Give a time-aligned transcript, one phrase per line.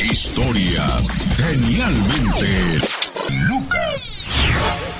[0.00, 2.78] Historias genialmente
[3.48, 4.28] Lucas.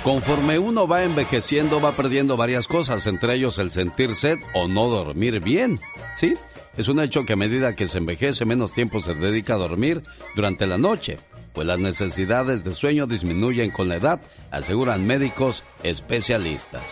[0.02, 4.88] Conforme uno va envejeciendo, va perdiendo varias cosas, entre ellos el sentir sed o no
[4.88, 5.78] dormir bien.
[6.16, 6.34] ¿Sí?
[6.76, 10.02] Es un hecho que a medida que se envejece, menos tiempo se dedica a dormir
[10.34, 11.18] durante la noche,
[11.52, 14.20] pues las necesidades de sueño disminuyen con la edad,
[14.50, 16.82] aseguran médicos especialistas.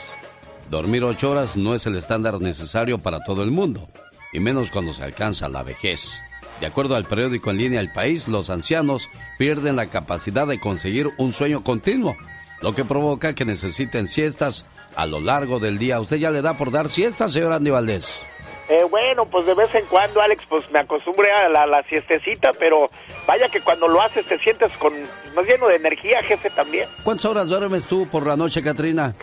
[0.70, 3.88] Dormir ocho horas no es el estándar necesario para todo el mundo,
[4.32, 6.20] y menos cuando se alcanza la vejez.
[6.60, 9.08] De acuerdo al periódico en línea El País, los ancianos
[9.38, 12.16] pierden la capacidad de conseguir un sueño continuo,
[12.62, 14.64] lo que provoca que necesiten siestas
[14.96, 16.00] a lo largo del día.
[16.00, 18.22] ¿Usted ya le da por dar siestas, señor Andy Valdés?
[18.68, 22.50] Eh, bueno, pues de vez en cuando, Alex, pues me acostumbré a la, la, siestecita,
[22.58, 22.90] pero
[23.26, 24.92] vaya que cuando lo haces te sientes con
[25.36, 26.88] más lleno de energía, jefe, también.
[27.04, 29.14] ¿Cuántas horas duermes tú por la noche, Katrina?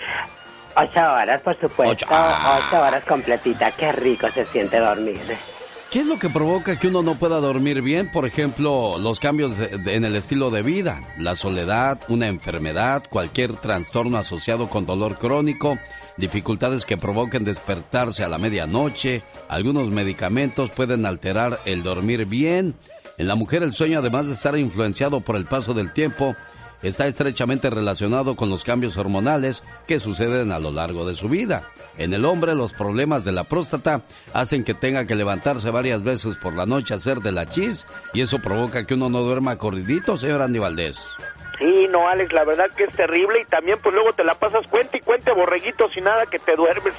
[0.76, 2.06] Ocho horas, por supuesto.
[2.06, 2.68] Ocho, ah.
[2.68, 3.72] Ocho horas completita.
[3.72, 5.20] Qué rico se siente dormir.
[5.94, 8.12] ¿Qué es lo que provoca que uno no pueda dormir bien?
[8.12, 14.18] Por ejemplo, los cambios en el estilo de vida, la soledad, una enfermedad, cualquier trastorno
[14.18, 15.78] asociado con dolor crónico,
[16.18, 22.74] dificultades que provoquen despertarse a la medianoche, algunos medicamentos pueden alterar el dormir bien.
[23.20, 26.36] En la mujer el sueño, además de estar influenciado por el paso del tiempo,
[26.84, 31.70] está estrechamente relacionado con los cambios hormonales que suceden a lo largo de su vida.
[31.98, 34.02] En el hombre los problemas de la próstata
[34.34, 37.88] hacen que tenga que levantarse varias veces por la noche a hacer de la chis
[38.14, 41.00] y eso provoca que uno no duerma corridito, señor Andy Valdés.
[41.60, 44.66] Sí, no, Alex, la verdad que es terrible y también pues luego te la pasas
[44.68, 46.94] cuenta y cuente borreguito sin nada que te duermes.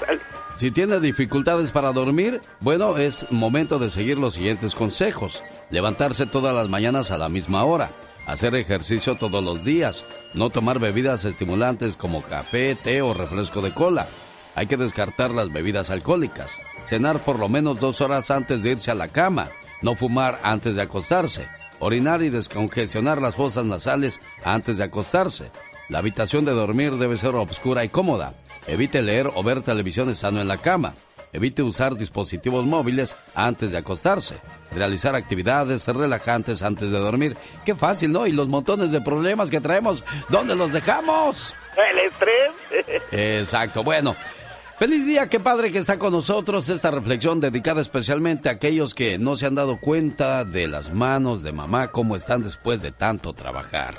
[0.54, 5.42] Si tiene dificultades para dormir, bueno, es momento de seguir los siguientes consejos.
[5.70, 7.90] Levantarse todas las mañanas a la misma hora
[8.26, 13.72] hacer ejercicio todos los días, no tomar bebidas estimulantes como café, té o refresco de
[13.72, 14.06] cola.
[14.54, 16.50] Hay que descartar las bebidas alcohólicas,
[16.84, 19.48] cenar por lo menos dos horas antes de irse a la cama,
[19.82, 21.48] no fumar antes de acostarse,
[21.80, 25.50] orinar y descongestionar las fosas nasales antes de acostarse.
[25.88, 28.34] La habitación de dormir debe ser oscura y cómoda.
[28.66, 30.94] Evite leer o ver televisión estando en la cama.
[31.34, 34.36] Evite usar dispositivos móviles antes de acostarse.
[34.72, 37.36] Realizar actividades relajantes antes de dormir.
[37.64, 38.28] Qué fácil, ¿no?
[38.28, 41.52] Y los montones de problemas que traemos, ¿dónde los dejamos?
[41.76, 43.02] El estrés.
[43.10, 43.82] Exacto.
[43.82, 44.14] Bueno,
[44.78, 49.18] Feliz día, qué padre que está con nosotros esta reflexión dedicada especialmente a aquellos que
[49.18, 53.34] no se han dado cuenta de las manos de mamá, cómo están después de tanto
[53.34, 53.94] trabajar.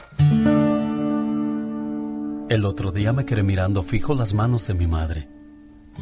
[2.50, 5.35] El otro día me quedé mirando fijo las manos de mi madre.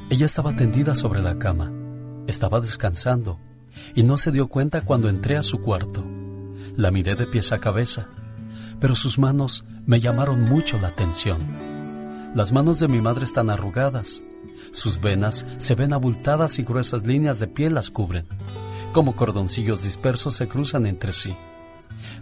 [0.09, 1.71] Ella estaba tendida sobre la cama,
[2.27, 3.39] estaba descansando
[3.95, 6.03] y no se dio cuenta cuando entré a su cuarto.
[6.75, 8.07] La miré de pies a cabeza,
[8.79, 11.39] pero sus manos me llamaron mucho la atención.
[12.35, 14.23] Las manos de mi madre están arrugadas,
[14.71, 18.25] sus venas se ven abultadas y gruesas líneas de piel las cubren,
[18.91, 21.35] como cordoncillos dispersos se cruzan entre sí.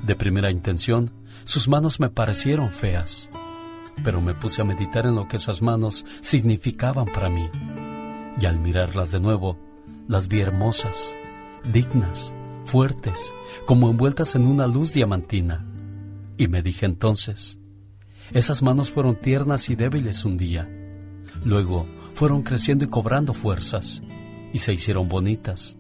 [0.03, 1.11] De primera intención,
[1.43, 3.29] sus manos me parecieron feas
[4.03, 7.49] pero me puse a meditar en lo que esas manos significaban para mí.
[8.39, 9.57] Y al mirarlas de nuevo,
[10.07, 11.13] las vi hermosas,
[11.71, 12.33] dignas,
[12.65, 13.31] fuertes,
[13.65, 15.65] como envueltas en una luz diamantina.
[16.37, 17.59] Y me dije entonces,
[18.31, 20.69] esas manos fueron tiernas y débiles un día.
[21.43, 24.01] Luego fueron creciendo y cobrando fuerzas,
[24.53, 25.77] y se hicieron bonitas.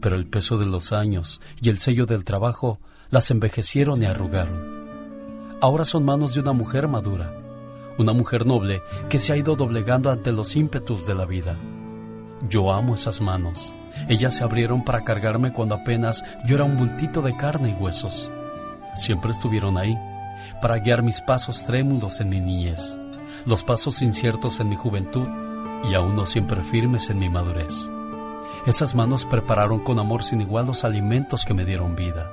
[0.00, 2.80] Pero el peso de los años y el sello del trabajo
[3.10, 4.75] las envejecieron y arrugaron.
[5.60, 7.32] Ahora son manos de una mujer madura,
[7.96, 11.56] una mujer noble que se ha ido doblegando ante los ímpetus de la vida.
[12.46, 13.72] Yo amo esas manos.
[14.08, 18.30] Ellas se abrieron para cargarme cuando apenas yo era un bultito de carne y huesos.
[18.94, 19.96] Siempre estuvieron ahí,
[20.60, 22.98] para guiar mis pasos trémulos en mi niñez,
[23.46, 25.26] los pasos inciertos en mi juventud
[25.90, 27.88] y aún no siempre firmes en mi madurez.
[28.66, 32.30] Esas manos prepararon con amor sin igual los alimentos que me dieron vida.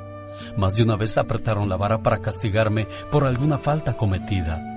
[0.58, 4.74] Más de una vez apretaron la vara para castigarme por alguna falta cometida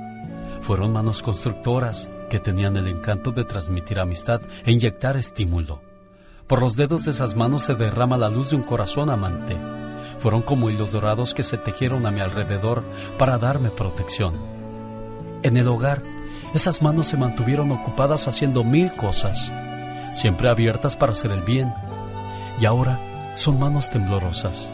[0.66, 5.80] fueron manos constructoras que tenían el encanto de transmitir amistad e inyectar estímulo.
[6.48, 9.56] Por los dedos de esas manos se derrama la luz de un corazón amante.
[10.18, 12.82] Fueron como hilos dorados que se tejieron a mi alrededor
[13.16, 14.34] para darme protección.
[15.44, 16.02] En el hogar,
[16.52, 19.52] esas manos se mantuvieron ocupadas haciendo mil cosas,
[20.12, 21.72] siempre abiertas para hacer el bien.
[22.60, 22.98] Y ahora
[23.36, 24.72] son manos temblorosas,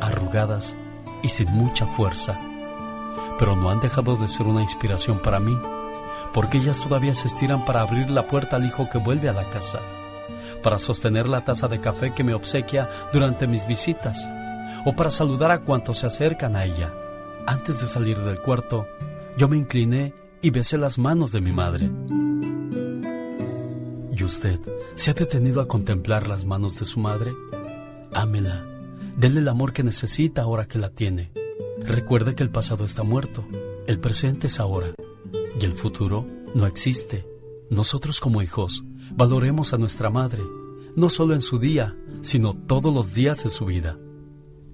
[0.00, 0.76] arrugadas
[1.22, 2.38] y sin mucha fuerza
[3.40, 5.58] pero no han dejado de ser una inspiración para mí,
[6.34, 9.48] porque ellas todavía se estiran para abrir la puerta al hijo que vuelve a la
[9.48, 9.80] casa,
[10.62, 14.28] para sostener la taza de café que me obsequia durante mis visitas,
[14.84, 16.92] o para saludar a cuantos se acercan a ella.
[17.46, 18.86] Antes de salir del cuarto,
[19.38, 20.12] yo me incliné
[20.42, 21.90] y besé las manos de mi madre.
[24.14, 24.60] ¿Y usted
[24.96, 27.32] se ha detenido a contemplar las manos de su madre?
[28.12, 28.69] Ámela
[29.20, 31.30] Denle el amor que necesita ahora que la tiene.
[31.80, 33.44] Recuerde que el pasado está muerto,
[33.86, 34.94] el presente es ahora
[35.60, 36.24] y el futuro
[36.54, 37.26] no existe.
[37.68, 38.82] Nosotros como hijos
[39.12, 40.40] valoremos a nuestra madre,
[40.96, 43.98] no solo en su día, sino todos los días de su vida.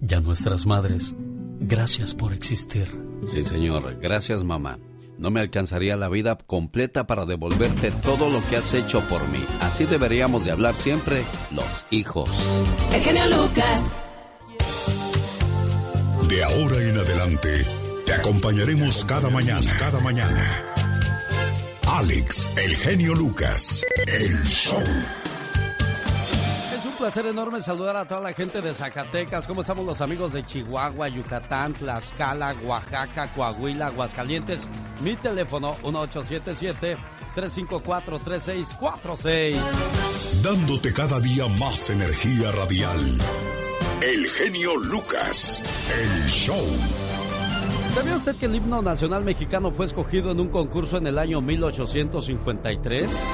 [0.01, 1.17] Y a nuestras madres,
[1.59, 2.87] gracias por existir.
[3.25, 4.79] Sí, señor, gracias mamá.
[5.19, 9.45] No me alcanzaría la vida completa para devolverte todo lo que has hecho por mí.
[9.61, 12.31] Así deberíamos de hablar siempre los hijos.
[12.95, 14.06] El genio Lucas.
[16.29, 17.65] De ahora en adelante,
[18.05, 20.75] te acompañaremos cada mañana, cada mañana.
[21.87, 24.83] Alex, el genio Lucas, el show.
[26.75, 29.47] Es un placer enorme saludar a toda la gente de Zacatecas.
[29.47, 34.69] ¿Cómo estamos los amigos de Chihuahua, Yucatán, Tlaxcala, Oaxaca, Coahuila, Aguascalientes?
[35.03, 35.77] Mi teléfono
[37.37, 39.57] 1877-354-3646.
[40.43, 43.17] Dándote cada día más energía radial.
[44.03, 46.65] El genio Lucas, el show.
[47.91, 51.41] ¿Sabía usted que el himno nacional mexicano fue escogido en un concurso en el año
[51.41, 53.25] 1853?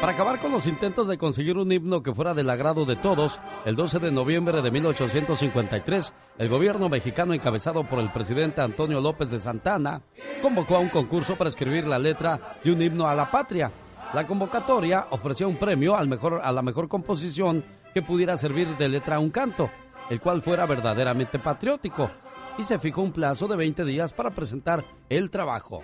[0.00, 3.40] Para acabar con los intentos de conseguir un himno que fuera del agrado de todos,
[3.64, 9.32] el 12 de noviembre de 1853, el gobierno mexicano encabezado por el presidente Antonio López
[9.32, 10.02] de Santana
[10.40, 13.72] convocó a un concurso para escribir la letra de un himno a la patria.
[14.14, 18.88] La convocatoria ofrecía un premio al mejor, a la mejor composición que pudiera servir de
[18.88, 19.70] letra a un canto,
[20.10, 22.10] el cual fuera verdaderamente patriótico,
[22.58, 25.82] y se fijó un plazo de 20 días para presentar el trabajo.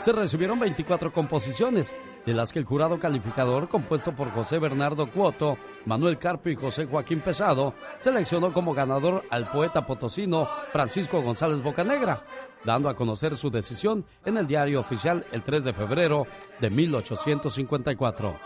[0.00, 5.56] Se recibieron 24 composiciones, de las que el jurado calificador, compuesto por José Bernardo Cuoto,
[5.86, 12.22] Manuel Carpio y José Joaquín Pesado, seleccionó como ganador al poeta potosino Francisco González Bocanegra,
[12.64, 16.26] dando a conocer su decisión en el diario oficial el 3 de febrero
[16.60, 18.36] de 1854.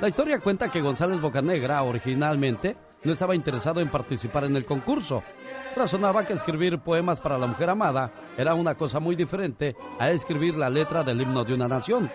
[0.00, 5.22] La historia cuenta que González Bocanegra originalmente no estaba interesado en participar en el concurso.
[5.76, 10.56] Razonaba que escribir poemas para la mujer amada era una cosa muy diferente a escribir
[10.56, 12.10] la letra del himno de una nación.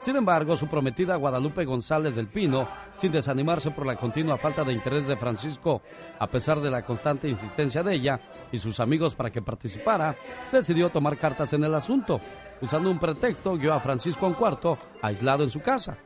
[0.00, 4.72] Sin embargo, su prometida Guadalupe González del Pino, sin desanimarse por la continua falta de
[4.72, 5.82] interés de Francisco,
[6.20, 8.20] a pesar de la constante insistencia de ella
[8.52, 10.14] y sus amigos para que participara,
[10.52, 12.20] decidió tomar cartas en el asunto.
[12.60, 15.98] Usando un pretexto, guió a Francisco a un cuarto, aislado en su casa.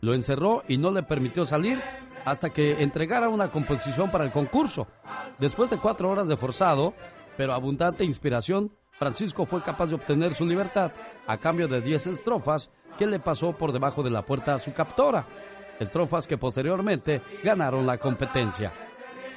[0.00, 1.80] Lo encerró y no le permitió salir
[2.24, 4.86] hasta que entregara una composición para el concurso.
[5.38, 6.94] Después de cuatro horas de forzado,
[7.36, 10.92] pero abundante inspiración, Francisco fue capaz de obtener su libertad
[11.26, 14.72] a cambio de 10 estrofas que le pasó por debajo de la puerta a su
[14.72, 15.24] captora.
[15.78, 18.72] Estrofas que posteriormente ganaron la competencia.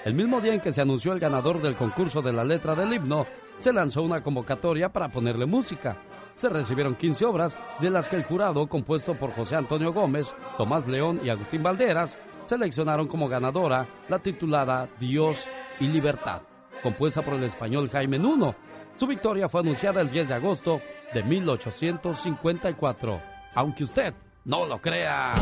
[0.03, 2.91] El mismo día en que se anunció el ganador del concurso de la letra del
[2.91, 3.25] himno,
[3.59, 5.95] se lanzó una convocatoria para ponerle música.
[6.35, 10.87] Se recibieron 15 obras, de las que el jurado, compuesto por José Antonio Gómez, Tomás
[10.89, 15.47] León y Agustín Valderas, seleccionaron como ganadora la titulada Dios
[15.79, 16.41] y Libertad,
[16.81, 18.55] compuesta por el español Jaime Nuno.
[18.97, 20.81] Su victoria fue anunciada el 10 de agosto
[21.13, 23.21] de 1854,
[23.55, 24.13] aunque usted
[24.45, 25.33] no lo crea.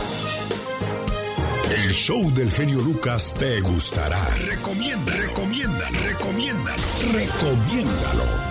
[1.72, 4.28] El show del genio Lucas te gustará.
[4.46, 6.76] Recomienda, recomienda, recomienda,
[7.14, 8.51] recomiéndalo.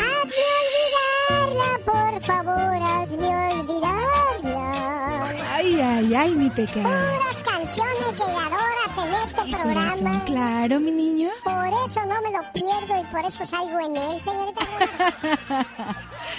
[6.01, 6.77] Ay, ay, mi Pecas.
[6.83, 9.83] Puras canciones llegadoras en este Ay, programa.
[10.01, 11.29] corazón, claro, mi niño.
[11.43, 14.61] Por eso no me lo pierdo y por eso salgo en él, señorita.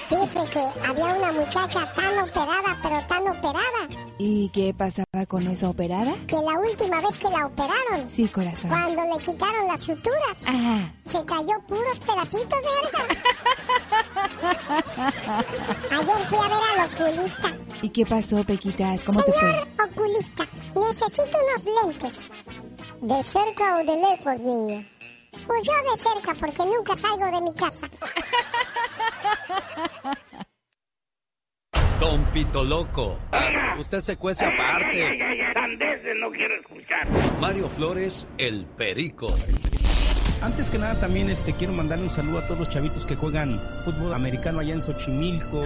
[0.08, 3.88] Fíjese que había una muchacha tan operada, pero tan operada,
[4.18, 6.12] ¿Y qué pasaba con esa operada?
[6.26, 8.68] que la última vez que la operaron, Sí, corazón.
[8.70, 10.92] cuando le quitaron las suturas, Ajá.
[11.04, 13.16] se cayó puros pedacitos de.
[14.42, 17.48] Ayer fui a ver al oculista.
[17.82, 19.04] ¿Y qué pasó, Pequitas?
[19.04, 19.84] ¿Cómo te Señor fue?
[19.86, 22.30] oculista, necesito unos lentes.
[23.00, 24.86] ¿De cerca o de lejos, niño?
[25.46, 27.88] Pues yo de cerca, porque nunca salgo de mi casa.
[31.98, 33.18] Don Pito Loco.
[33.78, 35.18] Usted se cuece aparte.
[36.16, 37.08] no quiero escuchar.
[37.40, 39.26] Mario Flores, el Perico.
[40.42, 43.60] Antes que nada también este quiero mandarle un saludo a todos los chavitos que juegan
[43.84, 45.62] fútbol americano allá en Xochimilco.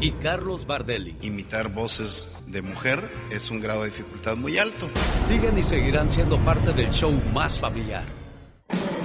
[0.00, 1.16] Y Carlos Bardelli.
[1.22, 4.88] Imitar voces de mujer es un grado de dificultad muy alto.
[5.26, 8.04] Siguen y seguirán siendo parte del show más familiar.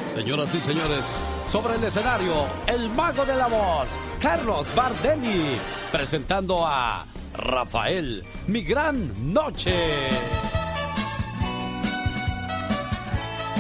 [0.06, 1.04] Señoras y señores,
[1.48, 2.34] sobre el escenario,
[2.68, 3.88] el mago de la voz,
[4.22, 5.58] Carlos Bardelli,
[5.92, 10.10] presentando a Rafael, mi gran noche.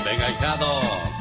[0.05, 1.20] Venga, hijado.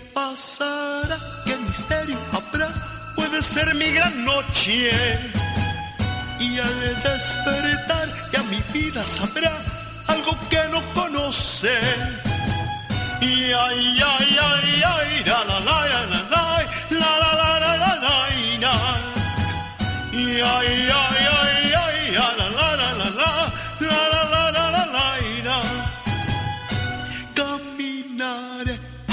[0.31, 1.17] pasará?
[1.45, 2.69] ¿Qué misterio habrá?
[3.15, 4.91] Puede ser mi gran noche.
[6.39, 9.51] Y al despertar ya mi vida sabrá
[10.07, 11.77] algo que no conoce.
[13.21, 16.43] Y ay, ay, ay, ay, la la la la la
[16.89, 17.95] la la la la la la
[18.63, 18.77] la
[20.11, 20.41] Y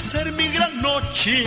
[0.00, 1.44] Ser mi gran noche.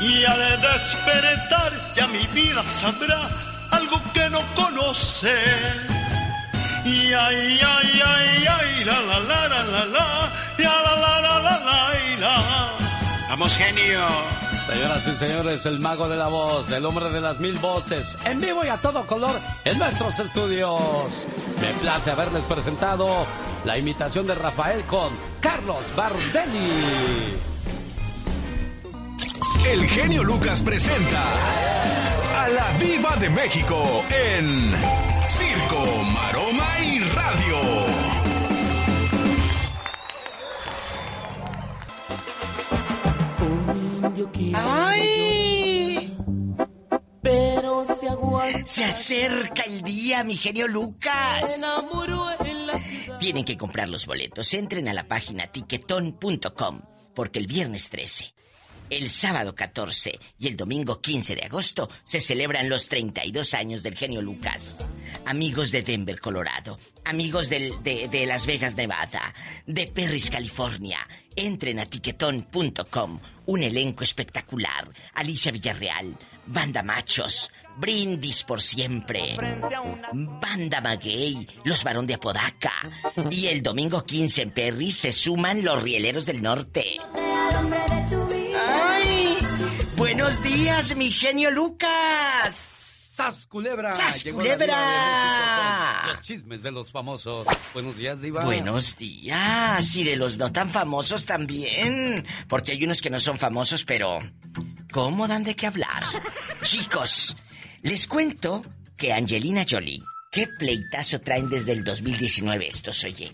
[0.00, 3.28] Y al despertar ya mi vida sabrá
[3.72, 5.34] algo que no conoce.
[6.84, 10.06] Y ay, ay, ay, ay, la la la la la la,
[10.56, 11.88] la la la la la la
[12.20, 12.36] la.
[13.28, 14.49] Vamos, genio.
[14.66, 18.40] Señoras y señores, el mago de la voz, el hombre de las mil voces, en
[18.40, 21.26] vivo y a todo color en nuestros estudios.
[21.60, 23.26] Me place haberles presentado
[23.64, 27.50] la imitación de Rafael con Carlos Bardelli.
[29.66, 31.22] El genio Lucas presenta
[32.38, 34.72] a la Viva de México en
[35.28, 38.09] Circo, Maroma y Radio.
[44.54, 46.16] ¡Ay!
[47.22, 48.66] Pero se aguanta.
[48.66, 51.60] Se acerca el día, mi genio Lucas.
[53.18, 54.52] Tienen que comprar los boletos.
[54.54, 56.80] Entren a la página tiquetón.com
[57.14, 58.32] porque el viernes 13,
[58.88, 63.96] el sábado 14 y el domingo 15 de agosto se celebran los 32 años del
[63.96, 64.86] genio Lucas.
[65.26, 69.34] Amigos de Denver, Colorado, amigos del- de, de Las Vegas, Nevada,
[69.66, 73.20] de Perris, California, entren a tiquetón.com.
[73.50, 74.88] Un elenco espectacular.
[75.14, 76.16] Alicia Villarreal,
[76.46, 79.36] Banda Machos, Brindis por siempre.
[80.12, 82.72] Banda Maguey, los Barón de Apodaca.
[83.28, 87.00] Y el domingo 15 en Perry se suman los Rieleros del Norte.
[89.96, 92.79] Buenos días, mi genio Lucas.
[93.20, 93.92] ¡Sas, culebra!
[93.92, 96.06] ¡Sas, Llegó culebra!
[96.08, 97.46] Los chismes de los famosos.
[97.74, 98.46] Buenos días, Diva.
[98.46, 99.94] Buenos días.
[99.94, 102.26] Y de los no tan famosos también.
[102.48, 104.20] Porque hay unos que no son famosos, pero.
[104.90, 106.02] ¿Cómo dan de qué hablar?
[106.62, 107.36] Chicos,
[107.82, 108.62] les cuento
[108.96, 110.02] que Angelina Jolie.
[110.32, 113.32] ¿Qué pleitazo traen desde el 2019 estos, oye?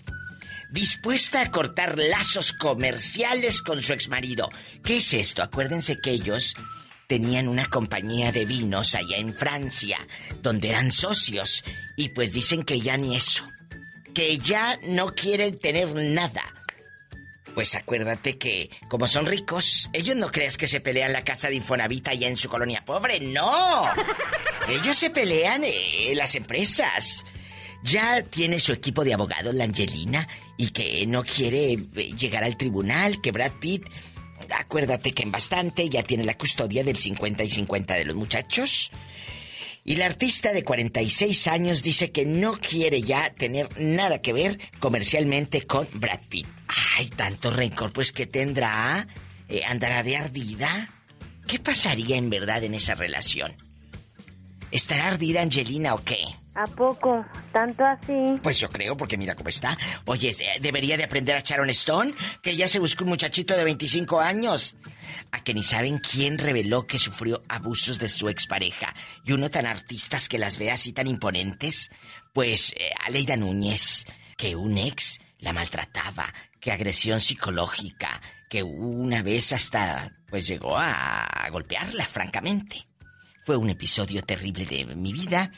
[0.72, 4.48] Dispuesta a cortar lazos comerciales con su exmarido.
[4.82, 5.44] ¿Qué es esto?
[5.44, 6.56] Acuérdense que ellos
[7.06, 9.98] tenían una compañía de vinos allá en Francia,
[10.42, 11.64] donde eran socios.
[11.96, 13.44] Y pues dicen que ya ni eso
[14.16, 16.42] que ya no quieren tener nada.
[17.54, 21.56] Pues acuérdate que, como son ricos, ellos no creas que se pelean la casa de
[21.56, 23.84] Infonavit allá en su colonia pobre, no.
[24.70, 27.26] Ellos se pelean eh, las empresas.
[27.82, 32.56] Ya tiene su equipo de abogados, la Angelina, y que no quiere eh, llegar al
[32.56, 33.84] tribunal, que Brad Pitt,
[34.50, 38.90] acuérdate que en bastante ya tiene la custodia del 50 y 50 de los muchachos.
[39.84, 44.58] Y la artista de 46 años dice que no quiere ya tener nada que ver
[44.80, 46.46] comercialmente con Brad Pitt.
[46.96, 49.06] Ay, tanto rencor, pues que tendrá?
[49.48, 50.88] Eh, ¿Andará de ardida?
[51.46, 53.54] ¿Qué pasaría en verdad en esa relación?
[54.72, 56.24] ¿Estará ardida Angelina o qué?
[56.56, 57.22] ¿A poco?
[57.52, 58.40] ¿Tanto así?
[58.42, 59.76] Pues yo creo, porque mira cómo está.
[60.06, 64.18] Oye, debería de aprender a Sharon Stone, que ya se buscó un muchachito de 25
[64.18, 64.74] años.
[65.32, 68.94] A que ni saben quién reveló que sufrió abusos de su expareja.
[69.26, 71.90] Y uno tan artistas que las ve así tan imponentes.
[72.32, 74.06] Pues eh, Aleida Núñez,
[74.38, 81.48] que un ex la maltrataba, que agresión psicológica, que una vez hasta pues llegó a
[81.52, 82.88] golpearla, francamente.
[83.44, 85.52] Fue un episodio terrible de mi vida,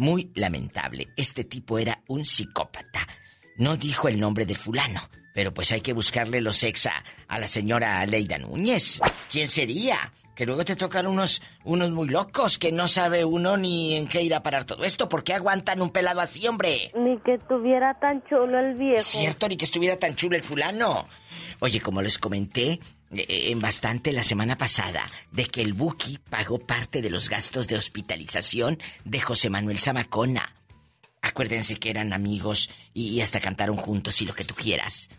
[0.00, 1.08] muy lamentable.
[1.14, 3.06] Este tipo era un psicópata.
[3.58, 5.02] No dijo el nombre del fulano,
[5.34, 9.00] pero pues hay que buscarle los ex a, la señora Leida Núñez.
[9.30, 10.10] ¿Quién sería?
[10.34, 14.22] Que luego te tocan unos, unos muy locos que no sabe uno ni en qué
[14.22, 15.06] ir a parar todo esto.
[15.06, 16.90] ¿Por qué aguantan un pelado así, hombre?
[16.94, 19.02] Ni que estuviera tan chulo el viejo.
[19.02, 21.06] Cierto, ni que estuviera tan chulo el fulano.
[21.60, 22.80] Oye, como les comenté
[23.10, 27.76] en bastante la semana pasada, de que el Buki pagó parte de los gastos de
[27.76, 30.54] hospitalización de José Manuel Zamacona.
[31.22, 35.10] Acuérdense que eran amigos y hasta cantaron juntos y lo que tú quieras.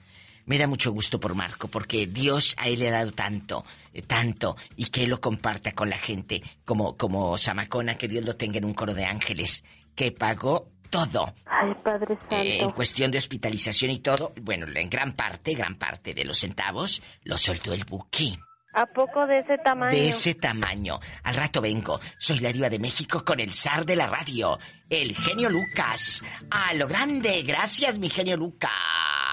[0.45, 4.01] Me da mucho gusto por Marco, porque Dios a él le ha dado tanto, eh,
[4.01, 8.35] tanto, y que él lo comparta con la gente, como, como Samacona, que Dios lo
[8.35, 9.63] tenga en un coro de ángeles,
[9.95, 11.33] que pagó todo.
[11.45, 12.35] Ay, Padre Santo.
[12.35, 16.37] Eh, en cuestión de hospitalización y todo, bueno, en gran parte, gran parte de los
[16.37, 18.37] centavos, lo soltó el Buki.
[18.73, 19.91] ¿A poco de ese tamaño?
[19.91, 20.99] De ese tamaño.
[21.23, 21.99] Al rato vengo.
[22.17, 24.57] Soy la diva de México con el zar de la radio,
[24.89, 26.23] el genio Lucas.
[26.49, 27.43] A lo grande.
[27.43, 28.71] Gracias, mi genio Lucas.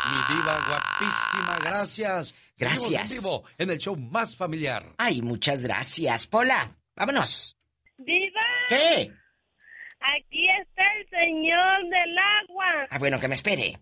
[0.07, 2.35] Mi diva guapísima, gracias.
[2.57, 3.13] Gracias.
[3.13, 4.95] En vivo en el show más familiar.
[4.99, 6.27] Ay, muchas gracias.
[6.27, 7.57] Pola, vámonos.
[7.99, 8.41] ¡Viva!
[8.69, 9.13] ¿Qué?
[10.01, 12.87] Aquí está el señor del agua.
[12.91, 13.79] Ah, bueno, que me espere.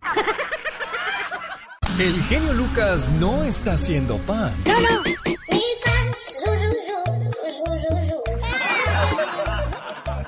[1.98, 4.52] El genio Lucas no está haciendo pan.
[4.66, 5.02] No, no.
[5.02, 5.14] Mi
[5.84, 6.14] pan.
[6.22, 6.70] Zu, zu,
[8.06, 8.22] zu.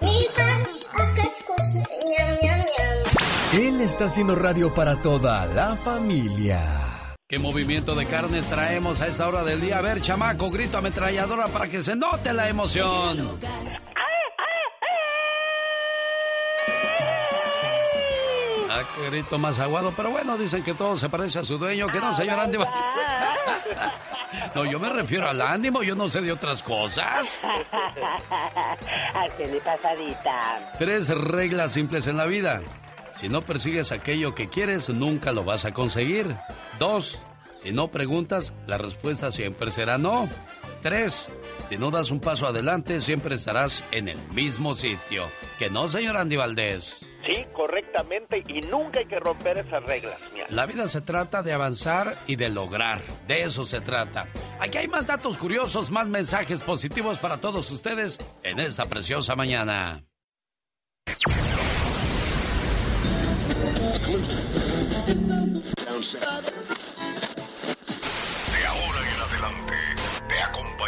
[0.03, 0.67] Mi pan.
[2.07, 3.61] Ñam, ñam, ñam.
[3.61, 6.63] Él está haciendo radio para toda la familia.
[7.29, 9.79] ¿Qué movimiento de carnes traemos a esta hora del día?
[9.79, 13.39] A ver, chamaco, grito ametralladora para que se note la emoción.
[18.71, 21.87] Ah, qué grito más aguado, pero bueno, dicen que todo se parece a su dueño,
[21.89, 22.59] que no, señor Andy.
[24.55, 27.41] No, yo me refiero al ánimo, yo no sé de otras cosas.
[29.15, 30.73] Así mi pasadita.
[30.79, 32.61] Tres reglas simples en la vida.
[33.15, 36.37] Si no persigues aquello que quieres, nunca lo vas a conseguir.
[36.79, 37.23] Dos,
[37.63, 40.29] si no preguntas, la respuesta siempre será no.
[40.83, 41.31] Tres,
[41.69, 45.25] si no das un paso adelante, siempre estarás en el mismo sitio.
[45.59, 46.99] Que no, señor Andy Valdés.
[47.27, 50.19] Sí, correctamente, y nunca hay que romper esas reglas.
[50.33, 50.47] Mira.
[50.49, 53.03] La vida se trata de avanzar y de lograr.
[53.27, 54.29] De eso se trata.
[54.59, 60.03] Aquí hay más datos curiosos, más mensajes positivos para todos ustedes en esta preciosa mañana.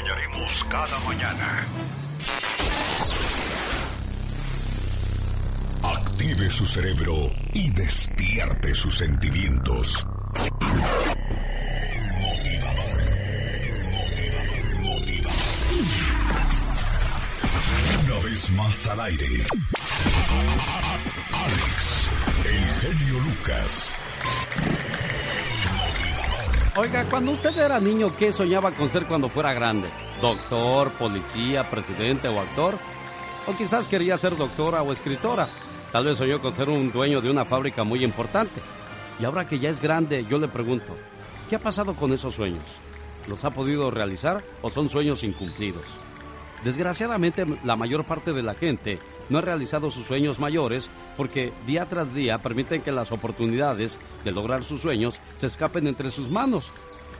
[0.01, 1.67] Acompañaremos cada mañana.
[5.83, 10.07] Active su cerebro y despierte sus sentimientos.
[18.05, 19.45] Una vez más al aire.
[21.33, 22.11] Alex,
[22.45, 23.99] el genio Lucas.
[26.81, 29.91] Oiga, cuando usted era niño, ¿qué soñaba con ser cuando fuera grande?
[30.23, 32.79] ¿Doctor, policía, presidente o actor?
[33.47, 35.47] O quizás quería ser doctora o escritora.
[35.93, 38.63] Tal vez soñó con ser un dueño de una fábrica muy importante.
[39.19, 40.97] Y ahora que ya es grande, yo le pregunto,
[41.51, 42.65] ¿qué ha pasado con esos sueños?
[43.29, 45.85] ¿Los ha podido realizar o son sueños incumplidos?
[46.65, 48.99] Desgraciadamente, la mayor parte de la gente
[49.31, 54.33] no ha realizado sus sueños mayores porque día tras día permiten que las oportunidades de
[54.33, 56.73] lograr sus sueños se escapen entre sus manos.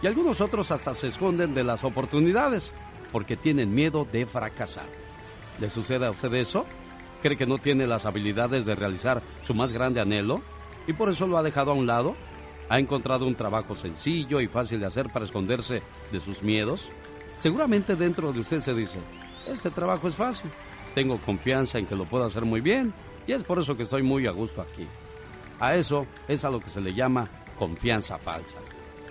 [0.03, 2.73] Y algunos otros hasta se esconden de las oportunidades
[3.13, 4.87] porque tienen miedo de fracasar.
[5.59, 6.67] ¿Le sucede a usted eso?
[7.23, 10.43] ¿Cree que no tiene las habilidades de realizar su más grande anhelo?
[10.87, 12.17] ¿Y por eso lo ha dejado a un lado?
[12.69, 16.91] ¿Ha encontrado un trabajo sencillo y fácil de hacer para esconderse de sus miedos?
[17.39, 18.99] Seguramente dentro de usted se dice,
[19.47, 20.51] este trabajo es fácil,
[20.95, 22.93] tengo confianza en que lo puedo hacer muy bien
[23.27, 24.87] y es por eso que estoy muy a gusto aquí.
[25.59, 28.59] A eso es a lo que se le llama confianza falsa.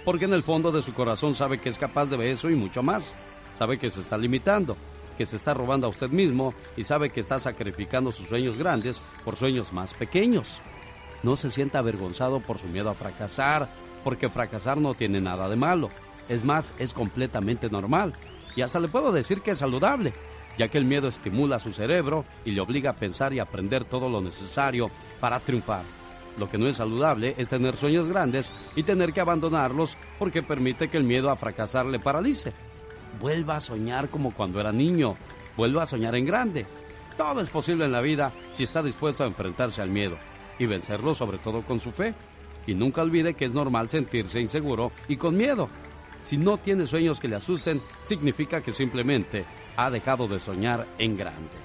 [0.04, 2.82] Porque en el fondo de su corazón sabe que es capaz de eso y mucho
[2.82, 3.14] más.
[3.54, 4.76] Sabe que se está limitando,
[5.18, 9.04] que se está robando a usted mismo y sabe que está sacrificando sus sueños grandes
[9.24, 10.60] por sueños más pequeños.
[11.22, 13.70] No se sienta avergonzado por su miedo a fracasar,
[14.04, 15.90] porque fracasar no tiene nada de malo.
[16.30, 18.14] Es más, es completamente normal.
[18.56, 20.14] Y hasta le puedo decir que es saludable,
[20.60, 24.10] ya que el miedo estimula su cerebro y le obliga a pensar y aprender todo
[24.10, 24.92] lo necesario
[25.22, 25.84] para triunfar.
[26.38, 30.90] Lo que no es saludable es tener sueños grandes y tener que abandonarlos porque permite
[30.90, 32.52] que el miedo a fracasar le paralice.
[33.22, 35.16] Vuelva a soñar como cuando era niño.
[35.56, 36.66] Vuelva a soñar en grande.
[37.16, 40.18] Todo es posible en la vida si está dispuesto a enfrentarse al miedo
[40.58, 42.14] y vencerlo sobre todo con su fe.
[42.68, 45.70] Y nunca olvide que es normal sentirse inseguro y con miedo.
[46.20, 49.46] Si no tiene sueños que le asusten, significa que simplemente
[49.86, 51.58] ha dejado de soñar en grande.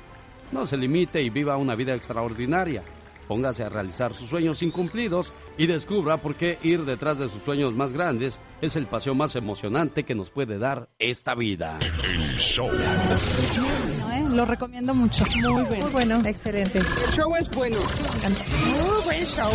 [0.53, 2.83] No se limite y viva una vida extraordinaria.
[3.27, 7.73] póngase a realizar sus sueños incumplidos y descubra por qué ir detrás de sus sueños
[7.73, 11.79] más grandes es el paseo más emocionante que nos puede dar esta vida.
[11.81, 12.69] El show.
[12.71, 14.25] ¿eh?
[14.29, 15.25] Lo recomiendo mucho.
[15.37, 15.85] Muy bueno.
[15.85, 16.23] Muy bueno.
[16.27, 16.81] Excelente.
[16.81, 17.79] El show es bueno.
[17.79, 19.51] Muy buen show.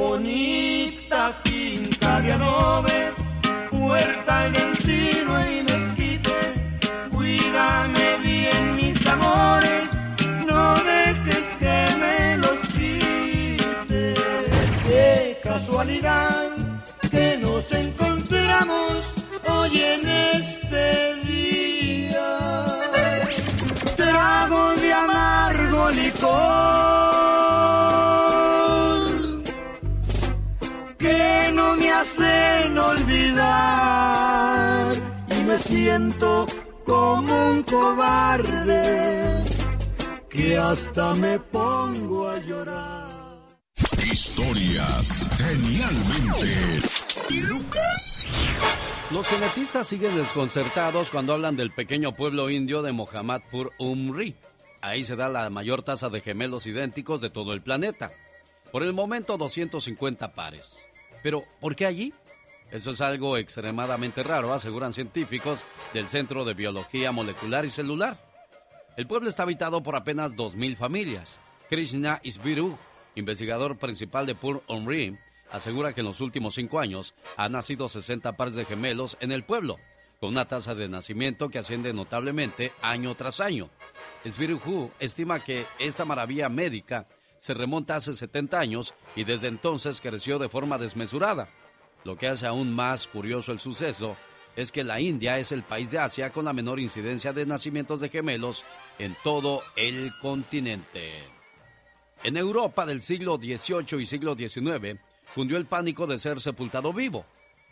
[0.00, 3.12] Bonita finca de adobe,
[3.70, 6.38] puerta en encino y mezquite.
[7.12, 9.88] Cuídame bien mis amores,
[10.48, 14.14] no dejes que me los quite.
[14.88, 16.48] Qué casualidad
[17.10, 19.14] que nos encontramos
[19.48, 22.28] hoy en este día.
[23.96, 26.99] Trago de amargo licor
[35.28, 36.46] y me siento
[36.84, 39.44] como un cobarde
[40.28, 43.10] que hasta me pongo a llorar.
[44.02, 46.80] Historias genialmente
[47.30, 48.26] Lucas.
[49.10, 54.34] Los genetistas siguen desconcertados cuando hablan del pequeño pueblo indio de Mohammadpur Umri.
[54.82, 58.12] Ahí se da la mayor tasa de gemelos idénticos de todo el planeta.
[58.72, 60.76] Por el momento 250 pares.
[61.22, 62.14] Pero, ¿por qué allí?
[62.70, 68.16] Esto es algo extremadamente raro, aseguran científicos del Centro de Biología Molecular y Celular.
[68.96, 71.40] El pueblo está habitado por apenas 2.000 familias.
[71.68, 72.78] Krishna Isbiru,
[73.16, 75.18] investigador principal de Pur Omri,
[75.50, 79.42] asegura que en los últimos cinco años han nacido 60 pares de gemelos en el
[79.42, 79.78] pueblo,
[80.20, 83.68] con una tasa de nacimiento que asciende notablemente año tras año.
[84.24, 90.38] Sbiruhu estima que esta maravilla médica se remonta hace 70 años y desde entonces creció
[90.38, 91.48] de forma desmesurada.
[92.04, 94.16] Lo que hace aún más curioso el suceso
[94.56, 98.00] es que la India es el país de Asia con la menor incidencia de nacimientos
[98.00, 98.64] de gemelos
[98.98, 101.24] en todo el continente.
[102.22, 105.00] En Europa del siglo XVIII y siglo XIX
[105.34, 107.24] cundió el pánico de ser sepultado vivo.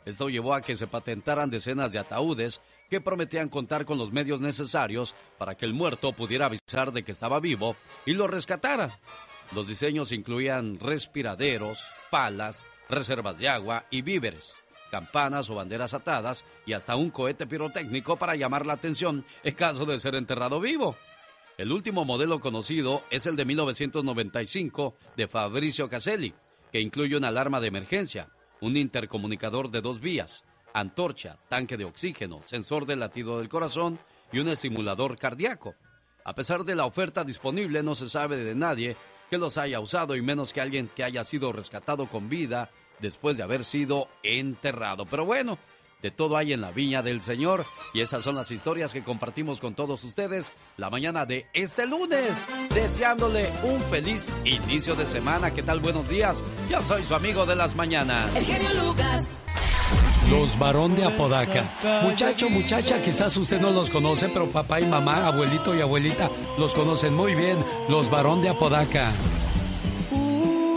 [0.04, 4.40] Esto llevó a que se patentaran decenas de ataúdes que prometían contar con los medios
[4.40, 8.98] necesarios para que el muerto pudiera avisar de que estaba vivo y lo rescatara.
[9.54, 14.54] Los diseños incluían respiraderos, palas, reservas de agua y víveres,
[14.90, 19.84] campanas o banderas atadas y hasta un cohete pirotécnico para llamar la atención en caso
[19.84, 20.96] de ser enterrado vivo.
[21.56, 26.32] El último modelo conocido es el de 1995 de Fabricio Caselli,
[26.70, 28.28] que incluye una alarma de emergencia,
[28.60, 33.98] un intercomunicador de dos vías, antorcha, tanque de oxígeno, sensor de latido del corazón
[34.32, 35.74] y un simulador cardíaco.
[36.24, 38.96] A pesar de la oferta disponible, no se sabe de nadie
[39.30, 43.36] que los haya usado y menos que alguien que haya sido rescatado con vida después
[43.36, 45.06] de haber sido enterrado.
[45.06, 45.58] Pero bueno,
[46.02, 49.60] de todo hay en la viña del Señor y esas son las historias que compartimos
[49.60, 55.52] con todos ustedes la mañana de este lunes, deseándole un feliz inicio de semana.
[55.52, 55.80] ¿Qué tal?
[55.80, 56.42] Buenos días.
[56.70, 58.30] Yo soy su amigo de las mañanas.
[58.76, 59.26] Lucas.
[60.30, 61.72] Los varón de Apodaca.
[62.02, 66.74] Muchacho, muchacha, quizás usted no los conoce, pero papá y mamá, abuelito y abuelita los
[66.74, 67.64] conocen muy bien.
[67.88, 69.10] Los varón de Apodaca.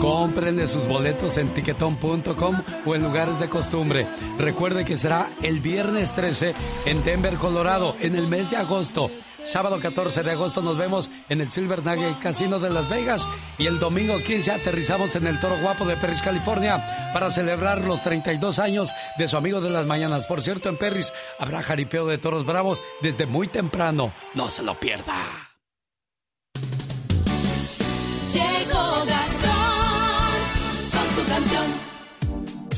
[0.00, 4.06] Cómprenle sus boletos en tiquetón.com o en lugares de costumbre.
[4.36, 6.54] Recuerde que será el viernes 13
[6.86, 9.10] en Denver, Colorado, en el mes de agosto.
[9.44, 13.26] Sábado 14 de agosto nos vemos en el Silver Nugget Casino de Las Vegas
[13.58, 18.02] y el domingo 15 aterrizamos en el Toro Guapo de Perris, California para celebrar los
[18.02, 20.26] 32 años de su amigo de las mañanas.
[20.26, 24.12] Por cierto, en Perris habrá jaripeo de toros bravos desde muy temprano.
[24.34, 25.51] No se lo pierda.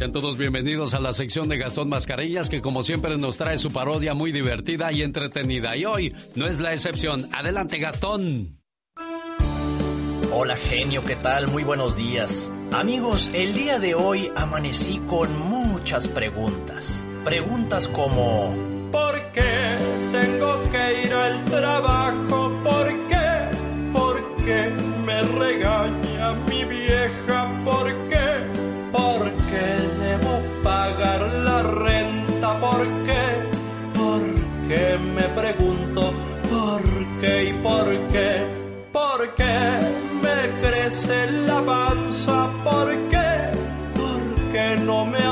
[0.04, 3.70] Sean todos bienvenidos a la sección de Gastón Mascarillas que como siempre nos trae su
[3.70, 5.78] parodia muy divertida y entretenida.
[5.78, 7.26] Y hoy no es la excepción.
[7.32, 8.60] Adelante Gastón.
[10.30, 11.48] Hola genio, ¿qué tal?
[11.48, 12.52] Muy buenos días.
[12.70, 17.02] Amigos, el día de hoy amanecí con muchas preguntas.
[17.24, 18.54] Preguntas como...
[18.92, 19.78] ¿Por qué
[20.12, 22.60] tengo que ir al trabajo?
[22.62, 23.90] ¿Por qué?
[23.90, 24.70] ¿Por qué
[25.06, 26.03] me regaña
[40.94, 42.50] crece la panza?
[42.62, 43.50] ¿Por qué?
[43.94, 45.23] ¿Por qué no me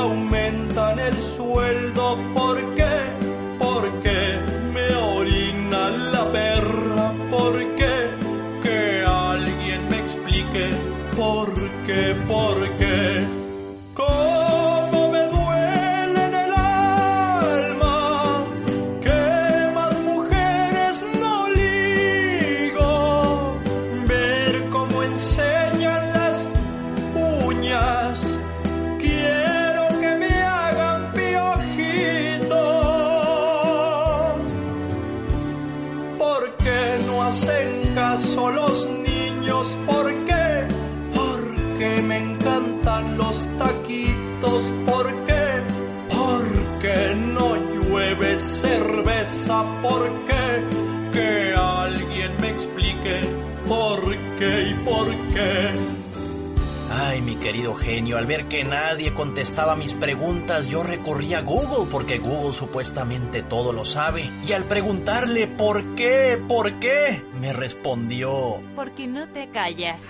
[57.43, 62.53] querido genio, al ver que nadie contestaba mis preguntas, yo recurrí a Google porque Google
[62.53, 64.29] supuestamente todo lo sabe.
[64.47, 68.61] Y al preguntarle por qué, por qué, me respondió...
[68.77, 70.09] Porque no te callas.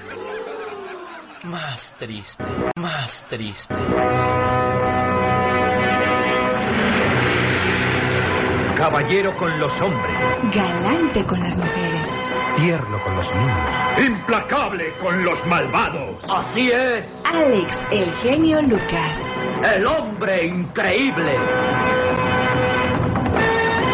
[1.43, 2.43] Más triste,
[2.75, 3.73] más triste.
[8.77, 10.17] Caballero con los hombres,
[10.53, 12.09] Galante con las mujeres.
[12.55, 16.17] Tierno con los niños, implacable con los malvados.
[16.29, 19.19] Así es, Alex, el genio Lucas.
[19.75, 21.33] el hombre increíble.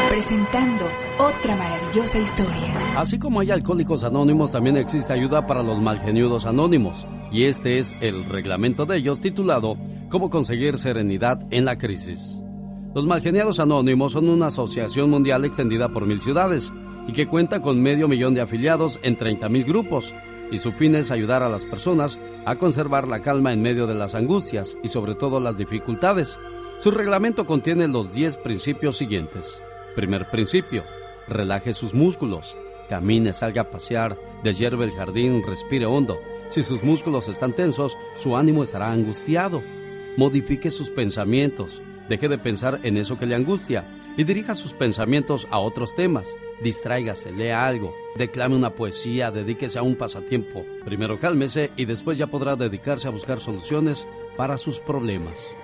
[0.09, 0.85] Presentando
[1.17, 2.97] otra maravillosa historia.
[2.97, 7.07] Así como hay alcohólicos anónimos, también existe ayuda para los malgeniudos anónimos.
[7.31, 9.77] Y este es el reglamento de ellos titulado
[10.09, 12.41] Cómo conseguir serenidad en la crisis.
[12.95, 16.73] Los malgeniados anónimos son una asociación mundial extendida por mil ciudades
[17.09, 20.13] y que cuenta con medio millón de afiliados en 30 mil grupos.
[20.51, 23.95] Y su fin es ayudar a las personas a conservar la calma en medio de
[23.95, 26.39] las angustias y sobre todo las dificultades.
[26.77, 29.59] Su reglamento contiene los 10 principios siguientes.
[29.95, 30.83] Primer principio,
[31.27, 32.55] relaje sus músculos.
[32.89, 36.19] Camine, salga a pasear, deshierve el jardín, respire hondo.
[36.49, 39.63] Si sus músculos están tensos, su ánimo estará angustiado.
[40.15, 41.81] Modifique sus pensamientos.
[42.07, 46.35] Deje de pensar en eso que le angustia y dirija sus pensamientos a otros temas.
[46.61, 50.65] Distráigase, lea algo, declame una poesía, dedíquese a un pasatiempo.
[50.83, 55.55] Primero cálmese y después ya podrá dedicarse a buscar soluciones para sus problemas.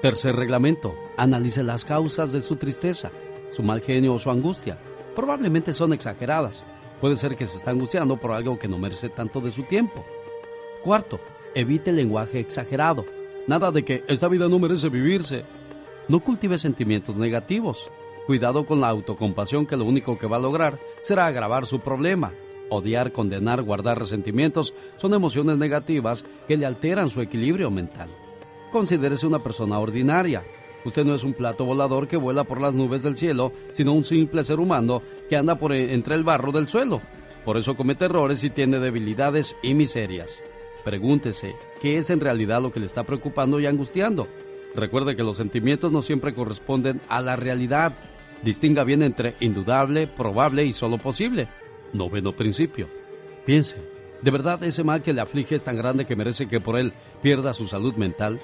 [0.00, 3.10] Tercer reglamento, analice las causas de su tristeza,
[3.48, 4.78] su mal genio o su angustia.
[5.16, 6.62] Probablemente son exageradas.
[7.00, 10.04] Puede ser que se está angustiando por algo que no merece tanto de su tiempo.
[10.82, 11.18] Cuarto,
[11.54, 13.04] evite el lenguaje exagerado.
[13.46, 15.44] Nada de que esta vida no merece vivirse.
[16.08, 17.90] No cultive sentimientos negativos.
[18.26, 22.32] Cuidado con la autocompasión que lo único que va a lograr será agravar su problema.
[22.70, 28.10] Odiar, condenar, guardar resentimientos son emociones negativas que le alteran su equilibrio mental.
[28.72, 30.42] Considérese una persona ordinaria.
[30.86, 34.04] Usted no es un plato volador que vuela por las nubes del cielo, sino un
[34.04, 37.00] simple ser humano que anda por e- entre el barro del suelo.
[37.44, 40.42] Por eso comete errores y tiene debilidades y miserias.
[40.82, 44.28] Pregúntese, ¿qué es en realidad lo que le está preocupando y angustiando?
[44.74, 47.94] Recuerde que los sentimientos no siempre corresponden a la realidad.
[48.42, 51.48] Distinga bien entre indudable, probable y solo posible.
[51.92, 52.88] Noveno principio.
[53.46, 53.76] Piense,
[54.22, 56.92] ¿de verdad ese mal que le aflige es tan grande que merece que por él
[57.22, 58.40] pierda su salud mental?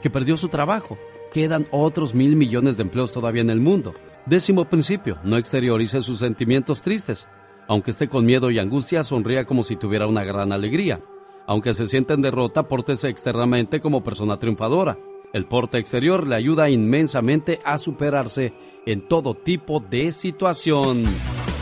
[0.00, 0.98] Que perdió su trabajo.
[1.32, 3.94] Quedan otros mil millones de empleos todavía en el mundo.
[4.26, 7.26] Décimo principio, no exteriorice sus sentimientos tristes.
[7.68, 11.00] Aunque esté con miedo y angustia, sonría como si tuviera una gran alegría.
[11.46, 14.98] Aunque se sienta en derrota, pórtese externamente como persona triunfadora.
[15.32, 18.52] El porte exterior le ayuda inmensamente a superarse
[18.84, 21.04] en todo tipo de situación.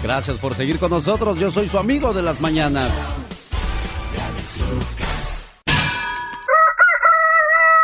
[0.02, 1.38] Gracias por seguir con nosotros.
[1.38, 2.90] Yo soy su amigo de las mañanas.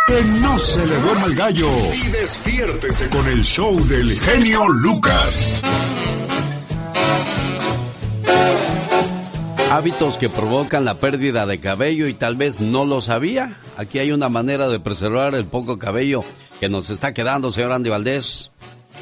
[0.09, 5.55] Que no se le duerma el gallo y despiértese con el show del genio Lucas.
[9.70, 13.59] Hábitos que provocan la pérdida de cabello y tal vez no lo sabía.
[13.76, 16.22] Aquí hay una manera de preservar el poco cabello
[16.61, 18.52] que nos está quedando, señor Andy Valdés.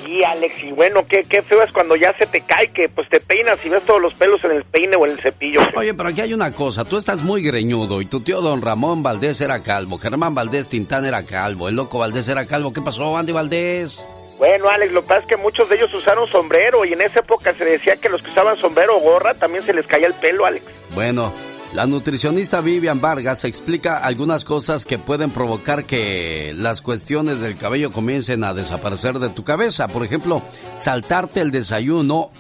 [0.03, 3.09] Sí, Alex, y bueno, qué, qué feo es cuando ya se te cae, que pues
[3.11, 5.61] te peinas y ves todos los pelos en el peine o en el cepillo.
[5.77, 9.03] Oye, pero aquí hay una cosa, tú estás muy greñudo y tu tío don Ramón
[9.03, 12.73] Valdés era calvo, Germán Valdés Tintán era calvo, el loco Valdés era calvo.
[12.73, 14.05] ¿Qué pasó, Andy Valdés?
[14.39, 17.21] Bueno, Alex, lo que pasa es que muchos de ellos usaron sombrero y en esa
[17.21, 20.15] época se decía que los que usaban sombrero o gorra también se les caía el
[20.15, 20.65] pelo, Alex.
[20.95, 21.33] Bueno,
[21.73, 27.93] la nutricionista Vivian Vargas explica algunas cosas que pueden provocar que las cuestiones del cabello
[27.93, 29.89] comiencen a desaparecer de tu cabeza.
[29.89, 30.43] Por ejemplo,
[30.79, 32.31] saltarte el desayuno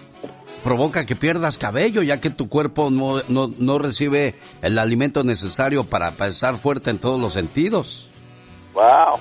[0.62, 5.84] provoca que pierdas cabello ya que tu cuerpo no, no, no recibe el alimento necesario
[5.84, 8.10] para, para estar fuerte en todos los sentidos.
[8.72, 9.20] Wow.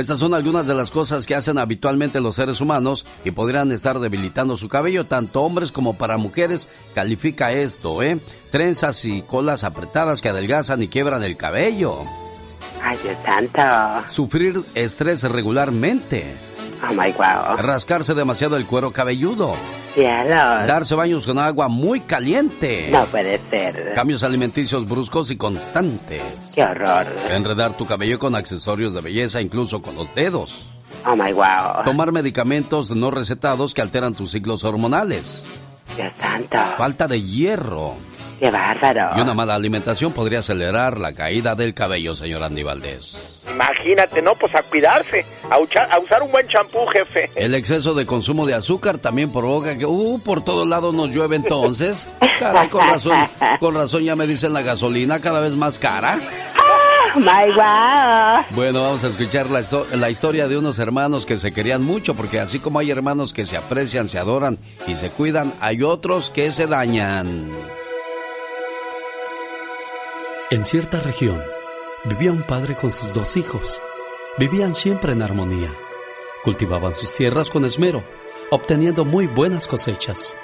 [0.00, 3.98] Estas son algunas de las cosas que hacen habitualmente los seres humanos y podrían estar
[4.00, 6.70] debilitando su cabello, tanto hombres como para mujeres.
[6.94, 8.18] Califica esto, ¿eh?
[8.50, 11.98] Trenzas y colas apretadas que adelgazan y quiebran el cabello.
[12.82, 14.08] Ay, Dios santo.
[14.08, 16.49] Sufrir estrés regularmente.
[16.82, 17.56] Oh my wow.
[17.58, 19.54] Rascarse demasiado el cuero cabelludo.
[19.94, 20.66] Cielos.
[20.66, 22.88] Darse baños con agua muy caliente.
[22.90, 23.92] No puede ser.
[23.94, 26.22] Cambios alimenticios bruscos y constantes.
[26.54, 27.06] Qué horror.
[27.30, 30.68] Enredar tu cabello con accesorios de belleza, incluso con los dedos.
[31.06, 31.84] Oh my wow.
[31.84, 35.42] Tomar medicamentos no recetados que alteran tus ciclos hormonales.
[35.96, 36.56] Dios santo.
[36.78, 37.96] Falta de hierro.
[38.40, 39.10] Qué bárbaro.
[39.16, 43.18] Y una mala alimentación podría acelerar la caída del cabello, señor Andy Valdés.
[43.52, 44.34] Imagínate, ¿no?
[44.34, 47.30] Pues a cuidarse, a, usar un buen champú, jefe.
[47.36, 51.36] El exceso de consumo de azúcar también provoca que, uh, por todos lados nos llueve
[51.36, 52.08] entonces.
[52.38, 53.18] Caray, con razón,
[53.60, 56.18] con razón ya me dicen la gasolina cada vez más cara.
[57.14, 58.44] Oh my wow.
[58.56, 62.14] Bueno, vamos a escuchar la, histo- la historia de unos hermanos que se querían mucho,
[62.14, 66.30] porque así como hay hermanos que se aprecian, se adoran y se cuidan, hay otros
[66.30, 67.50] que se dañan.
[70.52, 71.40] En cierta región
[72.06, 73.80] vivía un padre con sus dos hijos.
[74.36, 75.72] Vivían siempre en armonía.
[76.42, 78.02] Cultivaban sus tierras con esmero,
[78.50, 80.36] obteniendo muy buenas cosechas.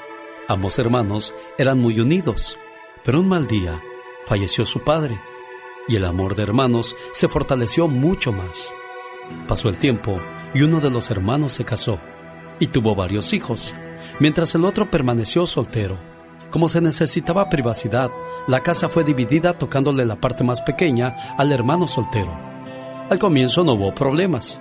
[0.46, 2.56] Ambos hermanos eran muy unidos,
[3.04, 3.82] pero un mal día
[4.26, 5.20] falleció su padre
[5.88, 8.72] y el amor de hermanos se fortaleció mucho más.
[9.48, 10.20] Pasó el tiempo
[10.54, 11.98] y uno de los hermanos se casó
[12.60, 13.74] y tuvo varios hijos,
[14.20, 15.98] mientras el otro permaneció soltero.
[16.50, 18.10] Como se necesitaba privacidad,
[18.46, 22.30] la casa fue dividida tocándole la parte más pequeña al hermano soltero.
[23.10, 24.60] Al comienzo no hubo problemas,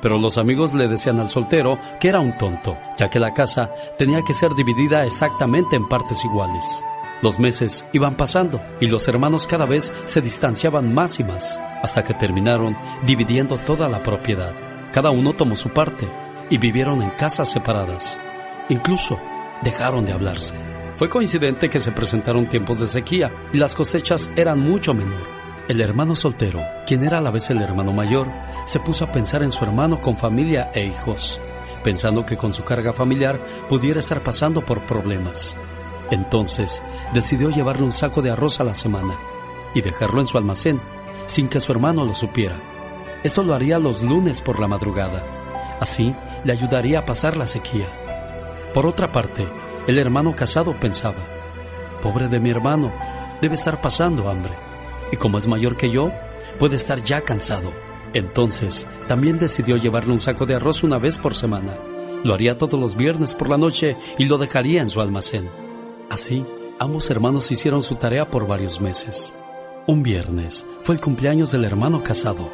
[0.00, 3.70] pero los amigos le decían al soltero que era un tonto, ya que la casa
[3.98, 6.84] tenía que ser dividida exactamente en partes iguales.
[7.22, 12.04] Los meses iban pasando y los hermanos cada vez se distanciaban más y más, hasta
[12.04, 14.52] que terminaron dividiendo toda la propiedad.
[14.92, 16.06] Cada uno tomó su parte
[16.50, 18.18] y vivieron en casas separadas.
[18.68, 19.18] Incluso
[19.62, 20.54] dejaron de hablarse.
[20.96, 25.26] Fue coincidente que se presentaron tiempos de sequía y las cosechas eran mucho menor.
[25.66, 28.28] El hermano soltero, quien era a la vez el hermano mayor,
[28.64, 31.40] se puso a pensar en su hermano con familia e hijos,
[31.82, 35.56] pensando que con su carga familiar pudiera estar pasando por problemas.
[36.12, 39.18] Entonces decidió llevarle un saco de arroz a la semana
[39.74, 40.80] y dejarlo en su almacén
[41.26, 42.56] sin que su hermano lo supiera.
[43.24, 45.24] Esto lo haría los lunes por la madrugada.
[45.80, 47.88] Así le ayudaría a pasar la sequía.
[48.74, 49.46] Por otra parte,
[49.86, 51.22] el hermano casado pensaba,
[52.02, 52.92] pobre de mi hermano,
[53.40, 54.52] debe estar pasando hambre.
[55.12, 56.10] Y como es mayor que yo,
[56.58, 57.72] puede estar ya cansado.
[58.14, 61.74] Entonces, también decidió llevarle un saco de arroz una vez por semana.
[62.22, 65.50] Lo haría todos los viernes por la noche y lo dejaría en su almacén.
[66.10, 66.46] Así,
[66.78, 69.36] ambos hermanos hicieron su tarea por varios meses.
[69.86, 72.50] Un viernes fue el cumpleaños del hermano casado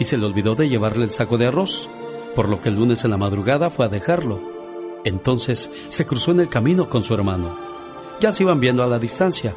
[0.00, 1.88] y se le olvidó de llevarle el saco de arroz,
[2.34, 4.51] por lo que el lunes en la madrugada fue a dejarlo.
[5.04, 7.56] Entonces se cruzó en el camino con su hermano.
[8.20, 9.54] Ya se iban viendo a la distancia,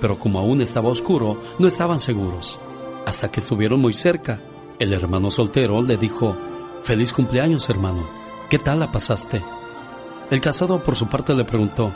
[0.00, 2.60] pero como aún estaba oscuro, no estaban seguros.
[3.06, 4.40] Hasta que estuvieron muy cerca,
[4.78, 6.36] el hermano soltero le dijo,
[6.82, 8.06] Feliz cumpleaños, hermano.
[8.48, 9.42] ¿Qué tal la pasaste?
[10.30, 11.92] El casado por su parte le preguntó,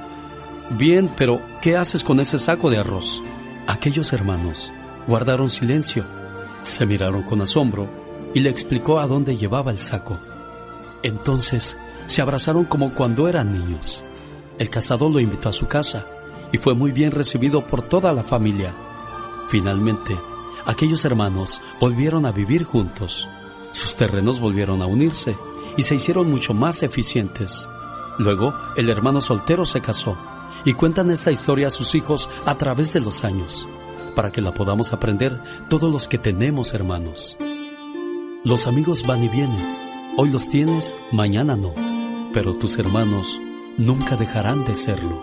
[0.71, 3.23] Bien, pero ¿qué haces con ese saco de arroz?
[3.67, 4.73] Aquellos hermanos
[5.07, 6.05] guardaron silencio,
[6.63, 7.89] se miraron con asombro
[8.35, 10.19] y le explicó a dónde llevaba el saco.
[11.03, 11.77] Entonces
[12.11, 14.03] se abrazaron como cuando eran niños.
[14.59, 16.09] El casado lo invitó a su casa
[16.51, 18.75] y fue muy bien recibido por toda la familia.
[19.49, 20.19] Finalmente,
[20.67, 23.29] aquellos hermanos volvieron a vivir juntos.
[23.71, 25.37] Sus terrenos volvieron a unirse
[25.77, 27.69] y se hicieron mucho más eficientes.
[28.19, 30.19] Luego, el hermano soltero se casó
[30.65, 33.69] y cuentan esta historia a sus hijos a través de los años,
[34.17, 37.37] para que la podamos aprender todos los que tenemos hermanos.
[38.43, 39.77] Los amigos van y vienen.
[40.17, 42.00] Hoy los tienes, mañana no.
[42.33, 43.41] Pero tus hermanos
[43.77, 45.23] nunca dejarán de serlo.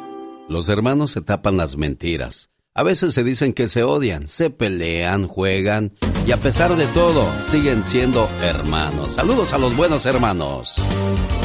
[0.49, 2.49] Los hermanos se tapan las mentiras.
[2.73, 5.93] A veces se dicen que se odian, se pelean, juegan
[6.27, 9.13] y a pesar de todo siguen siendo hermanos.
[9.13, 10.75] Saludos a los buenos hermanos.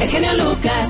[0.01, 0.89] El genio Lucas.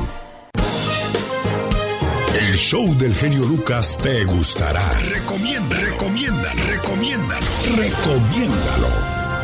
[2.37, 4.89] El show del genio Lucas te gustará.
[5.01, 7.45] Recomienda, recomienda, recomiéndalo,
[7.77, 8.87] recomiéndalo.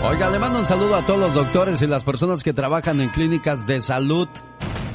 [0.04, 3.10] Oiga, le mando un saludo a todos los doctores y las personas que trabajan en
[3.10, 4.28] clínicas de salud.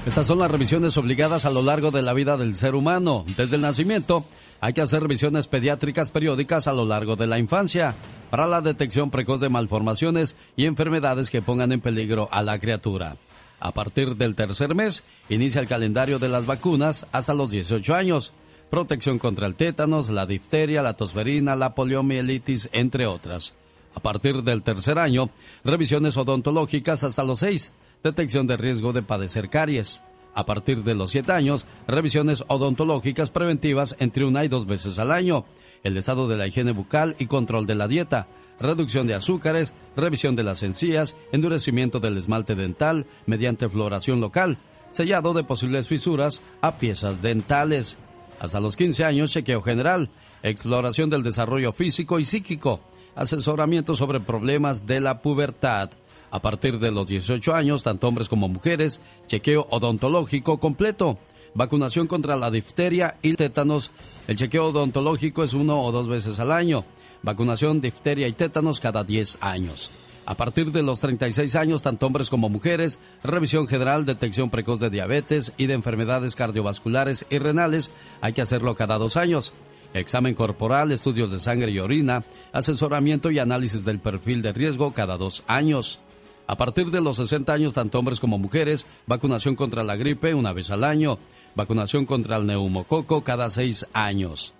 [0.06, 3.24] Estas son las revisiones obligadas a lo largo de la vida del ser humano.
[3.38, 4.22] Desde el nacimiento
[4.60, 7.94] hay que hacer revisiones pediátricas periódicas a lo largo de la infancia
[8.28, 13.16] para la detección precoz de malformaciones y enfermedades que pongan en peligro a la criatura.
[13.60, 18.34] A partir del tercer mes inicia el calendario de las vacunas hasta los 18 años.
[18.68, 23.54] Protección contra el tétanos, la difteria, la tosferina, la poliomielitis, entre otras.
[23.94, 25.30] A partir del tercer año,
[25.64, 27.72] revisiones odontológicas hasta los seis,
[28.04, 30.02] detección de riesgo de padecer caries.
[30.34, 35.10] A partir de los siete años, revisiones odontológicas preventivas entre una y dos veces al
[35.10, 35.46] año,
[35.84, 38.26] el estado de la higiene bucal y control de la dieta,
[38.60, 44.58] reducción de azúcares, revisión de las encías, endurecimiento del esmalte dental mediante floración local,
[44.90, 47.98] sellado de posibles fisuras a piezas dentales.
[48.38, 50.10] Hasta los 15 años, chequeo general,
[50.42, 52.80] exploración del desarrollo físico y psíquico,
[53.14, 55.90] asesoramiento sobre problemas de la pubertad.
[56.34, 61.16] A partir de los 18 años, tanto hombres como mujeres, chequeo odontológico completo,
[61.54, 63.92] Vacunación contra la difteria y tétanos.
[64.26, 66.84] El chequeo odontológico es uno o dos veces al año.
[67.22, 69.92] Vacunación, difteria y tétanos cada 10 años.
[70.26, 74.90] A partir de los 36 años, tanto hombres como mujeres, revisión general, detección precoz de
[74.90, 79.52] diabetes y de enfermedades cardiovasculares y renales, hay que hacerlo cada dos años.
[79.92, 85.16] Examen corporal, estudios de sangre y orina, asesoramiento y análisis del perfil de riesgo cada
[85.16, 86.00] dos años.
[86.46, 90.52] A partir de los 60 años, tanto hombres como mujeres, vacunación contra la gripe una
[90.52, 91.18] vez al año,
[91.54, 94.54] vacunación contra el neumococo cada seis años.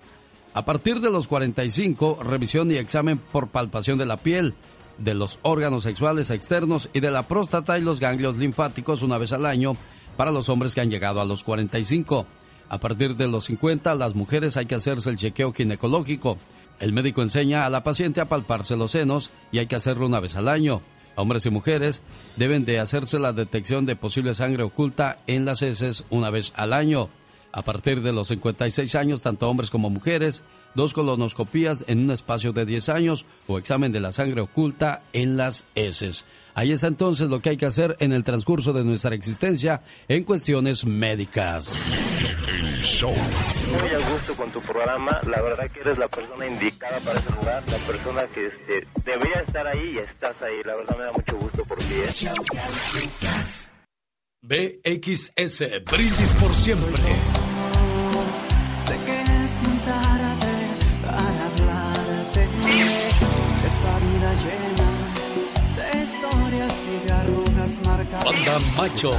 [0.54, 4.54] A partir de los 45, revisión y examen por palpación de la piel,
[4.98, 9.32] de los órganos sexuales externos y de la próstata y los ganglios linfáticos una vez
[9.32, 9.76] al año
[10.16, 12.26] para los hombres que han llegado a los 45.
[12.68, 16.38] A partir de los 50, las mujeres hay que hacerse el chequeo ginecológico.
[16.80, 20.20] El médico enseña a la paciente a palparse los senos y hay que hacerlo una
[20.20, 20.80] vez al año.
[21.16, 22.02] Hombres y mujeres
[22.36, 26.72] deben de hacerse la detección de posible sangre oculta en las heces una vez al
[26.72, 27.08] año.
[27.52, 30.42] A partir de los 56 años, tanto hombres como mujeres
[30.74, 35.36] dos colonoscopías en un espacio de 10 años o examen de la sangre oculta en
[35.36, 36.24] las heces.
[36.54, 40.24] Ahí está entonces lo que hay que hacer en el transcurso de nuestra existencia en
[40.24, 41.74] cuestiones médicas.
[43.70, 47.30] Muy a gusto con tu programa, la verdad que eres la persona indicada para ese
[47.32, 51.12] lugar, la persona que este, debería estar ahí y estás ahí, la verdad me da
[51.12, 51.94] mucho gusto por ti.
[51.94, 52.08] ¿eh?
[54.42, 57.02] BXS, brindis por siempre.
[58.80, 59.23] Sé que
[68.12, 68.24] arrugas marcadas.
[68.24, 69.12] Banda Macho,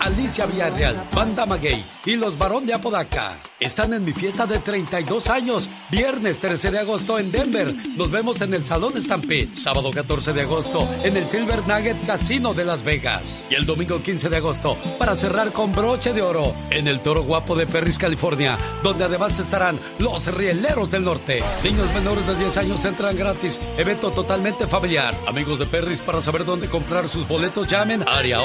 [0.00, 5.28] Alicia Villarreal, Banda Maguey y los Barón de Apodaca están en mi fiesta de 32
[5.30, 7.74] años, viernes 13 de agosto en Denver.
[7.96, 12.54] Nos vemos en el Salón Stampede, sábado 14 de agosto en el Silver Nugget Casino
[12.54, 13.46] de Las Vegas.
[13.50, 17.24] Y el domingo 15 de agosto, para cerrar con broche de oro, en el Toro
[17.24, 21.42] Guapo de Perris, California, donde además estarán los Rieleros del Norte.
[21.64, 25.16] Niños menores de 10 años entran gratis, evento totalmente familiar.
[25.26, 28.40] Amigos de Perris, para saber dónde comprar sus boletos, llamen área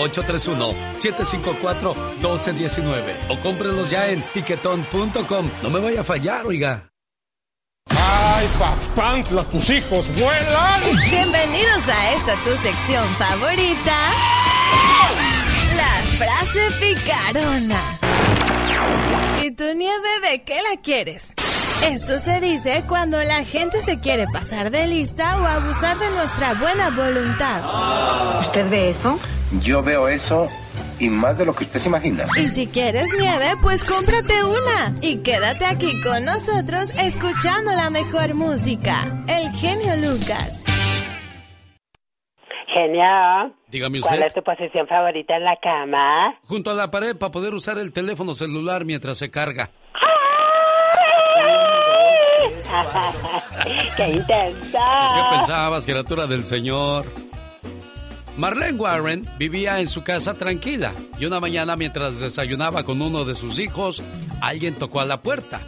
[1.43, 5.49] 831-754-1219 o cómprenlos ya en tiquetón.com.
[5.61, 6.89] No me vaya a fallar, oiga.
[7.89, 10.81] ¡Ay, papantla, tus hijos vuelan!
[11.09, 13.95] Bienvenidos a esta tu sección favorita.
[15.75, 17.81] La frase picarona.
[19.43, 21.33] ¿Y tu nieve de qué la quieres?
[21.83, 26.53] Esto se dice cuando la gente se quiere pasar de lista o abusar de nuestra
[26.53, 28.39] buena voluntad.
[28.39, 29.19] ¿Usted ve eso?
[29.61, 30.49] Yo veo eso
[31.03, 32.25] y más de lo que usted se imagina.
[32.37, 34.95] Y si quieres nieve, pues cómprate una.
[35.01, 39.23] Y quédate aquí con nosotros escuchando la mejor música.
[39.27, 40.63] El genio Lucas.
[42.73, 43.53] Genio.
[43.67, 44.09] Dígame usted.
[44.09, 46.39] ¿Cuál es tu posición favorita en la cama?
[46.45, 49.69] Junto a la pared para poder usar el teléfono celular mientras se carga.
[53.97, 54.79] ¡Qué intensa!
[55.15, 57.05] ¿Qué pensabas, criatura del Señor?
[58.37, 63.35] Marlene Warren vivía en su casa tranquila y una mañana mientras desayunaba con uno de
[63.35, 64.01] sus hijos,
[64.41, 65.61] alguien tocó a la puerta.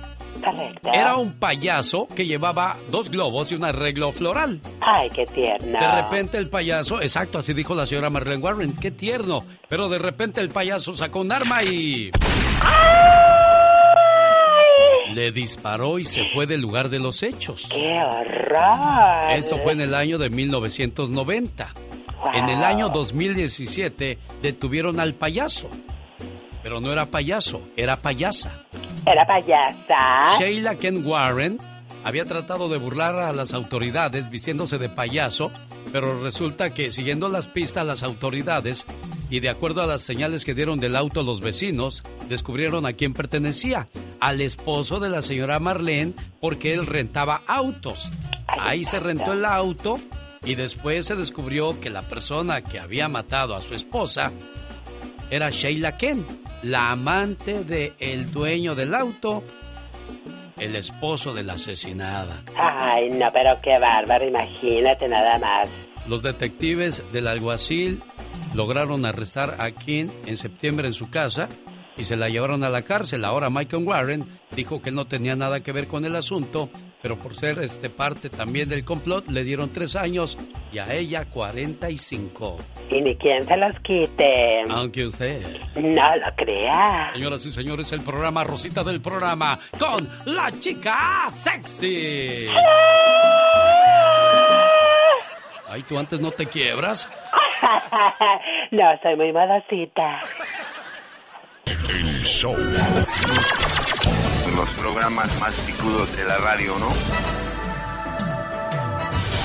[0.43, 0.89] Correcto.
[0.93, 4.61] Era un payaso que llevaba dos globos y un arreglo floral.
[4.82, 5.80] Ay, qué tierno.
[5.80, 9.41] De repente el payaso, exacto, así dijo la señora Marlene Warren, qué tierno.
[9.70, 12.09] Pero de repente el payaso sacó un arma y...
[15.13, 17.68] Le disparó y se fue del lugar de los hechos.
[17.72, 19.32] ¡Qué horror!
[19.32, 21.74] Eso fue en el año de 1990.
[22.34, 25.70] En el año 2017 detuvieron al payaso.
[26.63, 28.66] Pero no era payaso, era payasa.
[29.05, 30.38] ¿Era payasa?
[30.39, 31.59] Sheila Ken Warren
[32.03, 35.51] había tratado de burlar a las autoridades vistiéndose de payaso,
[35.91, 38.86] pero resulta que siguiendo las pistas las autoridades
[39.30, 43.13] y de acuerdo a las señales que dieron del auto los vecinos, descubrieron a quién
[43.13, 43.88] pertenecía,
[44.20, 48.09] al esposo de la señora Marlene, porque él rentaba autos.
[48.47, 49.99] Ahí se rentó el auto
[50.45, 54.31] y después se descubrió que la persona que había matado a su esposa
[55.31, 56.25] era Sheila Ken,
[56.61, 59.43] la amante del el dueño del auto,
[60.59, 62.43] el esposo de la asesinada.
[62.55, 65.69] Ay, no, pero qué bárbaro, imagínate nada más.
[66.07, 68.03] Los detectives del alguacil
[68.53, 71.49] lograron arrestar a Ken en septiembre en su casa
[71.97, 73.25] y se la llevaron a la cárcel.
[73.25, 76.69] Ahora Michael Warren dijo que no tenía nada que ver con el asunto,
[77.01, 80.37] pero por ser este parte también del complot le dieron tres años
[80.71, 82.57] y a ella 45.
[82.89, 84.63] Y ni quien se los quite.
[84.69, 87.09] Aunque usted no lo crea.
[87.13, 92.47] Señoras y señores, el programa Rosita del programa con la chica sexy.
[95.67, 97.09] Ay, tú antes no te quiebras.
[98.71, 100.21] no, soy muy modosita.
[102.26, 102.55] Show.
[104.55, 106.89] Los programas más picudos de la radio, ¿no?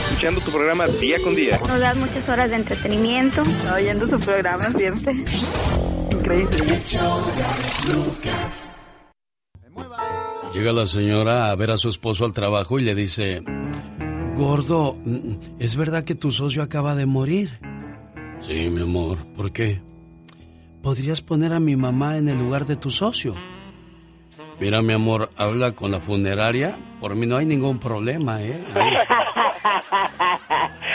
[0.08, 1.58] Escuchando tu programa día con día.
[1.58, 3.42] Nos das muchas horas de entretenimiento.
[3.74, 5.12] Oyendo su programa siempre.
[6.10, 6.56] Increíble.
[10.54, 13.42] Llega la señora a ver a su esposo al trabajo y le dice,
[14.36, 14.96] Gordo,
[15.58, 17.58] ¿es verdad que tu socio acaba de morir?
[18.40, 19.82] Sí, mi amor, ¿por qué?
[20.82, 23.34] ¿Podrías poner a mi mamá en el lugar de tu socio?
[24.58, 26.76] Mira, mi amor, habla con la funeraria.
[27.00, 28.62] Por mí no hay ningún problema, ¿eh?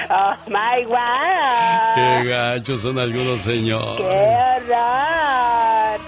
[0.10, 1.96] oh, my God.
[1.96, 3.98] Qué gachos son algunos señores.
[3.98, 6.00] ¡Qué horror!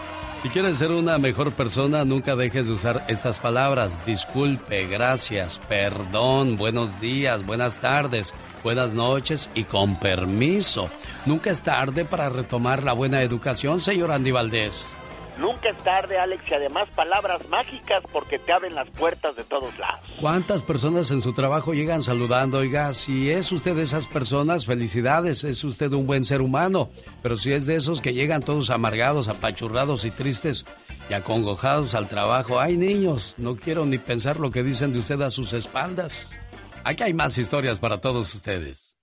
[0.43, 4.05] Si quieres ser una mejor persona, nunca dejes de usar estas palabras.
[4.05, 8.34] Disculpe, gracias, perdón, buenos días, buenas tardes,
[8.68, 10.89] buenas noches y con permiso.
[11.26, 14.86] Nunca es tarde para retomar la buena educación, señor Andy Valdés.
[15.39, 19.80] Nunca es tarde, Alex, y además palabras mágicas porque te abren las puertas de todos
[19.80, 20.01] lados.
[20.20, 22.57] ¿Cuántas personas en su trabajo llegan saludando?
[22.57, 26.89] Oiga, si es usted de esas personas, felicidades, es usted un buen ser humano.
[27.24, 30.65] Pero si es de esos que llegan todos amargados, apachurrados y tristes
[31.09, 35.22] y acongojados al trabajo, ay niños, no quiero ni pensar lo que dicen de usted
[35.22, 36.28] a sus espaldas.
[36.88, 38.95] Aquí hay más historias para todos ustedes.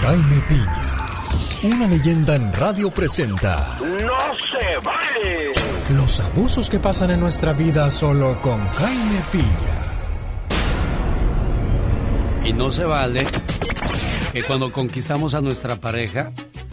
[0.00, 0.98] Jaime Piña
[1.64, 3.78] una leyenda en radio presenta.
[3.80, 5.52] ¡No se vale!
[5.90, 9.98] Los abusos que pasan en nuestra vida solo con Jaime Piña.
[12.44, 13.26] Y no se vale
[14.32, 16.32] que cuando conquistamos a nuestra pareja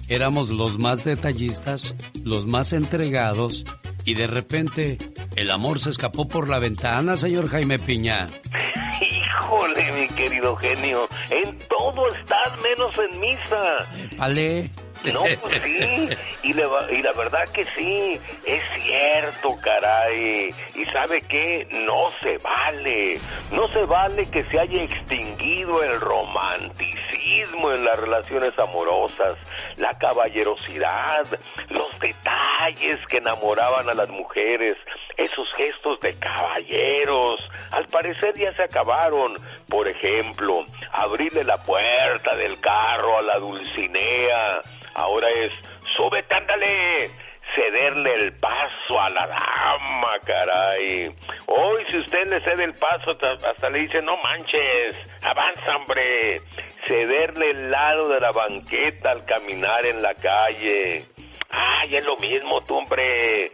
[0.09, 3.65] éramos los más detallistas, los más entregados
[4.05, 4.97] y de repente
[5.35, 8.27] el amor se escapó por la ventana, señor Jaime Piña.
[9.01, 14.17] Híjole, mi querido genio, en todo estás menos en misa.
[14.17, 14.69] Vale.
[15.13, 16.09] No, pues sí,
[16.43, 20.49] y la, y la verdad que sí, es cierto, caray.
[20.75, 23.19] Y sabe qué, no se vale,
[23.51, 29.35] no se vale que se haya extinguido el romanticismo en las relaciones amorosas,
[29.77, 31.25] la caballerosidad,
[31.69, 34.77] los detalles que enamoraban a las mujeres,
[35.17, 37.39] esos gestos de caballeros,
[37.71, 39.33] al parecer ya se acabaron.
[39.67, 44.61] Por ejemplo, abrirle la puerta del carro a la Dulcinea.
[44.95, 45.51] Ahora es,
[45.95, 47.09] súbete, ándale,
[47.53, 51.09] cederle el paso a la dama, caray.
[51.47, 56.41] Hoy si usted le cede el paso, hasta le dice, no manches, avanza, hombre.
[56.85, 61.03] Cederle el lado de la banqueta al caminar en la calle.
[61.49, 63.51] Ay, es lo mismo, tú, hombre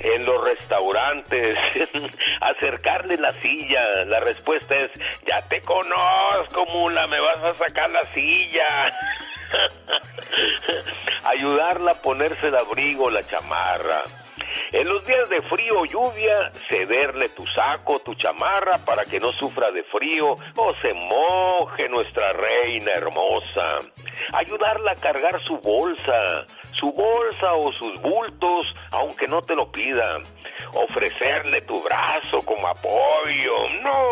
[0.00, 1.58] en los restaurantes,
[2.40, 3.82] acercarle la silla.
[4.06, 4.90] La respuesta es,
[5.26, 8.66] ya te conozco, mula, me vas a sacar la silla.
[11.24, 14.02] Ayudarla a ponerse el abrigo, la chamarra.
[14.72, 19.32] En los días de frío o lluvia, cederle tu saco, tu chamarra para que no
[19.32, 23.78] sufra de frío o se moje nuestra reina hermosa.
[24.32, 30.18] Ayudarla a cargar su bolsa, su bolsa o sus bultos, aunque no te lo pida.
[30.74, 33.56] Ofrecerle tu brazo como apoyo.
[33.82, 34.02] No,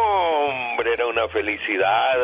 [0.46, 2.16] hombre, era una felicidad.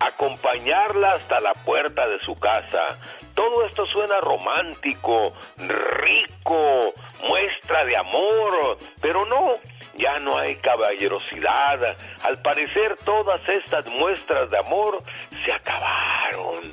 [0.00, 2.98] Acompañarla hasta la puerta de su casa.
[3.34, 6.92] Todo esto suena romántico, rico,
[7.22, 9.48] muestra de amor, pero no,
[9.96, 11.96] ya no hay caballerosidad.
[12.22, 14.98] Al parecer todas estas muestras de amor
[15.44, 16.72] se acabaron.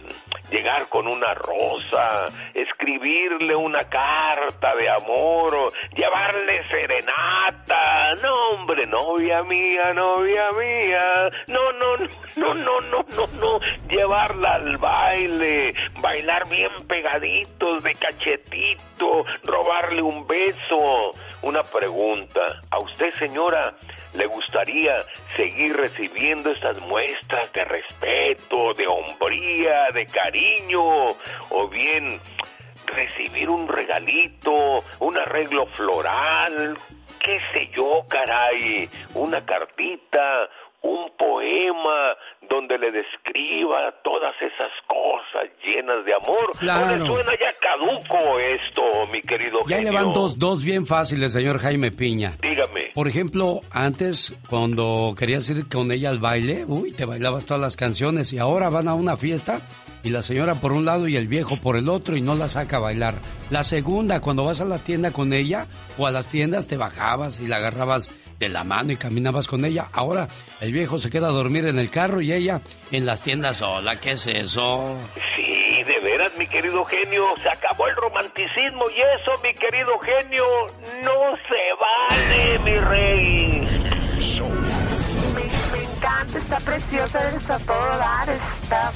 [0.51, 8.15] Llegar con una rosa, escribirle una carta de amor, llevarle serenata.
[8.21, 11.29] No, hombre, novia mía, novia mía.
[11.47, 11.95] No, no,
[12.35, 13.59] no, no, no, no, no.
[13.87, 21.11] Llevarla al baile, bailar bien pegaditos de cachetito, robarle un beso.
[21.41, 22.59] Una pregunta.
[22.69, 23.73] ¿A usted, señora,
[24.13, 24.97] le gustaría
[25.37, 30.81] seguir recibiendo estas muestras de respeto, de hombría, de cariño?
[31.49, 32.19] ¿O bien
[32.85, 36.77] recibir un regalito, un arreglo floral?
[37.19, 38.89] ¿Qué sé yo, caray?
[39.13, 40.49] Una cartita,
[40.81, 42.17] un poema
[42.49, 46.51] donde le describa todas esas cosas llenas de amor.
[46.59, 46.97] Claro.
[46.97, 48.81] ¿No le suena ya caduco esto,
[49.11, 49.91] mi querido Ya genio?
[49.91, 52.33] le van dos, dos bien fáciles, señor Jaime Piña.
[52.41, 52.91] Dígame.
[52.93, 57.75] Por ejemplo, antes, cuando querías ir con ella al baile, uy, te bailabas todas las
[57.75, 59.61] canciones y ahora van a una fiesta
[60.03, 62.47] y la señora por un lado y el viejo por el otro y no la
[62.47, 63.15] saca a bailar.
[63.49, 67.41] La segunda, cuando vas a la tienda con ella o a las tiendas te bajabas
[67.41, 68.07] y la agarrabas
[68.39, 69.87] de la mano y caminabas con ella.
[69.91, 70.27] Ahora
[70.61, 72.61] el viejo se queda a dormir en el carro y ella
[72.91, 73.99] en las tiendas sola.
[73.99, 74.97] ¿Qué es eso?
[75.35, 80.45] Sí, de veras, mi querido genio, se acabó el romanticismo y eso, mi querido genio,
[81.03, 83.67] no se vale, mi rey.
[85.35, 88.91] Me, encanta, está preciosa, está a todo dar, está...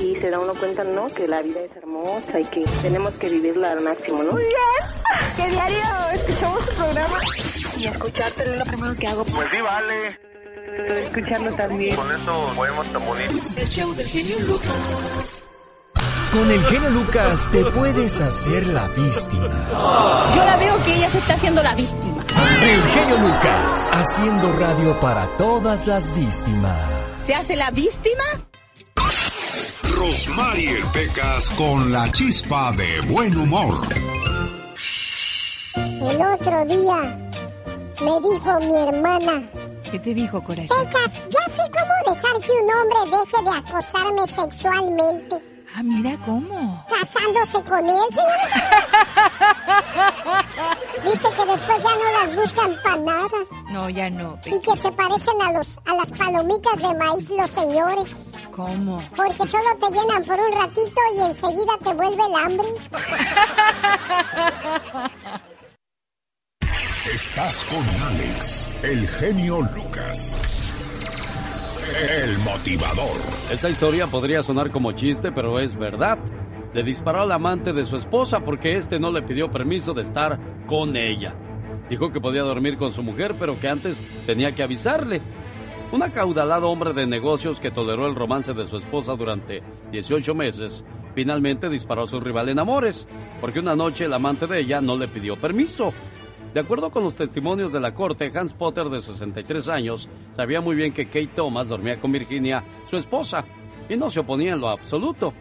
[0.00, 1.08] Y se da uno cuenta, ¿no?
[1.08, 4.36] Que la vida es hermosa y que tenemos que vivirla al máximo, ¿no?
[5.36, 5.78] ¡Qué diario
[6.14, 7.18] escuchamos tu programa!
[7.76, 9.24] Y escucharte es lo primero que hago.
[9.24, 10.18] Pues sí, vale.
[11.06, 11.96] Escucharlo también.
[11.96, 13.34] Con eso podemos tan bonito.
[13.56, 15.50] El show del genio Lucas.
[16.32, 19.66] Con el genio Lucas te puedes hacer la víctima.
[20.34, 22.22] Yo la veo que ella se está haciendo la víctima.
[22.62, 26.78] El genio Lucas, haciendo radio para todas las víctimas.
[27.20, 28.24] ¿Se hace la víctima?
[29.98, 33.80] Rosmarie Pecas con la chispa de buen humor.
[35.74, 37.18] El otro día
[38.04, 39.42] me dijo mi hermana.
[39.90, 40.86] ¿Qué te dijo, corazón?
[40.86, 45.42] Pecas, ya sé cómo dejar que un hombre deje de acosarme sexualmente.
[45.74, 46.86] Ah, mira cómo.
[46.88, 47.90] Casándose con él,
[51.04, 53.38] Dice que después ya no las buscan para nada.
[53.70, 54.38] No, ya no.
[54.44, 58.28] Y que se parecen a los a las palomitas de maíz los señores.
[58.50, 59.02] ¿Cómo?
[59.16, 62.68] Porque solo te llenan por un ratito y enseguida te vuelve el hambre.
[67.12, 70.38] Estás con Alex, el genio Lucas.
[72.22, 73.16] El motivador.
[73.50, 76.18] Esta historia podría sonar como chiste, pero es verdad.
[76.74, 80.38] Le disparó al amante de su esposa porque este no le pidió permiso de estar
[80.66, 81.34] con ella.
[81.88, 85.22] Dijo que podía dormir con su mujer, pero que antes tenía que avisarle.
[85.90, 90.84] Un acaudalado hombre de negocios que toleró el romance de su esposa durante 18 meses,
[91.14, 93.08] finalmente disparó a su rival en amores,
[93.40, 95.94] porque una noche el amante de ella no le pidió permiso.
[96.52, 100.76] De acuerdo con los testimonios de la corte, Hans Potter, de 63 años, sabía muy
[100.76, 103.46] bien que Kate Thomas dormía con Virginia, su esposa,
[103.88, 105.32] y no se oponía en lo absoluto.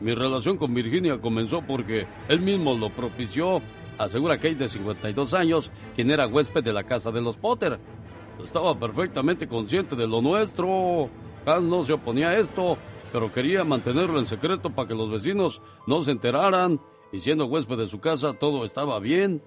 [0.00, 3.62] Mi relación con Virginia comenzó porque él mismo lo propició,
[3.98, 7.78] asegura Kate de 52 años, quien era huésped de la casa de los Potter.
[8.42, 11.08] Estaba perfectamente consciente de lo nuestro.
[11.46, 12.76] Hans no se oponía a esto,
[13.12, 16.80] pero quería mantenerlo en secreto para que los vecinos no se enteraran,
[17.12, 19.42] y siendo huésped de su casa todo estaba bien.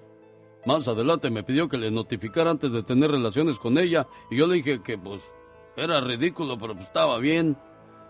[0.66, 4.48] Más adelante me pidió que le notificara antes de tener relaciones con ella y yo
[4.48, 5.32] le dije que pues
[5.78, 7.58] era ridículo, pero pues, estaba bien.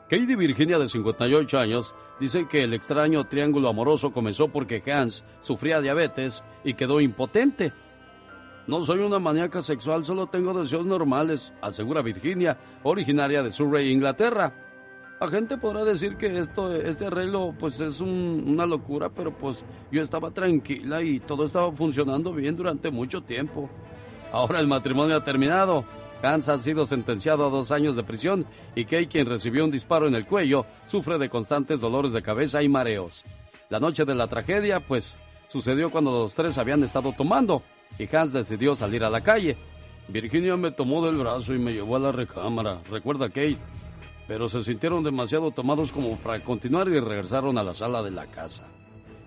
[0.09, 5.81] Katie Virginia, de 58 años, dice que el extraño triángulo amoroso comenzó porque Hans sufría
[5.81, 7.71] diabetes y quedó impotente.
[8.65, 14.51] No soy una maníaca sexual, solo tengo deseos normales, asegura Virginia, originaria de Surrey, Inglaterra.
[15.21, 20.01] La gente podrá decir que esto, este arreglo pues es una locura, pero pues yo
[20.01, 23.69] estaba tranquila y todo estaba funcionando bien durante mucho tiempo.
[24.31, 25.85] Ahora el matrimonio ha terminado.
[26.21, 28.45] Hans ha sido sentenciado a dos años de prisión
[28.75, 32.61] y Kay, quien recibió un disparo en el cuello, sufre de constantes dolores de cabeza
[32.61, 33.23] y mareos.
[33.69, 35.17] La noche de la tragedia, pues,
[35.47, 37.63] sucedió cuando los tres habían estado tomando
[37.97, 39.57] y Hans decidió salir a la calle.
[40.07, 43.57] Virginia me tomó del brazo y me llevó a la recámara, recuerda Kate
[44.29, 48.27] pero se sintieron demasiado tomados como para continuar y regresaron a la sala de la
[48.27, 48.63] casa.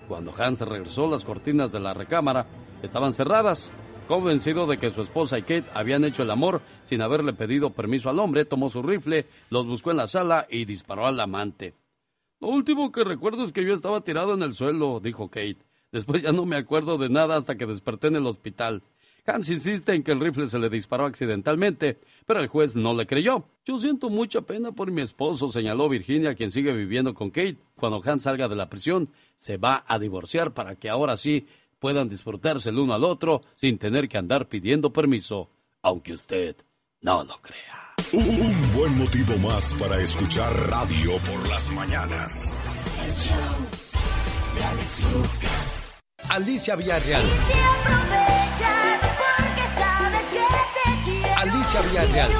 [0.06, 2.46] Cuando Hans regresó, las cortinas de la recámara
[2.84, 3.72] estaban cerradas.
[4.12, 8.10] Convencido de que su esposa y Kate habían hecho el amor sin haberle pedido permiso
[8.10, 11.72] al hombre, tomó su rifle, los buscó en la sala y disparó al amante.
[12.38, 15.64] Lo último que recuerdo es que yo estaba tirado en el suelo, dijo Kate.
[15.92, 18.82] Después ya no me acuerdo de nada hasta que desperté en el hospital.
[19.24, 23.06] Hans insiste en que el rifle se le disparó accidentalmente, pero el juez no le
[23.06, 23.46] creyó.
[23.64, 27.56] Yo siento mucha pena por mi esposo, señaló Virginia, quien sigue viviendo con Kate.
[27.76, 31.46] Cuando Hans salga de la prisión, se va a divorciar para que ahora sí
[31.82, 35.50] puedan disfrutarse el uno al otro sin tener que andar pidiendo permiso,
[35.82, 36.54] aunque usted
[37.00, 37.96] no lo crea.
[38.12, 42.56] Un buen motivo más para escuchar radio por las mañanas.
[46.28, 47.22] Alicia Villarreal.
[51.36, 52.30] Alicia Villarreal.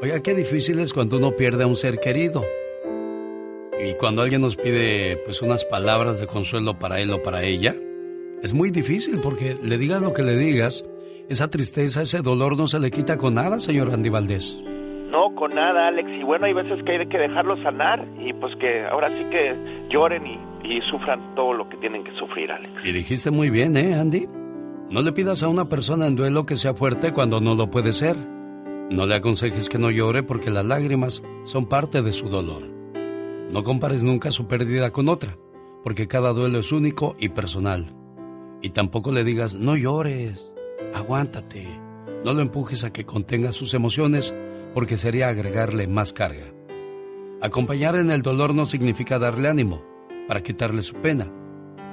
[0.03, 2.45] Oiga, qué difícil es cuando uno pierde a un ser querido.
[3.81, 7.77] Y cuando alguien nos pide pues unas palabras de consuelo para él o para ella,
[8.43, 10.85] es muy difícil porque le digas lo que le digas,
[11.29, 14.62] esa tristeza, ese dolor no se le quita con nada, señor Andy Valdés.
[15.11, 16.11] No, con nada, Alex.
[16.11, 19.87] Y bueno, hay veces que hay que dejarlo sanar y pues que ahora sí que
[19.91, 22.72] lloren y y sufran todo lo que tienen que sufrir, Alex.
[22.85, 24.27] Y dijiste muy bien, ¿eh, Andy?
[24.91, 27.93] No le pidas a una persona en duelo que sea fuerte cuando no lo puede
[27.93, 28.16] ser.
[28.91, 32.62] No le aconsejes que no llore porque las lágrimas son parte de su dolor.
[33.51, 35.37] No compares nunca su pérdida con otra,
[35.83, 37.87] porque cada duelo es único y personal.
[38.62, 40.51] Y tampoco le digas, no llores,
[40.95, 41.66] aguántate.
[42.25, 44.35] No lo empujes a que contenga sus emociones,
[44.72, 46.53] porque sería agregarle más carga.
[47.41, 49.83] Acompañar en el dolor no significa darle ánimo,
[50.27, 51.31] para quitarle su pena.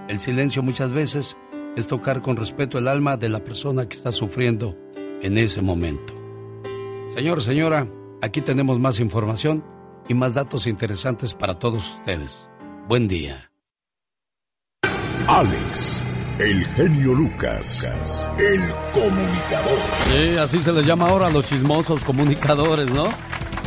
[0.08, 1.38] El silencio muchas veces
[1.76, 4.78] es tocar con respeto el alma de la persona que está sufriendo
[5.22, 6.14] en ese momento.
[7.14, 7.88] Señor, señora,
[8.22, 9.64] aquí tenemos más información
[10.08, 12.48] y más datos interesantes para todos ustedes.
[12.88, 13.52] Buen día.
[15.28, 16.04] Alex,
[16.42, 17.88] el genio Lucas,
[18.40, 18.62] el
[18.94, 19.78] comunicador.
[20.08, 23.04] Sí, así se les llama ahora a los chismosos comunicadores, ¿no?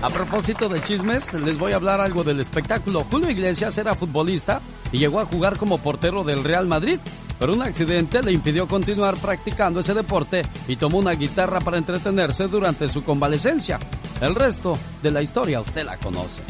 [0.03, 3.05] A propósito de chismes, les voy a hablar algo del espectáculo.
[3.09, 4.61] Julio Iglesias era futbolista
[4.91, 6.99] y llegó a jugar como portero del Real Madrid,
[7.39, 12.49] pero un accidente le impidió continuar practicando ese deporte y tomó una guitarra para entretenerse
[12.49, 13.79] durante su convalecencia.
[14.21, 16.43] El resto de la historia usted la conoce.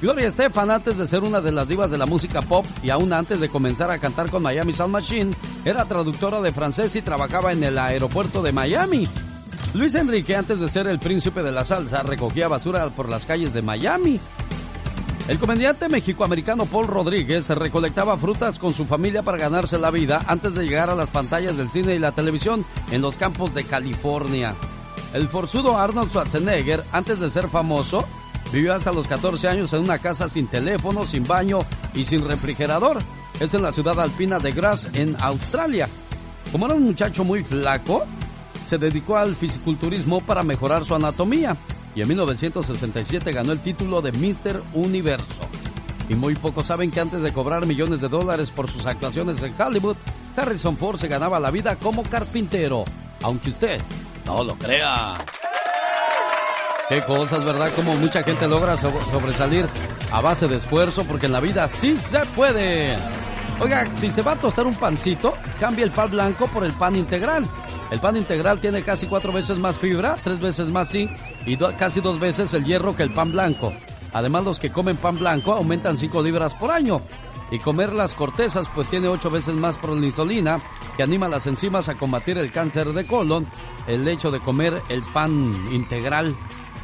[0.00, 3.14] Gloria Estefan, antes de ser una de las divas de la música pop y aún
[3.14, 5.34] antes de comenzar a cantar con Miami Sound Machine,
[5.64, 9.08] era traductora de francés y trabajaba en el aeropuerto de Miami.
[9.72, 13.54] Luis Enrique, antes de ser el príncipe de la salsa, recogía basura por las calles
[13.54, 14.20] de Miami.
[15.28, 20.54] El comediante mexicoamericano Paul Rodríguez recolectaba frutas con su familia para ganarse la vida antes
[20.54, 24.54] de llegar a las pantallas del cine y la televisión en los campos de California.
[25.14, 28.06] El forzudo Arnold Schwarzenegger, antes de ser famoso,
[28.52, 31.60] vivió hasta los 14 años en una casa sin teléfono, sin baño
[31.94, 32.98] y sin refrigerador.
[33.40, 35.88] Esto en la ciudad alpina de Grass, en Australia.
[36.52, 38.04] Como era un muchacho muy flaco,
[38.64, 41.56] se dedicó al fisiculturismo para mejorar su anatomía
[41.94, 44.62] y en 1967 ganó el título de Mr.
[44.74, 45.48] Universo.
[46.08, 49.54] Y muy pocos saben que antes de cobrar millones de dólares por sus actuaciones en
[49.60, 49.96] Hollywood,
[50.36, 52.84] Harrison Ford se ganaba la vida como carpintero,
[53.22, 53.80] aunque usted
[54.24, 55.16] no lo crea.
[56.88, 57.72] Qué cosas, ¿verdad?
[57.74, 59.66] Como mucha gente logra sobresalir
[60.12, 62.96] a base de esfuerzo, porque en la vida sí se puede.
[63.58, 66.94] Oiga, si se va a tostar un pancito, cambie el pan blanco por el pan
[66.94, 67.44] integral.
[67.90, 71.10] El pan integral tiene casi cuatro veces más fibra, tres veces más zinc
[71.44, 73.72] y casi dos veces el hierro que el pan blanco.
[74.12, 77.02] Además, los que comen pan blanco aumentan 5 libras por año.
[77.50, 80.58] Y comer las cortezas pues tiene ocho veces más prolisolina
[80.96, 83.46] que anima las enzimas a combatir el cáncer de colon.
[83.86, 86.36] El hecho de comer el pan integral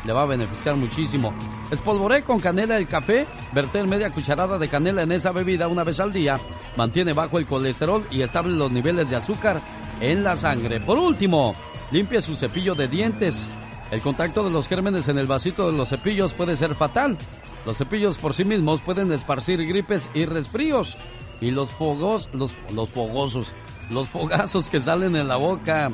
[0.05, 1.33] le va a beneficiar muchísimo.
[1.71, 6.01] Espolvoré con canela el café, verter media cucharada de canela en esa bebida una vez
[6.01, 6.39] al día,
[6.77, 9.61] mantiene bajo el colesterol y estable los niveles de azúcar
[10.01, 10.81] en la sangre.
[10.81, 11.55] Por último,
[11.91, 13.49] limpie su cepillo de dientes.
[13.91, 17.19] El contacto de los gérmenes en el vasito de los cepillos puede ser fatal.
[17.67, 20.97] Los cepillos por sí mismos pueden esparcir gripes y resfríos.
[21.43, 23.53] Y los fogos, los, los fogosos,
[23.91, 25.91] los fogazos que salen en la boca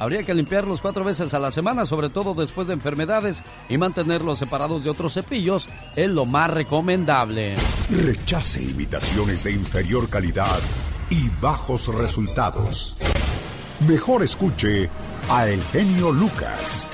[0.00, 4.38] Habría que limpiarlos cuatro veces a la semana, sobre todo después de enfermedades, y mantenerlos
[4.38, 7.54] separados de otros cepillos es lo más recomendable.
[7.90, 10.58] Rechace imitaciones de inferior calidad
[11.10, 12.96] y bajos resultados.
[13.86, 14.88] Mejor escuche
[15.28, 16.88] a El Genio Lucas.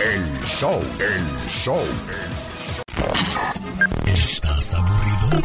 [0.00, 1.82] El show, el show.
[4.04, 5.42] ¿Estás aburrido?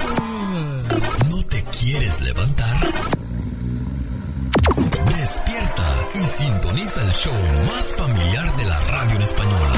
[1.29, 2.77] ¿No te quieres levantar?
[5.17, 7.33] Despierta y sintoniza el show
[7.67, 9.71] más familiar de la radio en español.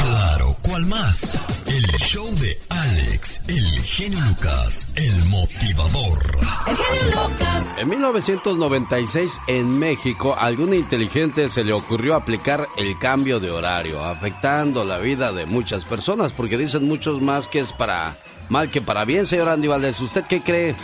[0.00, 1.44] Claro, ¿cuál más?
[1.66, 6.38] El show de Alex, el genio Lucas, el motivador.
[6.68, 7.66] El genio Lucas.
[7.78, 14.04] En 1996, en México, a algún inteligente se le ocurrió aplicar el cambio de horario,
[14.04, 18.14] afectando la vida de muchas personas, porque dicen muchos más que es para
[18.48, 20.00] mal que para bien, señor Andy Valdés.
[20.00, 20.74] ¿Usted qué cree?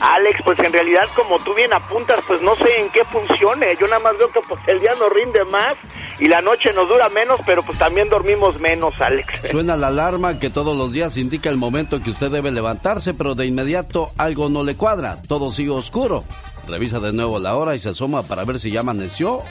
[0.00, 3.76] Alex, pues en realidad como tú bien apuntas, pues no sé en qué funcione.
[3.78, 5.76] Yo nada más veo que pues el día nos rinde más
[6.18, 9.50] y la noche nos dura menos, pero pues también dormimos menos, Alex.
[9.50, 13.34] Suena la alarma que todos los días indica el momento que usted debe levantarse, pero
[13.34, 16.24] de inmediato algo no le cuadra, todo sigue oscuro.
[16.66, 19.42] Revisa de nuevo la hora y se asoma para ver si ya amaneció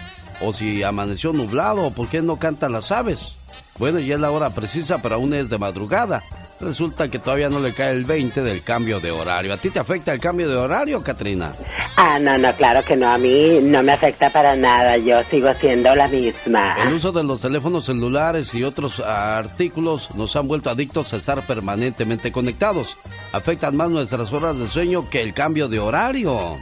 [0.42, 3.36] o si amaneció nublado o por qué no cantan las aves.
[3.78, 6.24] Bueno, ya es la hora precisa, pero aún es de madrugada.
[6.60, 9.54] Resulta que todavía no le cae el 20 del cambio de horario.
[9.54, 11.52] ¿A ti te afecta el cambio de horario, Katrina?
[11.96, 13.10] Ah, no, no, claro que no.
[13.10, 14.98] A mí no me afecta para nada.
[14.98, 16.76] Yo sigo siendo la misma.
[16.82, 21.46] El uso de los teléfonos celulares y otros artículos nos han vuelto adictos a estar
[21.46, 22.98] permanentemente conectados.
[23.32, 26.58] Afectan más nuestras horas de sueño que el cambio de horario.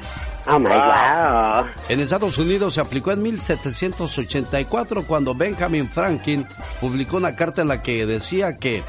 [0.50, 1.66] Oh my wow.
[1.90, 6.48] En Estados Unidos se aplicó en 1784 cuando Benjamin Franklin
[6.80, 8.82] publicó una carta en la que decía que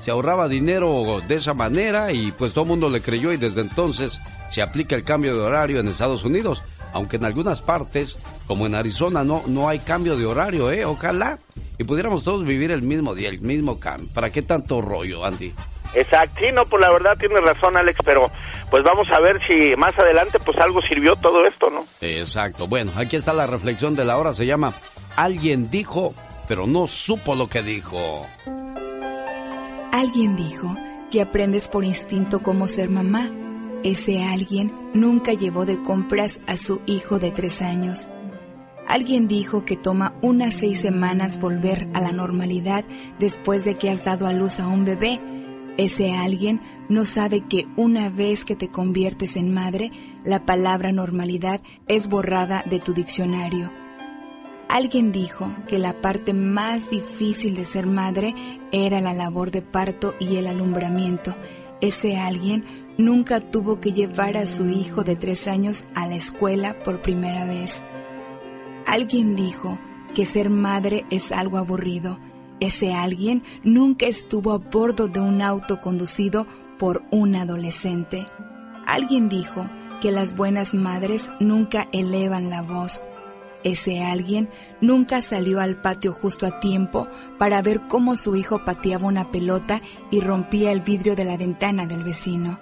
[0.00, 3.62] se ahorraba dinero de esa manera y pues todo el mundo le creyó y desde
[3.62, 4.20] entonces
[4.50, 8.74] se aplica el cambio de horario en Estados Unidos, aunque en algunas partes, como en
[8.74, 10.84] Arizona, no, no hay cambio de horario, ¿eh?
[10.84, 11.38] Ojalá
[11.78, 14.08] y pudiéramos todos vivir el mismo día, el mismo cambio.
[14.14, 15.52] ¿Para qué tanto rollo, Andy?
[15.94, 18.30] Exacto, sí, no, pues la verdad tiene razón Alex, pero
[18.70, 21.86] pues vamos a ver si más adelante pues algo sirvió todo esto, ¿no?
[22.00, 24.74] Exacto, bueno, aquí está la reflexión de la hora, se llama
[25.16, 26.14] Alguien dijo,
[26.48, 28.26] pero no supo lo que dijo.
[29.92, 30.74] Alguien dijo
[31.10, 33.30] que aprendes por instinto cómo ser mamá.
[33.82, 38.10] Ese alguien nunca llevó de compras a su hijo de tres años.
[38.86, 42.84] Alguien dijo que toma unas seis semanas volver a la normalidad
[43.18, 45.20] después de que has dado a luz a un bebé.
[45.76, 49.90] Ese alguien no sabe que una vez que te conviertes en madre,
[50.24, 53.70] la palabra normalidad es borrada de tu diccionario.
[54.68, 58.34] Alguien dijo que la parte más difícil de ser madre
[58.72, 61.34] era la labor de parto y el alumbramiento.
[61.80, 62.64] Ese alguien
[62.98, 67.44] nunca tuvo que llevar a su hijo de tres años a la escuela por primera
[67.44, 67.84] vez.
[68.86, 69.78] Alguien dijo
[70.14, 72.18] que ser madre es algo aburrido.
[72.58, 76.46] Ese alguien nunca estuvo a bordo de un auto conducido
[76.78, 78.26] por un adolescente.
[78.86, 79.68] Alguien dijo
[80.00, 83.04] que las buenas madres nunca elevan la voz.
[83.66, 84.48] Ese alguien
[84.80, 89.82] nunca salió al patio justo a tiempo para ver cómo su hijo pateaba una pelota
[90.12, 92.60] y rompía el vidrio de la ventana del vecino.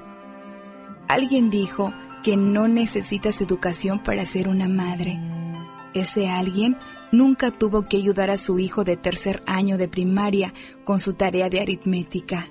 [1.07, 1.92] Alguien dijo
[2.22, 5.20] que no necesitas educación para ser una madre.
[5.92, 6.78] Ese alguien
[7.12, 11.50] nunca tuvo que ayudar a su hijo de tercer año de primaria con su tarea
[11.50, 12.48] de aritmética.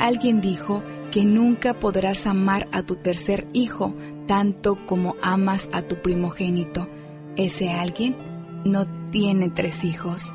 [0.00, 0.82] Alguien dijo
[1.12, 3.94] que nunca podrás amar a tu tercer hijo
[4.26, 6.88] tanto como amas a tu primogénito
[7.36, 8.16] ese alguien
[8.64, 10.32] no tiene tres hijos.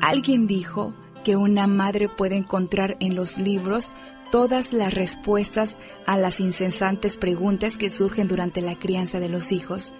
[0.00, 0.94] Alguien dijo
[1.24, 3.92] que una madre puede encontrar en los libros
[4.30, 9.92] todas las respuestas a las incesantes preguntas que surgen durante la crianza de los hijos.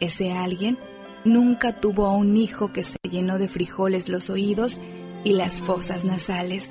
[0.00, 0.78] Ese alguien
[1.24, 4.80] nunca tuvo a un hijo que se llenó de frijoles los oídos
[5.24, 6.70] y las fosas nasales.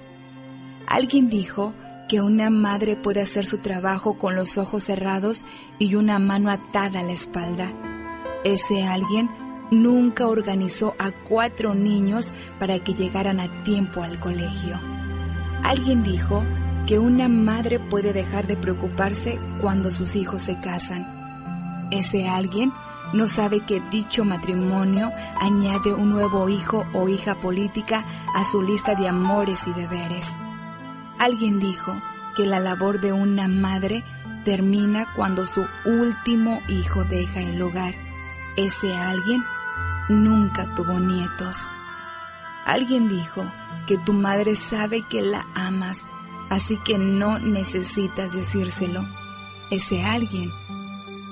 [0.85, 1.73] Alguien dijo
[2.07, 5.43] que una madre puede hacer su trabajo con los ojos cerrados
[5.79, 7.73] y una mano atada a la espalda.
[8.43, 9.29] Ese alguien
[9.71, 14.79] nunca organizó a cuatro niños para que llegaran a tiempo al colegio.
[15.63, 16.43] Alguien dijo
[16.85, 21.05] que una madre puede dejar de preocuparse cuando sus hijos se casan.
[21.91, 22.71] Ese alguien
[23.13, 28.95] no sabe que dicho matrimonio añade un nuevo hijo o hija política a su lista
[28.95, 30.25] de amores y deberes.
[31.19, 31.93] Alguien dijo
[32.35, 34.03] que la labor de una madre
[34.45, 38.07] termina cuando su último hijo deja el hogar
[38.58, 39.43] ese alguien
[40.10, 41.70] nunca tuvo nietos.
[42.66, 43.49] Alguien dijo
[43.88, 46.08] que tu madre sabe que la amas,
[46.49, 49.05] así que no necesitas decírselo.
[49.72, 50.51] Ese alguien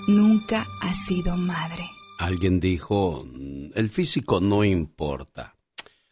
[0.07, 1.89] nunca ha sido madre.
[2.19, 3.25] Alguien dijo,
[3.73, 5.55] el físico no importa.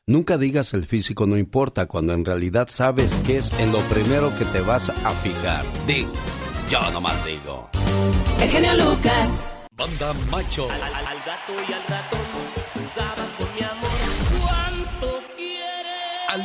[0.05, 4.37] Nunca digas el físico no importa cuando en realidad sabes que es en lo primero
[4.37, 5.63] que te vas a fijar.
[5.87, 6.11] Digo,
[6.69, 7.69] yo nomás digo.
[8.41, 9.52] El genio Lucas.
[9.75, 10.69] Banda Macho.
[10.69, 12.19] Al, al, al gato y al ratón,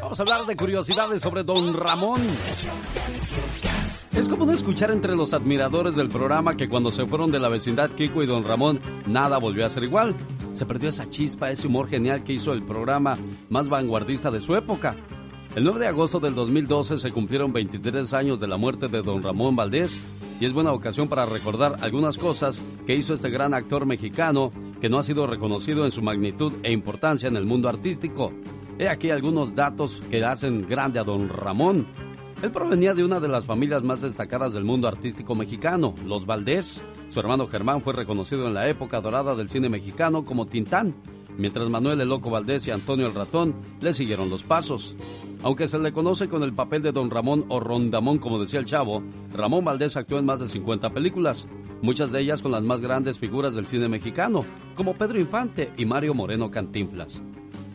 [0.00, 2.20] Vamos a hablar de curiosidades sobre Don Ramón.
[4.16, 7.48] Es como no escuchar entre los admiradores del programa que cuando se fueron de la
[7.48, 10.14] vecindad Kiko y Don Ramón, nada volvió a ser igual.
[10.54, 13.16] Se perdió esa chispa, ese humor genial que hizo el programa
[13.48, 14.96] más vanguardista de su época.
[15.56, 19.22] El 9 de agosto del 2012 se cumplieron 23 años de la muerte de don
[19.22, 19.98] Ramón Valdés
[20.40, 24.88] y es buena ocasión para recordar algunas cosas que hizo este gran actor mexicano que
[24.88, 28.32] no ha sido reconocido en su magnitud e importancia en el mundo artístico.
[28.78, 31.86] He aquí algunos datos que hacen grande a don Ramón.
[32.42, 36.80] Él provenía de una de las familias más destacadas del mundo artístico mexicano, los Valdés.
[37.08, 40.94] Su hermano Germán fue reconocido en la época dorada del cine mexicano como Tintán,
[41.38, 44.94] mientras Manuel el Loco Valdés y Antonio el Ratón le siguieron los pasos.
[45.42, 48.66] Aunque se le conoce con el papel de Don Ramón o Rondamón, como decía el
[48.66, 51.46] chavo, Ramón Valdés actuó en más de 50 películas,
[51.80, 55.86] muchas de ellas con las más grandes figuras del cine mexicano, como Pedro Infante y
[55.86, 57.22] Mario Moreno Cantinflas.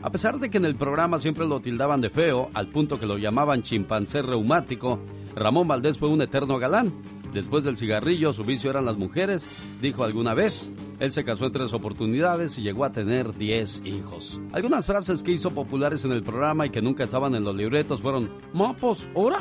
[0.03, 3.05] A pesar de que en el programa siempre lo tildaban de feo, al punto que
[3.05, 4.99] lo llamaban chimpancé reumático,
[5.33, 6.91] Ramón Valdés fue un eterno galán.
[7.33, 9.49] Después del cigarrillo, su vicio eran las mujeres,
[9.81, 10.69] dijo alguna vez.
[10.99, 14.39] Él se casó en tres oportunidades y llegó a tener 10 hijos.
[14.51, 18.01] Algunas frases que hizo populares en el programa y que nunca estaban en los libretos
[18.01, 19.09] fueron, ¿mapos?
[19.15, 19.39] ¿Ahora?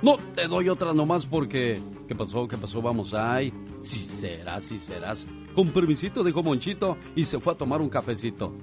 [0.00, 1.80] No, te doy otra nomás porque...
[2.06, 2.46] ¿Qué pasó?
[2.46, 2.82] ¿Qué pasó?
[2.82, 3.52] Vamos ahí.
[3.80, 5.26] Si serás, si serás.
[5.54, 8.54] Con permisito, dijo Monchito y se fue a tomar un cafecito.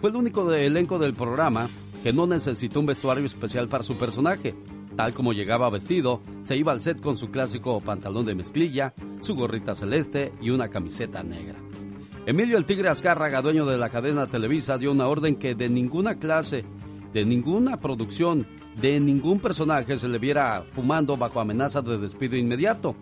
[0.00, 1.68] Fue el único de elenco del programa
[2.02, 4.54] que no necesitó un vestuario especial para su personaje.
[4.96, 9.34] Tal como llegaba vestido, se iba al set con su clásico pantalón de mezclilla, su
[9.34, 11.58] gorrita celeste y una camiseta negra.
[12.26, 16.16] Emilio el Tigre Azcárraga, dueño de la cadena Televisa, dio una orden que de ninguna
[16.16, 16.64] clase,
[17.12, 18.46] de ninguna producción,
[18.80, 22.94] de ningún personaje se le viera fumando bajo amenaza de despido inmediato.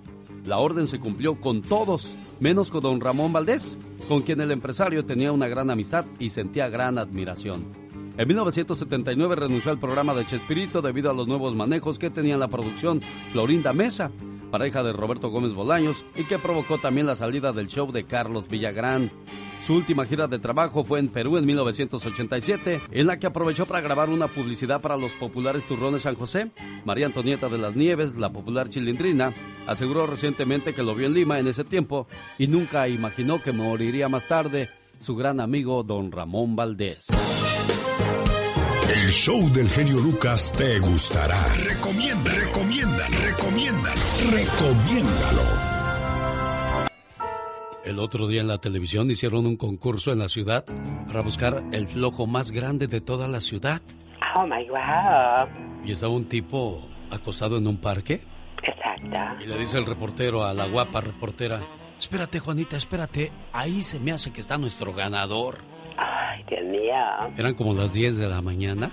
[0.46, 3.78] La orden se cumplió con todos, menos con don Ramón Valdés,
[4.08, 7.79] con quien el empresario tenía una gran amistad y sentía gran admiración.
[8.20, 12.48] En 1979 renunció al programa de Chespirito debido a los nuevos manejos que tenía la
[12.48, 13.00] producción
[13.32, 14.10] Florinda Mesa,
[14.50, 18.46] pareja de Roberto Gómez Bolaños, y que provocó también la salida del show de Carlos
[18.46, 19.10] Villagrán.
[19.62, 23.80] Su última gira de trabajo fue en Perú en 1987, en la que aprovechó para
[23.80, 26.50] grabar una publicidad para los populares turrones San José.
[26.84, 29.32] María Antonieta de las Nieves, la popular chilindrina,
[29.66, 32.06] aseguró recientemente que lo vio en Lima en ese tiempo
[32.36, 34.68] y nunca imaginó que moriría más tarde
[34.98, 37.06] su gran amigo don Ramón Valdés.
[38.92, 41.44] El show del genio Lucas te gustará.
[41.64, 44.00] Recomienda, recomienda, recomiéndalo,
[44.32, 45.42] recomiéndalo.
[47.84, 50.64] El otro día en la televisión hicieron un concurso en la ciudad
[51.06, 53.80] para buscar el flojo más grande de toda la ciudad.
[54.34, 55.84] Oh my wow.
[55.84, 58.22] Y estaba un tipo acostado en un parque.
[58.60, 59.44] Exacto.
[59.44, 61.60] Y le dice el reportero a la guapa reportera:
[61.96, 63.30] Espérate, Juanita, espérate.
[63.52, 65.58] Ahí se me hace que está nuestro ganador.
[66.00, 66.94] Ay, Dios mío.
[67.36, 68.90] Eran como las 10 de la mañana.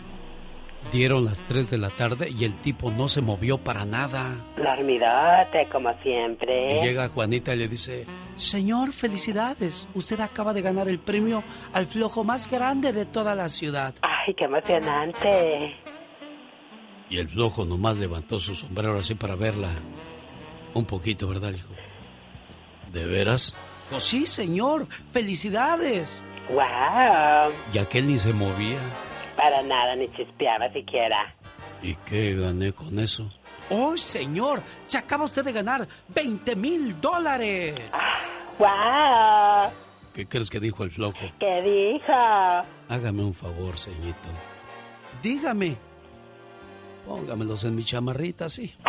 [0.92, 4.36] Dieron las 3 de la tarde y el tipo no se movió para nada.
[4.56, 6.80] Dormidote, como siempre.
[6.80, 8.06] Y llega Juanita y le dice,
[8.38, 9.88] Señor, felicidades.
[9.94, 11.44] Usted acaba de ganar el premio
[11.74, 13.96] al flojo más grande de toda la ciudad.
[14.02, 15.76] Ay, qué emocionante.
[17.10, 19.72] Y el flojo nomás levantó su sombrero así para verla.
[20.74, 21.70] Un poquito, ¿verdad, hijo?
[22.92, 23.56] ¿De veras?
[23.90, 24.88] Pues sí, señor.
[25.12, 26.24] Felicidades.
[26.50, 27.54] Wow.
[27.74, 28.80] Y aquel ni se movía.
[29.36, 31.34] Para nada, ni chispeaba siquiera.
[31.82, 33.30] ¿Y qué gané con eso?
[33.70, 34.62] ¡Oh, señor!
[34.86, 37.76] Se acaba usted de ganar 20 mil dólares.
[38.58, 39.72] ¡Wow!
[40.14, 41.20] ¿Qué crees que dijo el flojo?
[41.40, 42.14] ¿Qué dijo?
[42.90, 44.30] Hágame un favor, ceñito.
[45.22, 45.78] Dígame.
[47.08, 48.74] Póngamelos en mi chamarrita, sí.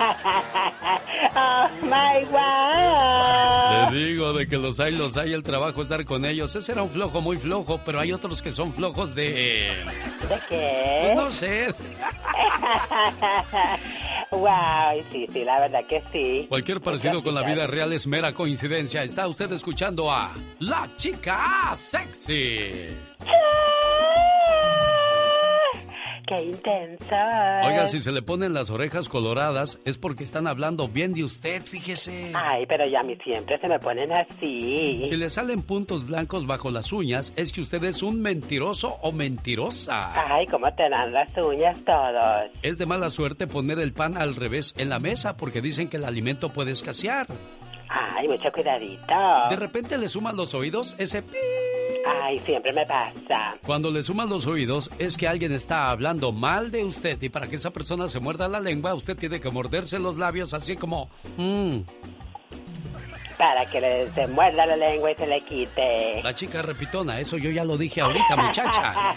[0.00, 3.90] ¡Oh, my wow!
[3.90, 6.56] Te digo de que los hay, los hay, el trabajo es dar con ellos.
[6.56, 9.74] Ese era un flojo muy flojo, pero hay otros que son flojos de...
[10.28, 11.12] ¿De qué?
[11.14, 11.66] No sé.
[14.30, 16.46] wow, sí, sí, la verdad que sí.
[16.48, 19.02] Cualquier parecido con la vida real es mera coincidencia.
[19.02, 22.96] Está usted escuchando a La Chica Sexy.
[26.28, 27.16] ¡Qué intenso!
[27.64, 31.62] Oiga, si se le ponen las orejas coloradas es porque están hablando bien de usted,
[31.62, 32.32] fíjese.
[32.34, 35.06] Ay, pero ya a mí siempre se me ponen así.
[35.06, 39.10] Si le salen puntos blancos bajo las uñas, es que usted es un mentiroso o
[39.10, 40.34] mentirosa.
[40.34, 42.50] Ay, cómo te dan las uñas todos.
[42.60, 45.96] Es de mala suerte poner el pan al revés en la mesa porque dicen que
[45.96, 47.26] el alimento puede escasear.
[47.88, 49.14] Ay, mucho cuidadito.
[49.48, 51.38] De repente le suman los oídos ese pi.
[52.06, 53.54] Ay, siempre me pasa.
[53.66, 57.46] Cuando le suman los oídos es que alguien está hablando mal de usted y para
[57.46, 61.08] que esa persona se muerda la lengua usted tiene que morderse los labios así como...
[61.36, 61.78] "Mm".
[63.36, 66.20] Para que le, se muerda la lengua y se le quite.
[66.24, 69.14] La chica repitona, eso yo ya lo dije ahorita muchacha.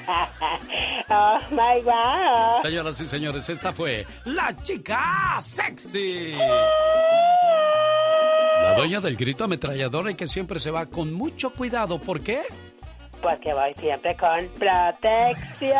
[1.09, 2.61] oh my wow.
[2.61, 6.33] Señoras y señores, esta fue La Chica Sexy.
[8.61, 11.97] La dueña del grito ametrallador y que siempre se va con mucho cuidado.
[11.97, 12.41] ¿Por qué?
[13.21, 15.79] Porque voy siempre con protección.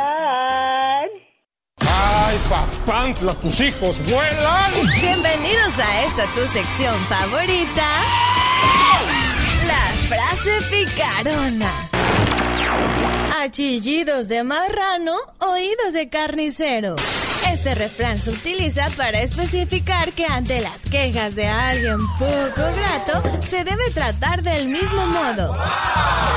[1.80, 4.72] ¡Ay, papantla, tus hijos vuelan!
[5.00, 7.88] Bienvenidos a esta tu sección favorita.
[9.68, 11.72] La frase picarona.
[13.40, 16.96] A chillidos de marrano, oídos de carnicero.
[17.50, 23.64] Este refrán se utiliza para especificar que ante las quejas de alguien poco grato, se
[23.64, 25.56] debe tratar del mismo modo.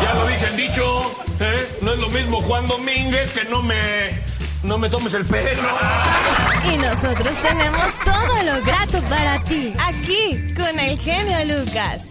[0.02, 1.78] Ya lo dije el dicho, ¿eh?
[1.82, 4.22] No es lo mismo Juan Domínguez que no me.
[4.62, 5.68] no me tomes el pelo.
[6.72, 12.02] Y nosotros tenemos todo lo grato para ti, aquí, con el genio Lucas.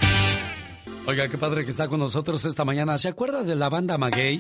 [1.06, 2.98] Oiga, qué padre que está con nosotros esta mañana.
[2.98, 4.40] ¿Se acuerda de la banda Maguey?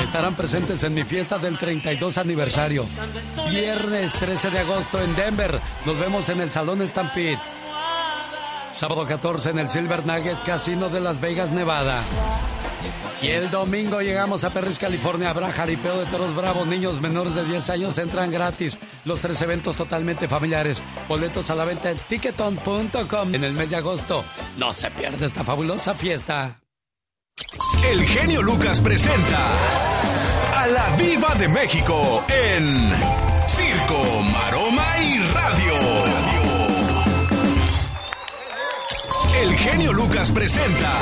[0.00, 2.86] Estarán presentes en mi fiesta del 32 aniversario.
[3.50, 5.58] Viernes 13 de agosto en Denver.
[5.84, 7.38] Nos vemos en el Salón Stampede.
[8.72, 12.02] Sábado 14 en el Silver Nugget Casino de Las Vegas, Nevada.
[13.22, 15.30] Y el domingo llegamos a Perris, California.
[15.30, 16.66] Habrá jaripeo de toros bravos.
[16.66, 18.78] Niños menores de 10 años entran gratis.
[19.04, 20.82] Los tres eventos totalmente familiares.
[21.06, 24.24] Boletos a la venta en ticketon.com en el mes de agosto.
[24.56, 26.59] No se pierde esta fabulosa fiesta.
[27.84, 29.50] El genio Lucas presenta
[30.54, 32.92] a la Viva de México en
[33.48, 35.74] Circo, Maroma y Radio.
[39.42, 40.92] El genio Lucas presenta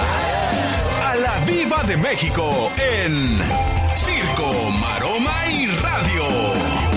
[1.07, 3.40] a la Viva de México en
[3.96, 6.88] Circo, Maroma y Radio.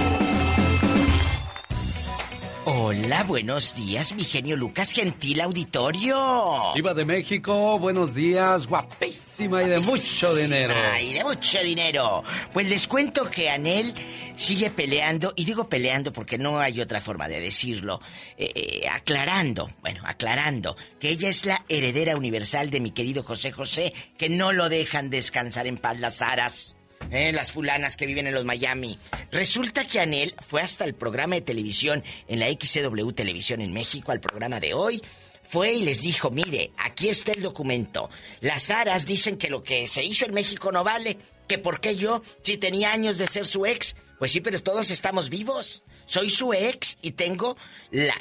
[2.73, 6.73] Hola, buenos días, mi genio Lucas, gentil auditorio.
[6.73, 10.73] Viva de México, buenos días, guapísima y de mucho dinero.
[10.89, 12.23] Ay, de mucho dinero.
[12.53, 13.93] Pues les cuento que Anel
[14.37, 17.99] sigue peleando, y digo peleando porque no hay otra forma de decirlo,
[18.37, 23.51] eh, eh, aclarando, bueno, aclarando, que ella es la heredera universal de mi querido José
[23.51, 26.77] José, que no lo dejan descansar en paz las aras.
[27.11, 28.97] Eh, las fulanas que viven en los Miami.
[29.31, 34.13] Resulta que Anel fue hasta el programa de televisión en la XCW Televisión en México,
[34.13, 35.01] al programa de hoy.
[35.43, 38.09] Fue y les dijo, mire, aquí está el documento.
[38.39, 41.17] Las aras dicen que lo que se hizo en México no vale.
[41.49, 43.97] Que por qué yo, si tenía años de ser su ex.
[44.17, 45.83] Pues sí, pero todos estamos vivos.
[46.05, 47.57] Soy su ex y tengo,
[47.91, 48.15] la,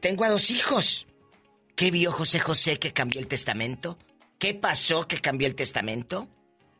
[0.00, 1.06] tengo a dos hijos.
[1.76, 3.98] ¿Qué vio José José que cambió el testamento?
[4.38, 6.30] ¿Qué pasó que cambió el testamento?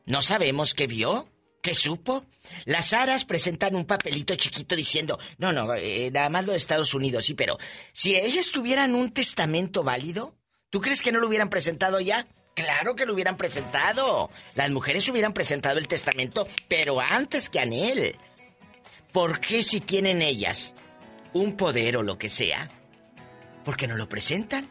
[0.06, 1.28] No sabemos qué vio,
[1.64, 2.26] qué supo.
[2.66, 6.92] Las aras presentan un papelito chiquito diciendo, no, no, eh, nada más lo de Estados
[6.92, 7.58] Unidos, sí, pero
[7.92, 10.36] si ellas tuvieran un testamento válido,
[10.68, 12.28] ¿tú crees que no lo hubieran presentado ya?
[12.54, 14.30] Claro que lo hubieran presentado.
[14.54, 18.16] Las mujeres hubieran presentado el testamento, pero antes que Anel.
[19.10, 20.74] ¿Por qué si tienen ellas
[21.32, 22.68] un poder o lo que sea?
[23.64, 24.68] ¿Por qué no lo presentan?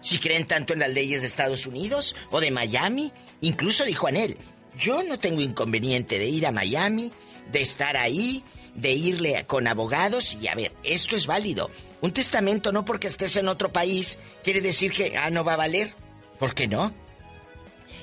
[0.00, 4.36] Si creen tanto en las leyes de Estados Unidos o de Miami, incluso dijo Anel,
[4.78, 7.12] yo no tengo inconveniente de ir a Miami,
[7.50, 8.42] de estar ahí,
[8.74, 11.70] de irle con abogados y a ver, esto es válido.
[12.00, 15.58] Un testamento no porque estés en otro país quiere decir que ah no va a
[15.58, 15.94] valer.
[16.38, 16.92] ¿Por qué no?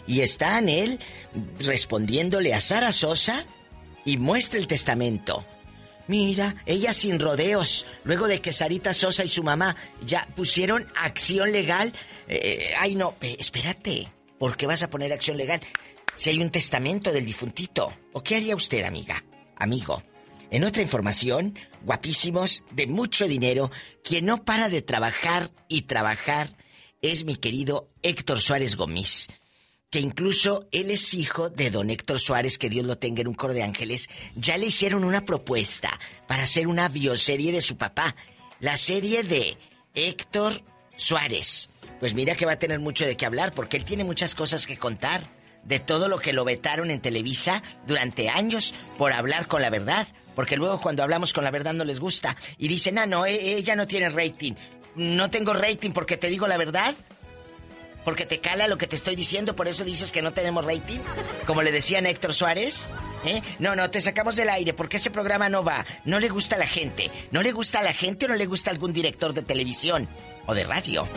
[0.07, 0.99] Y está Anel
[1.59, 3.45] respondiéndole a Sara Sosa
[4.03, 5.45] y muestra el testamento.
[6.07, 11.53] Mira, ella sin rodeos, luego de que Sarita Sosa y su mamá ya pusieron acción
[11.53, 11.93] legal.
[12.27, 14.11] eh, ay, no, espérate.
[14.37, 15.61] ¿Por qué vas a poner acción legal
[16.15, 17.93] si hay un testamento del difuntito?
[18.13, 19.23] ¿O qué haría usted, amiga?
[19.55, 20.03] Amigo.
[20.49, 23.71] En otra información, guapísimos, de mucho dinero,
[24.03, 26.55] quien no para de trabajar y trabajar
[27.01, 29.27] es mi querido Héctor Suárez Gómez
[29.93, 33.35] que incluso él es hijo de don Héctor Suárez, que Dios lo tenga en un
[33.35, 38.15] coro de ángeles, ya le hicieron una propuesta para hacer una bioserie de su papá,
[38.59, 39.55] la serie de
[39.93, 40.63] Héctor
[40.95, 41.69] Suárez.
[41.99, 44.65] Pues mira que va a tener mucho de qué hablar, porque él tiene muchas cosas
[44.65, 45.29] que contar,
[45.63, 50.07] de todo lo que lo vetaron en Televisa durante años por hablar con la verdad,
[50.35, 53.55] porque luego cuando hablamos con la verdad no les gusta, y dicen, ah, no, e-
[53.55, 54.53] ella no tiene rating.
[54.95, 56.93] No tengo rating porque te digo la verdad.
[58.05, 60.99] Porque te cala lo que te estoy diciendo, por eso dices que no tenemos rating.
[61.45, 62.89] Como le decían a Héctor Suárez.
[63.25, 63.41] ¿eh?
[63.59, 65.85] No, no, te sacamos del aire porque ese programa no va.
[66.03, 67.09] No le gusta a la gente.
[67.31, 70.09] No le gusta a la gente o no le gusta a algún director de televisión
[70.45, 71.07] o de radio.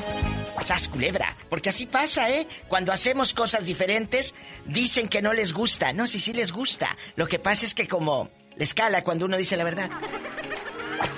[0.65, 1.37] Sas culebra.
[1.49, 2.49] Porque así pasa, ¿eh?
[2.69, 4.35] Cuando hacemos cosas diferentes,
[4.65, 5.93] dicen que no les gusta.
[5.93, 6.97] No, sí, sí les gusta.
[7.15, 9.91] Lo que pasa es que como les cala cuando uno dice la verdad.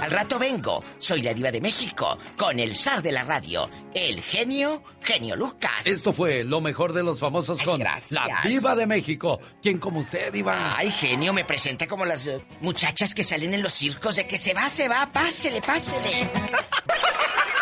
[0.00, 0.84] Al rato vengo.
[0.98, 5.86] Soy la diva de México con el zar de la radio, el genio, genio Lucas.
[5.86, 8.00] Esto fue lo mejor de los famosos con la
[8.44, 9.40] Diva de México.
[9.62, 10.76] ¿Quién como usted, Diva?
[10.76, 14.38] Ay, genio, me presenta como las eh, muchachas que salen en los circos de que
[14.38, 16.30] se va, se va, pásele, pásele.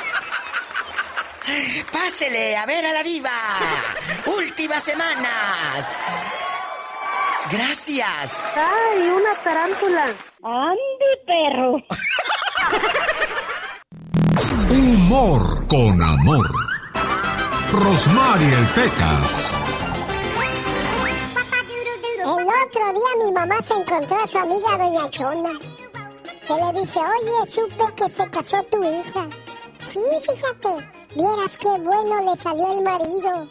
[1.93, 3.31] Pásele a ver a la diva.
[4.27, 6.01] Últimas semanas.
[7.51, 8.43] Gracias.
[8.57, 10.07] Ay, una tarántula.
[10.43, 11.77] ¡Ande, perro!
[14.69, 16.51] Humor con amor.
[17.73, 19.53] Rosmarie el Pecas.
[22.25, 25.53] El otro día mi mamá se encontró a su amiga Doña Chona.
[26.47, 29.29] Que le dice, oye, supe que se casó tu hija.
[29.81, 33.49] Sí, fíjate, vieras qué bueno le salió el marido.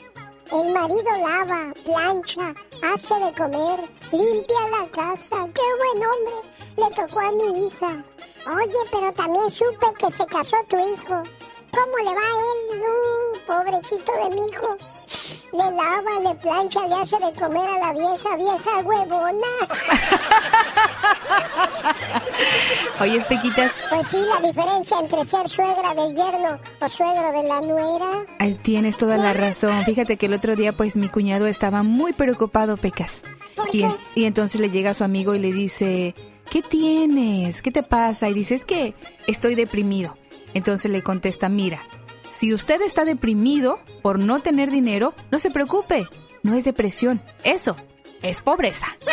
[0.51, 3.79] El marido lava, plancha, hace de comer,
[4.11, 5.35] limpia la casa.
[5.53, 6.35] ¡Qué buen hombre!
[6.77, 8.03] Le tocó a mi hija.
[8.47, 11.23] Oye, pero también supe que se casó tu hijo.
[11.75, 12.81] ¿Cómo le va a él?
[12.81, 14.77] Uh, pobrecito de mi hijo.
[15.51, 19.53] Le lava, le plancha, le hace de comer a la vieja, vieja huevona.
[23.01, 23.71] Oye, Pequitas.
[23.89, 28.25] Pues sí, la diferencia entre ser suegra del yerno o suegro de la nuera.
[28.39, 29.83] Ay, Tienes toda la razón.
[29.85, 33.21] Fíjate que el otro día, pues mi cuñado estaba muy preocupado, Pecas.
[33.73, 33.85] Y,
[34.15, 36.15] y entonces le llega a su amigo y le dice,
[36.49, 37.61] ¿qué tienes?
[37.61, 38.29] ¿Qué te pasa?
[38.29, 38.93] Y dice, es que
[39.27, 40.17] estoy deprimido.
[40.55, 41.83] Entonces le contesta, mira,
[42.31, 46.07] si usted está deprimido por no tener dinero, no se preocupe.
[46.41, 47.21] No es depresión.
[47.43, 47.75] Eso
[48.21, 48.87] es pobreza.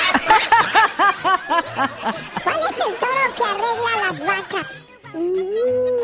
[2.44, 4.80] ¿Cuál es el toro que arregla las vacas?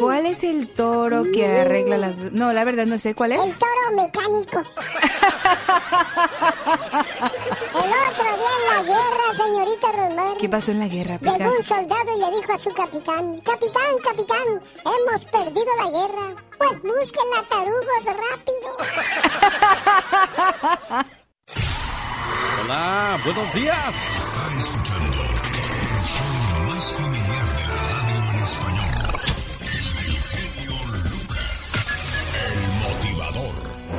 [0.00, 2.18] ¿Cuál es el toro que arregla las...
[2.32, 3.40] No, la verdad no sé cuál es.
[3.40, 4.58] El toro mecánico.
[7.74, 10.36] El otro día en la guerra, señorita Rosmar.
[10.38, 11.52] ¿Qué pasó en la guerra, Llegó Pecas?
[11.58, 16.42] un soldado y le dijo a su capitán, capitán, capitán, hemos perdido la guerra.
[16.58, 18.76] Pues busquen a tarugos rápido.
[22.64, 23.94] Hola, buenos días.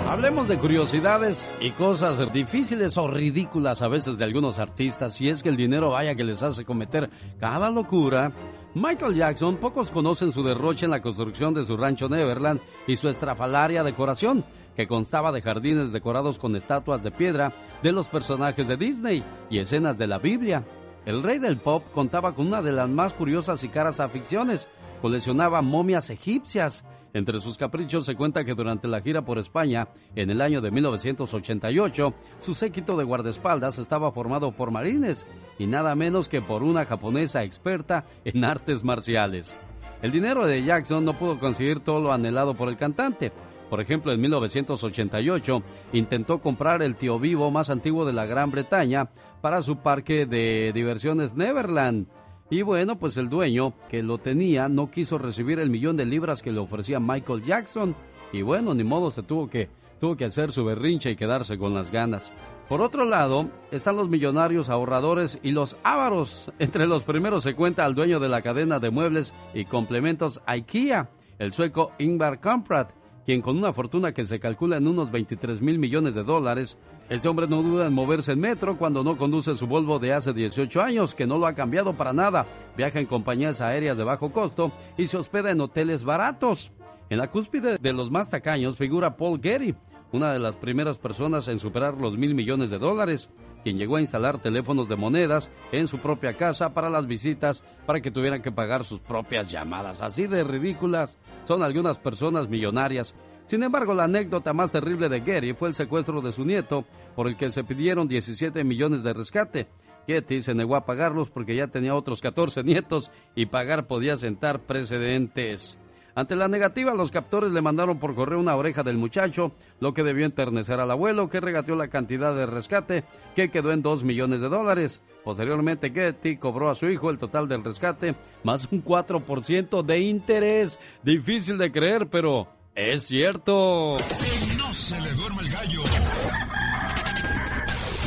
[0.10, 5.44] Hablemos de curiosidades y cosas difíciles o ridículas a veces de algunos artistas, y es
[5.44, 8.32] que el dinero vaya que les hace cometer cada locura.
[8.74, 13.08] Michael Jackson, pocos conocen su derroche en la construcción de su rancho Neverland y su
[13.08, 14.44] estrafalaria decoración,
[14.76, 17.54] que constaba de jardines decorados con estatuas de piedra
[17.84, 20.66] de los personajes de Disney y escenas de la Biblia.
[21.06, 24.70] El rey del pop contaba con una de las más curiosas y caras aficiones,
[25.04, 26.84] coleccionaba momias egipcias.
[27.14, 30.72] Entre sus caprichos se cuenta que durante la gira por España, en el año de
[30.72, 35.26] 1988, su séquito de guardaespaldas estaba formado por marines
[35.58, 39.54] y nada menos que por una japonesa experta en artes marciales.
[40.02, 43.32] El dinero de Jackson no pudo conseguir todo lo anhelado por el cantante.
[43.70, 45.64] Por ejemplo, en 1988
[45.94, 49.10] intentó comprar el tío vivo más antiguo de la Gran Bretaña
[49.42, 52.08] para su parque de diversiones Neverland.
[52.52, 56.42] Y bueno, pues el dueño que lo tenía no quiso recibir el millón de libras
[56.42, 57.96] que le ofrecía Michael Jackson.
[58.34, 59.70] Y bueno, ni modo se tuvo que,
[60.00, 62.34] tuvo que hacer su berrinche y quedarse con las ganas.
[62.68, 66.52] Por otro lado, están los millonarios ahorradores y los ávaros.
[66.60, 71.10] Entre los primeros se cuenta al dueño de la cadena de muebles y complementos IKEA,
[71.38, 72.88] el sueco Ingvar Kamprad,
[73.26, 76.80] quien con una fortuna que se calcula en unos 23 mil millones de dólares,
[77.10, 80.32] ese hombre no duda en moverse en metro cuando no conduce su Volvo de hace
[80.32, 82.46] 18 años, que no lo ha cambiado para nada.
[82.78, 86.72] Viaja en compañías aéreas de bajo costo y se hospeda en hoteles baratos.
[87.10, 89.74] En la cúspide de los más tacaños figura Paul Getty,
[90.12, 93.32] una de las primeras personas en superar los mil millones de dólares,
[93.64, 98.02] quien llegó a instalar teléfonos de monedas en su propia casa para las visitas para
[98.02, 100.02] que tuvieran que pagar sus propias llamadas.
[100.02, 101.18] Así de ridículas
[101.48, 103.16] son algunas personas millonarias.
[103.50, 106.86] Sin embargo, la anécdota más terrible de Getty fue el secuestro de su nieto,
[107.16, 109.68] por el que se pidieron 17 millones de rescate.
[110.06, 114.60] Getty se negó a pagarlos porque ya tenía otros 14 nietos y pagar podía sentar
[114.68, 115.80] precedentes.
[116.14, 120.04] Ante la negativa, los captores le mandaron por correo una oreja del muchacho, lo que
[120.04, 123.04] debió enternecer al abuelo, que regateó la cantidad de rescate,
[123.36, 125.02] que quedó en 2 millones de dólares.
[125.24, 128.14] Posteriormente, Getty cobró a su hijo el total del rescate,
[128.44, 130.80] más un 4% de interés.
[131.02, 133.98] Difícil de creer, pero es cierto.
[133.98, 135.84] Que no se le duerma el gallo.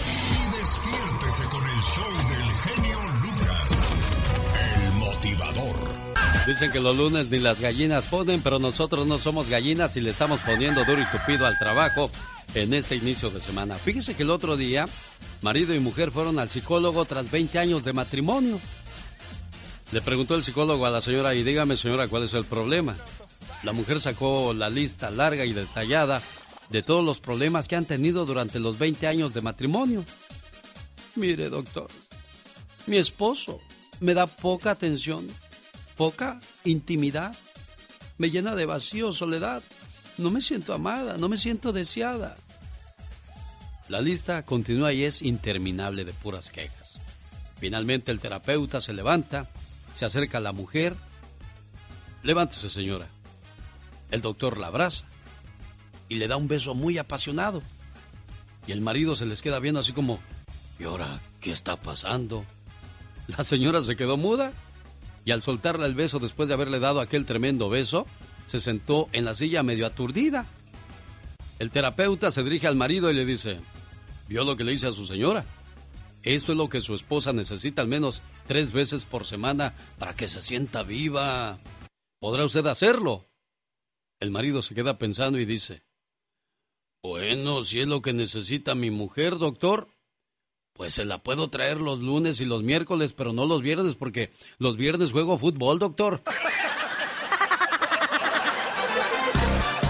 [0.07, 3.71] Y despiértese con el show del genio Lucas.
[4.85, 5.77] El motivador.
[6.47, 10.11] Dicen que los lunes ni las gallinas ponen, pero nosotros no somos gallinas y le
[10.11, 12.11] estamos poniendo duro y tupido al trabajo
[12.55, 13.75] en este inicio de semana.
[13.77, 14.87] Fíjese que el otro día,
[15.43, 18.59] marido y mujer fueron al psicólogo tras 20 años de matrimonio.
[19.93, 22.97] Le preguntó el psicólogo a la señora, y dígame señora, ¿cuál es el problema?
[23.63, 26.21] La mujer sacó la lista larga y detallada
[26.71, 30.05] de todos los problemas que han tenido durante los 20 años de matrimonio.
[31.15, 31.89] Mire, doctor,
[32.87, 33.61] mi esposo
[34.01, 35.29] me da poca atención,
[35.97, 37.37] poca intimidad,
[38.19, 39.63] me llena de vacío, soledad.
[40.19, 42.37] No me siento amada, no me siento deseada.
[43.89, 46.95] La lista continúa y es interminable de puras quejas.
[47.59, 49.49] Finalmente el terapeuta se levanta,
[49.95, 50.97] se acerca a la mujer.
[52.23, 53.09] Levántese, señora.
[54.13, 55.05] El doctor la abraza
[56.09, 57.63] y le da un beso muy apasionado.
[58.67, 60.21] Y el marido se les queda viendo así como,
[60.79, 62.45] ¿y ahora qué está pasando?
[63.27, 64.53] La señora se quedó muda
[65.25, 68.07] y al soltarle el beso después de haberle dado aquel tremendo beso,
[68.47, 70.45] se sentó en la silla medio aturdida.
[71.59, 73.61] El terapeuta se dirige al marido y le dice,
[74.29, 75.47] ¿vio lo que le hice a su señora?
[76.23, 80.29] Esto es lo que su esposa necesita al menos tres veces por semana para que
[80.29, 81.59] se sienta viva.
[82.21, 83.32] ¿Podrá usted hacerlo?
[84.23, 85.83] El marido se queda pensando y dice,
[87.03, 89.89] bueno, si es lo que necesita mi mujer, doctor,
[90.75, 94.31] pues se la puedo traer los lunes y los miércoles, pero no los viernes, porque
[94.59, 96.23] los viernes juego fútbol, doctor.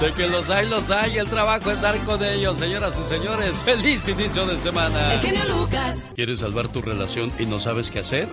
[0.00, 1.18] De que los hay, los hay.
[1.18, 3.54] El trabajo es dar con ellos, señoras y señores.
[3.56, 5.12] Feliz inicio de semana.
[5.12, 5.96] El genio Lucas.
[6.16, 8.28] ¿Quieres salvar tu relación y no sabes qué hacer?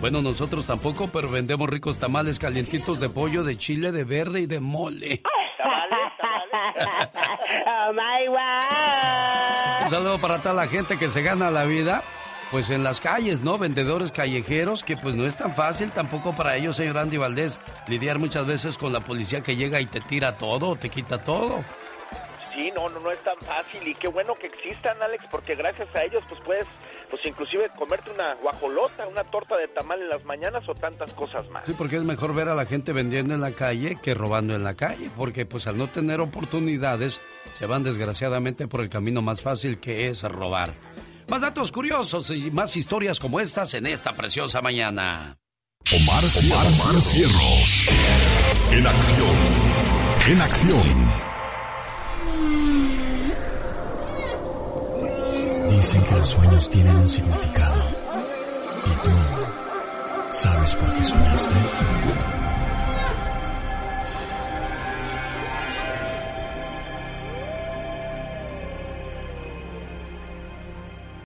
[0.00, 4.46] Bueno, nosotros tampoco, pero vendemos ricos tamales calientitos de pollo, de chile, de verde y
[4.46, 5.22] de mole.
[7.66, 8.28] oh my.
[9.82, 12.02] Un saludo para toda la gente que se gana la vida,
[12.52, 13.58] pues en las calles, ¿no?
[13.58, 17.58] Vendedores callejeros, que pues no es tan fácil tampoco para ellos, señor Andy Valdés,
[17.88, 21.64] lidiar muchas veces con la policía que llega y te tira todo, te quita todo.
[22.58, 25.94] Sí, no, no, no es tan fácil y qué bueno que existan, Alex, porque gracias
[25.94, 26.66] a ellos pues puedes,
[27.08, 31.48] pues inclusive comerte una guajolota, una torta de tamal en las mañanas o tantas cosas
[31.50, 31.64] más.
[31.66, 34.64] Sí, porque es mejor ver a la gente vendiendo en la calle que robando en
[34.64, 37.20] la calle, porque pues al no tener oportunidades
[37.54, 40.72] se van desgraciadamente por el camino más fácil que es robar.
[41.28, 45.38] Más datos curiosos y más historias como estas en esta preciosa mañana.
[45.94, 47.86] Omar, Omar Cierros.
[48.72, 49.36] En acción.
[50.26, 51.37] En acción.
[55.68, 57.82] Dicen que los sueños tienen un significado.
[58.86, 59.10] ¿Y tú
[60.30, 61.54] sabes por qué soñaste?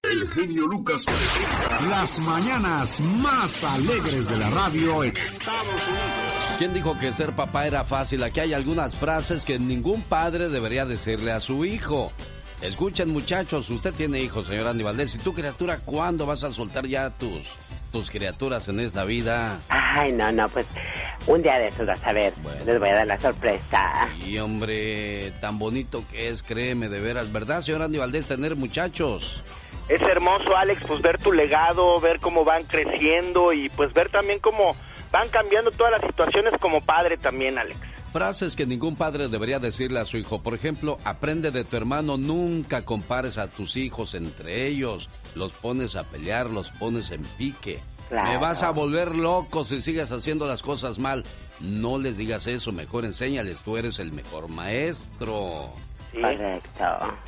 [0.02, 6.56] El genio Lucas presenta las mañanas más alegres de la radio en Estados Unidos.
[6.58, 8.22] ¿Quién dijo que ser papá era fácil?
[8.22, 12.12] Aquí hay algunas frases que ningún padre debería decirle a su hijo.
[12.62, 15.16] Escuchen muchachos, usted tiene hijos, señor Andy Valdés.
[15.16, 17.48] ¿Y tu criatura cuándo vas a soltar ya tus,
[17.90, 19.58] tus criaturas en esta vida?
[19.68, 20.68] Ay, no, no, pues
[21.26, 22.32] un día de estos vas a ver.
[22.64, 24.08] Les voy a dar la sorpresa.
[24.24, 27.32] Y hombre, tan bonito que es, créeme, de veras.
[27.32, 29.42] ¿Verdad, señor Andy Valdés, tener muchachos?
[29.88, 34.38] Es hermoso, Alex, pues ver tu legado, ver cómo van creciendo y pues ver también
[34.38, 34.76] cómo
[35.10, 37.76] van cambiando todas las situaciones como padre también, Alex.
[38.12, 40.38] Frases que ningún padre debería decirle a su hijo.
[40.38, 45.08] Por ejemplo, aprende de tu hermano, nunca compares a tus hijos entre ellos.
[45.34, 47.80] Los pones a pelear, los pones en pique.
[48.10, 48.30] Claro.
[48.30, 51.24] Me vas a volver loco si sigues haciendo las cosas mal.
[51.60, 55.70] No les digas eso, mejor enséñales, tú eres el mejor maestro.
[56.12, 56.84] Correcto.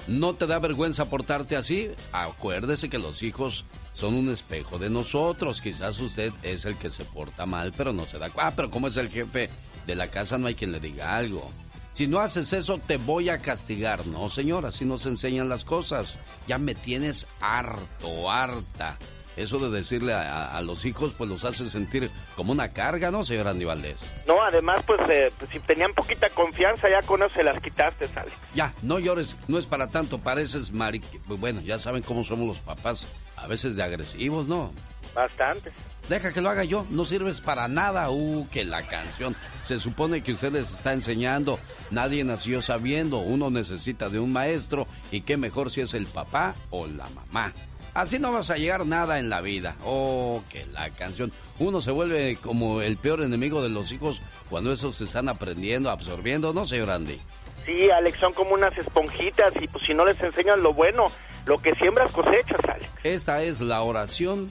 [0.06, 1.90] ¿No te da vergüenza portarte así?
[2.12, 5.62] Acuérdese que los hijos son un espejo de nosotros.
[5.62, 8.48] Quizás usted es el que se porta mal, pero no se da cuenta.
[8.48, 9.48] Ah, pero como es el jefe
[9.86, 11.50] de la casa, no hay quien le diga algo.
[11.92, 14.06] Si no haces eso, te voy a castigar.
[14.06, 16.18] No, señora, así no se enseñan las cosas.
[16.48, 18.98] Ya me tienes harto, harta.
[19.36, 23.10] Eso de decirle a, a- a los hijos, pues los hace sentir como una carga,
[23.10, 24.00] ¿no, señor Andy Valdés?
[24.28, 28.08] No, además, pues, eh, pues, si tenían poquita confianza, ya con eso se las quitaste,
[28.14, 28.32] Alex.
[28.54, 31.00] Ya, no llores, no es para tanto, pareces mari...
[31.26, 34.70] Bueno, ya saben cómo somos los papás, a veces de agresivos, ¿no?
[35.14, 35.72] Bastante.
[36.08, 38.10] Deja que lo haga yo, no sirves para nada.
[38.10, 39.34] Uh, que la canción.
[39.62, 41.58] Se supone que usted les está enseñando.
[41.90, 43.18] Nadie nació sabiendo.
[43.18, 44.86] Uno necesita de un maestro.
[45.10, 47.52] Y qué mejor si es el papá o la mamá.
[47.94, 49.76] Así no vas a llegar nada en la vida.
[49.84, 51.32] Oh, que la canción.
[51.58, 54.20] Uno se vuelve como el peor enemigo de los hijos
[54.50, 57.20] cuando esos se están aprendiendo, absorbiendo, ¿no, señor Andy?
[57.64, 61.10] Sí, Alex, son como unas esponjitas y pues si no les enseñan lo bueno,
[61.46, 62.90] lo que siembras cosechas, Alex.
[63.04, 64.50] Esta es la oración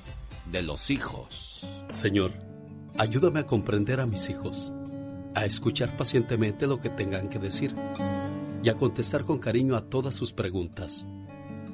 [0.54, 1.66] de los hijos.
[1.90, 2.32] Señor,
[2.98, 4.72] ayúdame a comprender a mis hijos,
[5.34, 7.76] a escuchar pacientemente lo que tengan que decir
[8.64, 11.08] y a contestar con cariño a todas sus preguntas.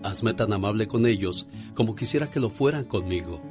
[0.01, 1.45] Hazme tan amable con ellos
[1.75, 3.41] como quisiera que lo fueran conmigo.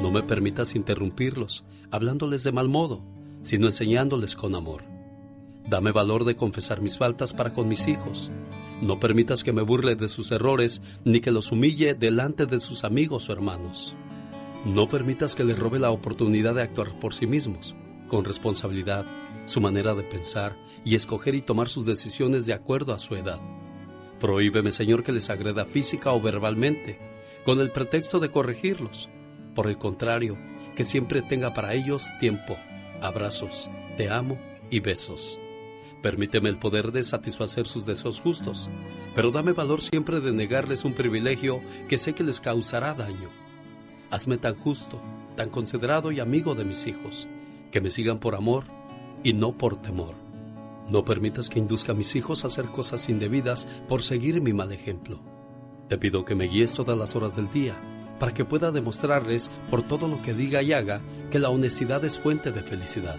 [0.00, 3.02] No me permitas interrumpirlos, hablándoles de mal modo,
[3.42, 4.84] sino enseñándoles con amor.
[5.68, 8.30] Dame valor de confesar mis faltas para con mis hijos.
[8.80, 12.84] No permitas que me burle de sus errores ni que los humille delante de sus
[12.84, 13.96] amigos o hermanos.
[14.64, 17.74] No permitas que les robe la oportunidad de actuar por sí mismos,
[18.06, 19.04] con responsabilidad,
[19.44, 23.40] su manera de pensar y escoger y tomar sus decisiones de acuerdo a su edad.
[24.20, 27.00] Prohíbeme, Señor, que les agreda física o verbalmente,
[27.44, 29.08] con el pretexto de corregirlos.
[29.52, 30.38] Por el contrario,
[30.76, 32.56] que siempre tenga para ellos tiempo,
[33.00, 34.38] abrazos, te amo
[34.70, 35.40] y besos.
[36.02, 38.70] Permíteme el poder de satisfacer sus deseos justos,
[39.16, 43.41] pero dame valor siempre de negarles un privilegio que sé que les causará daño.
[44.12, 45.00] Hazme tan justo,
[45.36, 47.26] tan considerado y amigo de mis hijos,
[47.70, 48.64] que me sigan por amor
[49.24, 50.14] y no por temor.
[50.92, 54.70] No permitas que induzca a mis hijos a hacer cosas indebidas por seguir mi mal
[54.70, 55.18] ejemplo.
[55.88, 57.74] Te pido que me guíes todas las horas del día
[58.20, 62.18] para que pueda demostrarles por todo lo que diga y haga que la honestidad es
[62.18, 63.16] fuente de felicidad.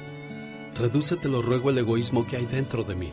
[0.76, 3.12] Reduce, te lo ruego, el egoísmo que hay dentro de mí.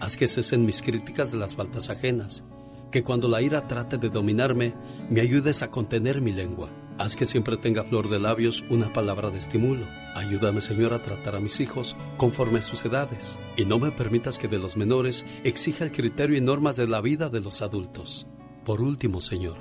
[0.00, 2.44] Haz que cesen mis críticas de las faltas ajenas,
[2.90, 4.74] que cuando la ira trate de dominarme,
[5.08, 6.68] me ayudes a contener mi lengua.
[6.98, 9.84] Haz que siempre tenga flor de labios una palabra de estímulo.
[10.14, 13.38] Ayúdame, Señor, a tratar a mis hijos conforme a sus edades.
[13.54, 17.02] Y no me permitas que de los menores exija el criterio y normas de la
[17.02, 18.26] vida de los adultos.
[18.64, 19.58] Por último, Señor,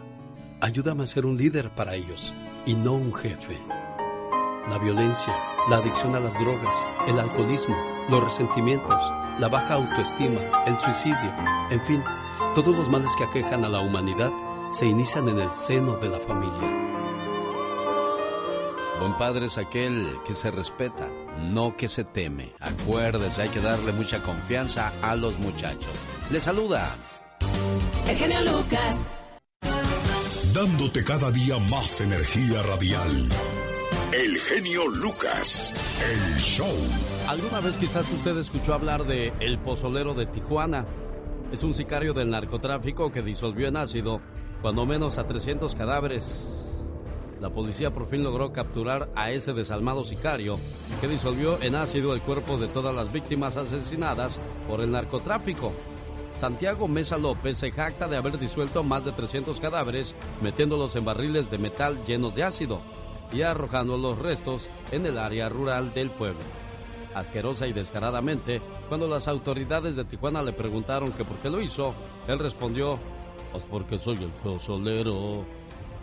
[0.61, 2.33] ayúdame a ser un líder para ellos
[2.65, 3.57] y no un jefe.
[4.69, 5.35] La violencia,
[5.69, 6.75] la adicción a las drogas,
[7.05, 7.75] el alcoholismo,
[8.09, 9.03] los resentimientos,
[9.39, 11.33] la baja autoestima, el suicidio,
[11.69, 12.01] en fin,
[12.55, 14.31] todos los males que aquejan a la humanidad
[14.71, 16.94] se inician en el seno de la familia.
[18.99, 21.09] Buen padre es aquel que se respeta,
[21.51, 22.53] no que se teme.
[22.61, 25.91] Acuérdese, hay que darle mucha confianza a los muchachos.
[26.31, 26.95] Le saluda.
[28.07, 29.13] El genio Lucas.
[30.53, 33.29] Dándote cada día más energía radial.
[34.13, 36.73] El genio Lucas, el show.
[37.27, 40.85] ¿Alguna vez quizás usted escuchó hablar de El Pozolero de Tijuana?
[41.51, 44.21] Es un sicario del narcotráfico que disolvió en ácido
[44.61, 46.64] cuando menos a 300 cadáveres
[47.41, 50.57] la policía por fin logró capturar a ese desalmado sicario
[51.01, 55.73] que disolvió en ácido el cuerpo de todas las víctimas asesinadas por el narcotráfico.
[56.35, 61.49] Santiago Mesa López se jacta de haber disuelto más de 300 cadáveres metiéndolos en barriles
[61.49, 62.81] de metal llenos de ácido
[63.31, 66.41] y arrojando los restos en el área rural del pueblo.
[67.13, 71.93] Asquerosa y descaradamente, cuando las autoridades de Tijuana le preguntaron que por qué lo hizo,
[72.27, 72.99] él respondió,
[73.53, 75.45] pues porque soy el pozolero.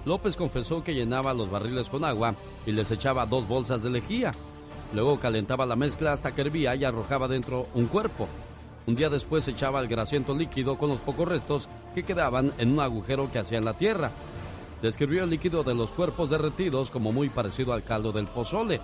[0.05, 2.35] López confesó que llenaba los barriles con agua
[2.67, 4.35] y les echaba dos bolsas de lejía.
[4.93, 8.29] Luego calentaba la mezcla hasta que hervía y arrojaba dentro un cuerpo.
[8.87, 12.81] Un día después echaba el grasiento líquido con los pocos restos que quedaban en un
[12.81, 14.11] agujero que hacía en la tierra.
[14.83, 18.81] Describió el líquido de los cuerpos derretidos como muy parecido al caldo del pozole.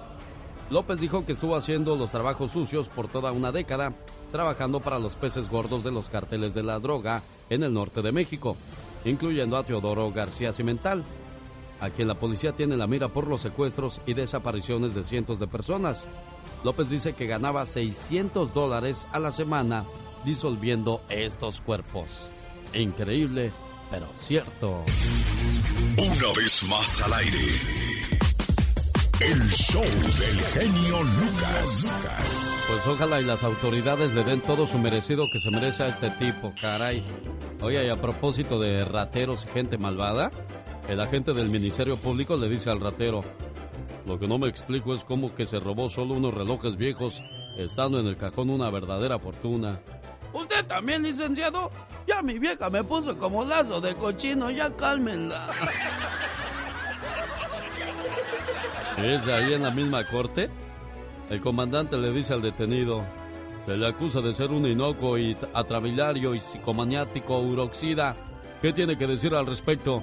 [0.71, 3.93] López dijo que estuvo haciendo los trabajos sucios por toda una década,
[4.31, 8.13] trabajando para los peces gordos de los carteles de la droga en el norte de
[8.13, 8.57] México
[9.09, 11.05] incluyendo a Teodoro García Cimental,
[11.81, 15.47] a quien la policía tiene la mira por los secuestros y desapariciones de cientos de
[15.47, 16.09] personas.
[16.65, 19.85] López dice que ganaba 600 dólares a la semana
[20.25, 22.29] disolviendo estos cuerpos.
[22.75, 23.53] Increíble,
[23.91, 24.85] pero cierto.
[25.97, 28.28] Una vez más al aire.
[29.21, 31.97] El show del genio Lucas.
[32.69, 36.09] Pues ojalá y las autoridades le den todo su merecido que se merece a este
[36.11, 37.03] tipo, caray.
[37.61, 40.31] Oye, y a propósito de rateros y gente malvada,
[40.89, 43.25] el agente del Ministerio Público le dice al ratero,
[44.07, 47.21] lo que no me explico es cómo que se robó solo unos relojes viejos,
[47.59, 49.81] estando en el cajón una verdadera fortuna.
[50.33, 51.73] ¿Usted también, licenciado?
[52.07, 55.51] Ya mi vieja me puso como lazo de cochino, ya cálmenla.
[59.03, 60.51] ¿Es ahí en la misma corte?
[61.31, 63.05] El comandante le dice al detenido,
[63.67, 68.17] se le acusa de ser un inocuo y atravilario y psicomaniático uroxida.
[68.63, 70.03] ¿Qué tiene que decir al respecto?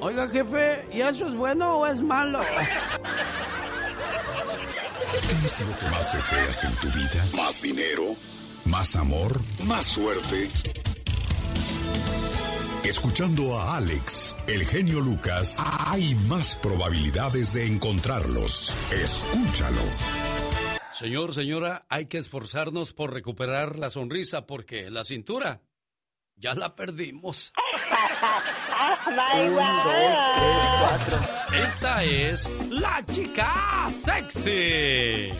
[0.00, 2.40] Oiga, jefe, ¿y eso es bueno o es malo?
[5.12, 7.26] ¿Qué es lo que más deseas en tu vida?
[7.34, 8.16] ¿Más dinero?
[8.64, 9.40] ¿Más amor?
[9.64, 10.50] ¿Más suerte?
[12.86, 18.72] Escuchando a Alex, el genio Lucas, hay más probabilidades de encontrarlos.
[18.92, 19.82] Escúchalo.
[20.92, 25.62] Señor, señora, hay que esforzarnos por recuperar la sonrisa porque la cintura
[26.36, 27.52] ya la perdimos.
[29.34, 29.94] Un, dos,
[30.36, 31.18] tres, cuatro.
[31.66, 35.30] Esta es la chica sexy.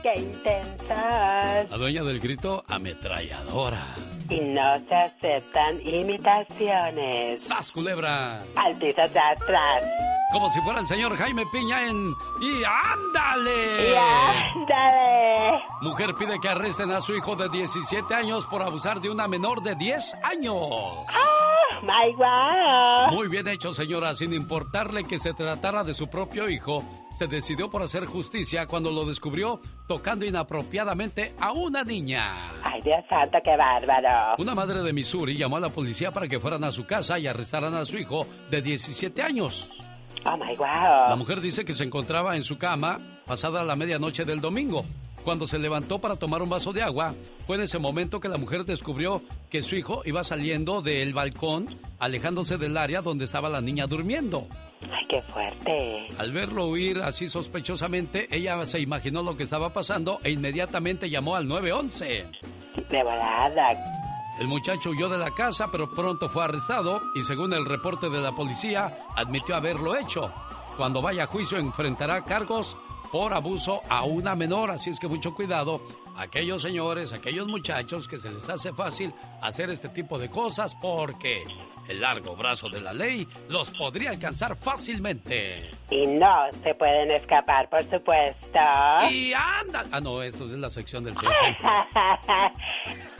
[0.00, 1.70] ¡Qué intensas!
[1.70, 3.84] La dueña del grito ametralladora.
[4.28, 7.42] Y no se aceptan imitaciones.
[7.42, 8.38] ¡Sas, culebra!
[8.56, 9.82] Al piso de atrás.
[10.32, 13.90] Como si fuera el señor Jaime Piña en ¡Y ándale!
[13.90, 15.62] ¡Y ándale!
[15.82, 19.62] Mujer pide que arresten a su hijo de 17 años por abusar de una menor
[19.62, 20.56] de 10 años.
[21.08, 21.55] ¡Ah!
[21.82, 23.12] my God.
[23.12, 24.14] Muy bien hecho, señora.
[24.14, 26.82] Sin importarle que se tratara de su propio hijo,
[27.16, 32.48] se decidió por hacer justicia cuando lo descubrió tocando inapropiadamente a una niña.
[32.62, 34.36] Ay, Dios santo, qué bárbaro.
[34.38, 37.26] Una madre de Missouri llamó a la policía para que fueran a su casa y
[37.26, 39.70] arrestaran a su hijo de 17 años.
[40.24, 41.08] Oh my God.
[41.08, 44.84] La mujer dice que se encontraba en su cama pasada la medianoche del domingo.
[45.26, 47.12] Cuando se levantó para tomar un vaso de agua,
[47.48, 51.66] fue en ese momento que la mujer descubrió que su hijo iba saliendo del balcón,
[51.98, 54.46] alejándose del área donde estaba la niña durmiendo.
[54.82, 56.06] Ay, qué fuerte.
[56.16, 61.34] Al verlo huir así sospechosamente, ella se imaginó lo que estaba pasando e inmediatamente llamó
[61.34, 62.26] al 911.
[62.88, 63.70] De volada.
[64.38, 68.20] El muchacho huyó de la casa, pero pronto fue arrestado y según el reporte de
[68.20, 70.30] la policía, admitió haberlo hecho.
[70.76, 72.76] Cuando vaya a juicio enfrentará cargos
[73.10, 75.80] por abuso a una menor, así es que mucho cuidado.
[76.16, 79.12] Aquellos señores, aquellos muchachos que se les hace fácil
[79.42, 81.44] hacer este tipo de cosas porque
[81.88, 85.70] el largo brazo de la ley los podría alcanzar fácilmente.
[85.90, 88.58] Y no se pueden escapar, por supuesto.
[89.10, 89.84] Y anda.
[89.92, 91.34] Ah, no, eso es la sección del señor.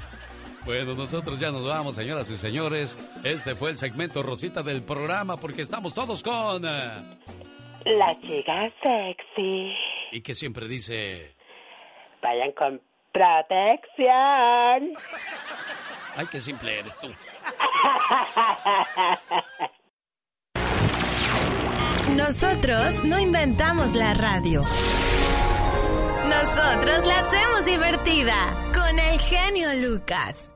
[0.64, 2.98] Bueno, nosotros ya nos vamos, señoras y señores.
[3.22, 6.64] Este fue el segmento Rosita del programa porque estamos todos con...
[7.86, 9.72] La chica sexy.
[10.10, 11.36] Y que siempre dice...
[12.20, 12.82] Vayan con
[13.12, 14.96] protección.
[16.16, 17.08] Ay, qué simple eres tú.
[22.16, 24.62] Nosotros no inventamos la radio.
[26.28, 28.34] Nosotros la hacemos divertida
[28.74, 30.55] con el genio Lucas.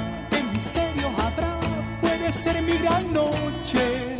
[0.61, 1.59] ¿Qué misterio habrá?
[2.01, 4.15] Puede ser mi gran noche.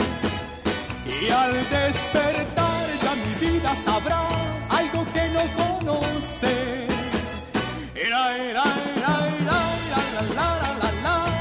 [1.22, 4.28] Y al despertar ya mi vida sabrá
[4.70, 6.88] algo que no conoce.
[7.94, 8.64] Era, era,
[8.98, 9.60] era, era,
[10.36, 11.32] la, la, la, la, la.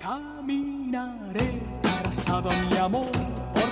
[0.00, 3.11] Caminaré abrazado mi amor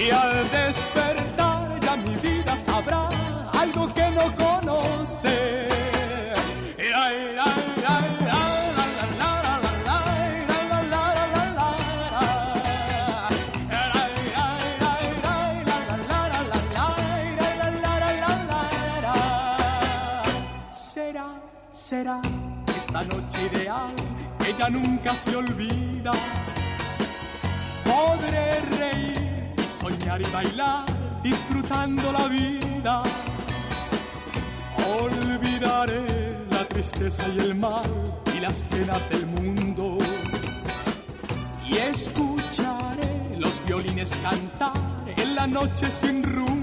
[0.00, 3.06] Y al despertar ya mi vida sabrá
[3.52, 5.68] algo que no conoce.
[6.90, 7.70] La, la.
[20.72, 21.26] Será,
[21.70, 22.20] será
[22.76, 23.94] esta noche ideal
[24.38, 26.12] que ya nunca se olvida.
[27.84, 29.29] Podré reír,
[29.80, 30.84] soñar y bailar,
[31.22, 33.02] disfrutando la vida.
[35.00, 36.04] Olvidaré
[36.50, 37.90] la tristeza y el mal
[38.34, 39.98] y las penas del mundo.
[41.66, 44.72] Y escucharé los violines cantar
[45.16, 46.59] en la noche sin rumbo.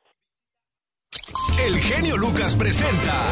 [1.59, 3.23] El genio Lucas presenta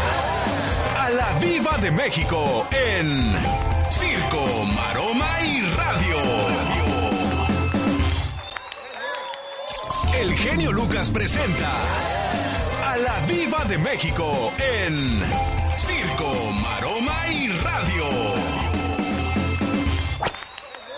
[0.98, 3.32] a la Viva de México en
[3.90, 6.16] Circo, Maroma y Radio.
[10.20, 11.70] El genio Lucas presenta
[12.84, 15.22] a la Viva de México en
[15.78, 18.35] Circo, Maroma y Radio.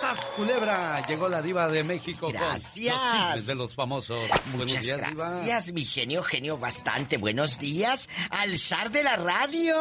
[0.08, 1.02] ¡Sas, culebra!
[1.06, 2.94] Llegó la diva de México Gracias.
[2.96, 4.18] con los de los famosos.
[4.54, 5.10] Buenos Muchas diva.
[5.10, 7.18] gracias, mi genio, genio, bastante.
[7.18, 9.74] Buenos días al zar de la radio.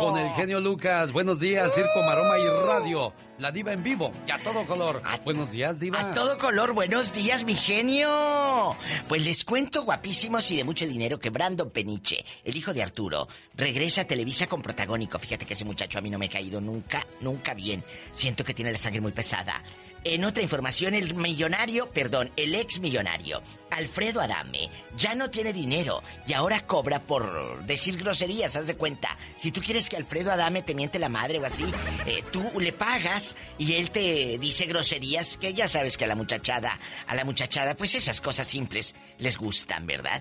[0.00, 1.12] Con el genio Lucas.
[1.12, 3.14] Buenos días, Circo, Maroma y Radio.
[3.38, 5.02] La diva en vivo y a todo color.
[5.24, 6.00] Buenos días, diva.
[6.00, 8.76] A todo color, buenos días, mi genio.
[9.08, 13.26] Pues les cuento guapísimos y de mucho dinero que Brandon Peniche, el hijo de Arturo,
[13.54, 15.18] regresa a Televisa con protagónico.
[15.18, 17.82] Fíjate que ese muchacho a mí no me ha caído nunca, nunca bien.
[18.12, 19.62] Siento que tiene la sangre muy pesada.
[20.04, 26.02] En otra información, el millonario, perdón, el ex millonario, Alfredo Adame, ya no tiene dinero
[26.26, 29.16] y ahora cobra por decir groserías, haz de cuenta.
[29.36, 31.64] Si tú quieres que Alfredo Adame te miente la madre o así,
[32.04, 36.16] eh, tú le pagas y él te dice groserías que ya sabes que a la
[36.16, 40.20] muchachada, a la muchachada, pues esas cosas simples les gustan, ¿verdad?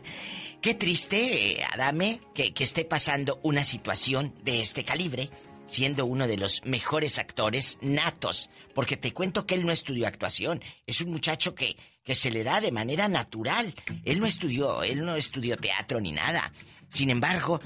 [0.62, 5.32] Qué triste, eh, Adame, que, que esté pasando una situación de este calibre
[5.72, 10.62] siendo uno de los mejores actores natos, porque te cuento que él no estudió actuación,
[10.86, 13.74] es un muchacho que, que se le da de manera natural.
[14.04, 16.52] Él no estudió, él no estudió teatro ni nada.
[16.90, 17.62] Sin embargo,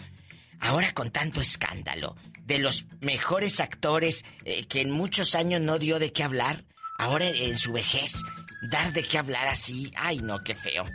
[0.60, 5.98] ahora con tanto escándalo, de los mejores actores eh, que en muchos años no dio
[5.98, 6.64] de qué hablar,
[7.00, 8.22] ahora en su vejez,
[8.70, 10.86] dar de qué hablar así, ay no, qué feo.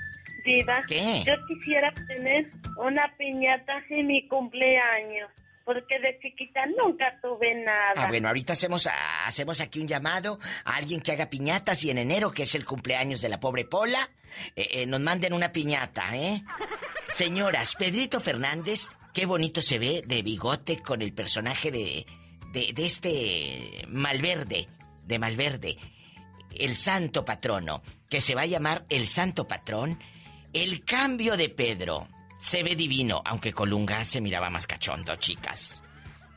[0.45, 1.25] Diva, ¿Qué?
[1.27, 2.47] yo quisiera tener
[2.77, 5.29] una piñata en mi cumpleaños,
[5.65, 7.93] porque de chiquita nunca tuve nada.
[7.97, 8.89] Ah, bueno, ahorita hacemos,
[9.27, 12.65] hacemos aquí un llamado a alguien que haga piñatas y en enero, que es el
[12.65, 14.11] cumpleaños de la pobre Pola,
[14.57, 16.43] eh, eh, nos manden una piñata, ¿eh?
[17.09, 22.07] Señoras, Pedrito Fernández, qué bonito se ve de bigote con el personaje de,
[22.53, 24.69] de, de este Malverde,
[25.05, 25.77] de Malverde,
[26.59, 29.99] el santo patrono, que se va a llamar el santo patrón.
[30.53, 32.09] El cambio de Pedro
[32.41, 35.83] se ve divino, aunque Colunga se miraba más cachondo, chicas.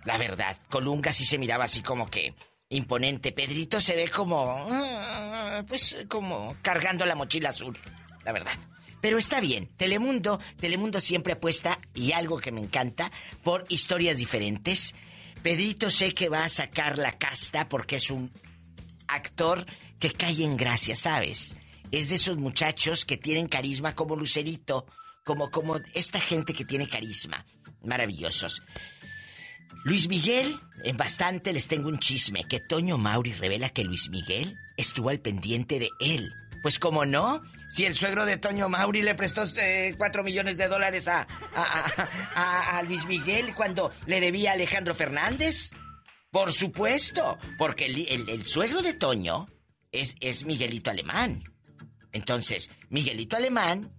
[0.04, 2.36] La verdad, Colunga sí se miraba así como que
[2.70, 3.32] imponente.
[3.32, 4.68] Pedrito se ve como...
[4.70, 7.78] ah, Pues como cargando la mochila azul,
[8.26, 8.52] la verdad.
[9.00, 13.12] Pero está bien, Telemundo, Telemundo siempre apuesta, y algo que me encanta,
[13.44, 14.94] por historias diferentes.
[15.42, 18.32] Pedrito sé que va a sacar la casta porque es un
[19.08, 19.66] actor
[20.00, 21.56] que cae en gracia, ¿sabes?
[21.92, 24.86] Es de esos muchachos que tienen carisma como Lucerito,
[25.24, 27.46] como, como esta gente que tiene carisma.
[27.84, 28.62] Maravillosos.
[29.86, 34.56] Luis Miguel, en bastante les tengo un chisme, que Toño Mauri revela que Luis Miguel
[34.78, 36.32] estuvo al pendiente de él.
[36.62, 40.70] Pues como no, si el suegro de Toño Mauri le prestó eh, cuatro millones de
[40.70, 41.28] dólares a-
[42.78, 45.72] a Luis Miguel cuando le debía a Alejandro Fernández.
[46.32, 49.50] Por supuesto, porque el, el- el suegro de Toño
[49.92, 51.44] es, es Miguelito Alemán.
[52.14, 53.92] Entonces, Miguelito Alemán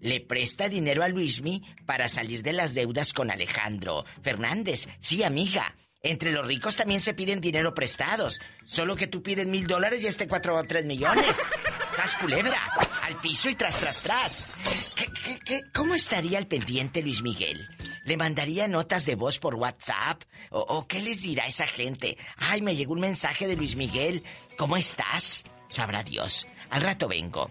[0.00, 4.88] le presta dinero a Luismi para salir de las deudas con Alejandro Fernández.
[5.00, 5.74] Sí, amiga.
[6.00, 8.40] Entre los ricos también se piden dinero prestados.
[8.64, 11.36] Solo que tú pides mil dólares y este cuatro o tres millones.
[11.96, 12.60] ¡Sas culebra!
[13.02, 14.94] Al piso y tras, tras, tras.
[14.94, 15.60] ¿Qué, qué, qué?
[15.74, 17.68] ¿Cómo estaría al pendiente Luis Miguel?
[18.04, 20.22] ¿Le mandaría notas de voz por WhatsApp?
[20.50, 22.16] ¿O, o qué les dirá esa gente?
[22.36, 24.22] Ay, me llegó un mensaje de Luis Miguel.
[24.56, 25.44] ¿Cómo estás?
[25.68, 26.46] Sabrá Dios.
[26.70, 27.50] Al rato vengo.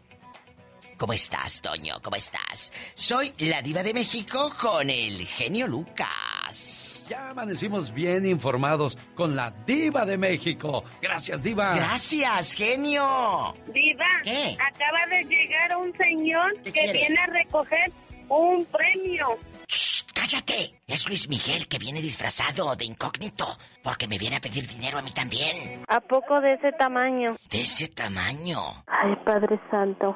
[0.97, 1.95] ¿Cómo estás, Toño?
[2.01, 2.73] ¿Cómo estás?
[2.95, 7.05] Soy la diva de México con el genio Lucas.
[7.07, 10.83] Ya amanecimos bien informados con la diva de México.
[10.99, 11.75] Gracias, diva.
[11.75, 13.55] Gracias, genio.
[13.67, 14.57] Diva, ¿Qué?
[14.59, 16.93] acaba de llegar un señor que quiere?
[16.93, 17.91] viene a recoger
[18.29, 19.27] un premio.
[19.67, 20.81] Shh, ¡Cállate!
[20.87, 23.45] Es Luis Miguel que viene disfrazado de incógnito
[23.83, 25.83] porque me viene a pedir dinero a mí también.
[25.87, 27.37] ¿A poco de ese tamaño?
[27.49, 28.83] De ese tamaño.
[28.87, 30.15] Ay, Padre Santo.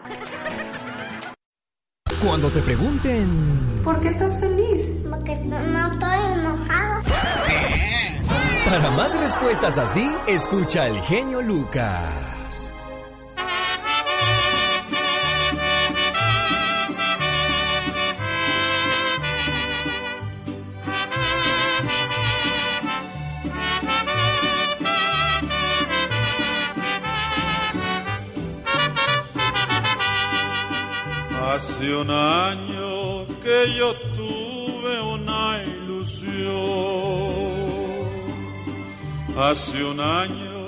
[2.22, 3.82] Cuando te pregunten...
[3.84, 4.88] ¿Por qué estás feliz?
[5.10, 7.02] Porque no, no estoy enojado.
[8.66, 12.31] Para más respuestas así, escucha el genio Lucas.
[31.53, 36.56] Hace un año que yo tuve una ilusión.
[39.38, 40.65] Hace un año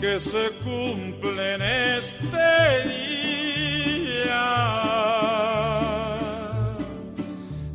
[0.00, 2.48] que se cumple en este
[2.88, 4.46] día.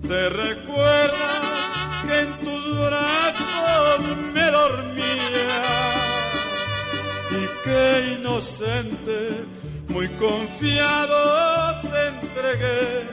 [0.01, 1.71] Te recuerdas
[2.05, 4.01] que en tus brazos
[4.33, 5.63] me dormía
[7.31, 9.45] y que inocente
[9.95, 13.07] muy confiado te entregué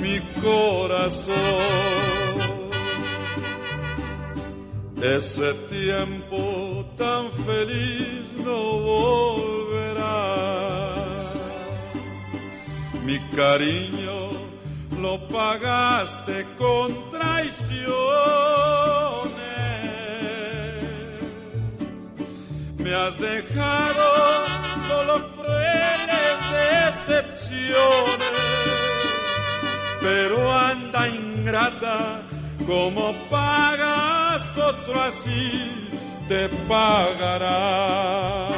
[0.00, 1.34] mi corazón.
[5.02, 8.60] Ese tiempo tan feliz no
[8.92, 10.34] volverá.
[13.04, 14.18] Mi cariño
[15.02, 17.84] lo pagaste con traiciones.
[22.84, 24.44] Me has dejado
[24.86, 28.32] solo crueles decepciones.
[30.00, 32.22] Pero anda ingrata,
[32.66, 35.88] como pagas otro así
[36.28, 38.48] te pagará.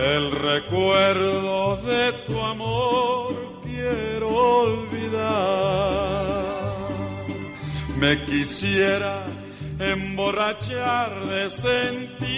[0.00, 5.28] El recuerdo de tu amor quiero olvidar.
[7.98, 9.26] Me quisiera
[9.78, 12.30] emborrachar de sentimiento.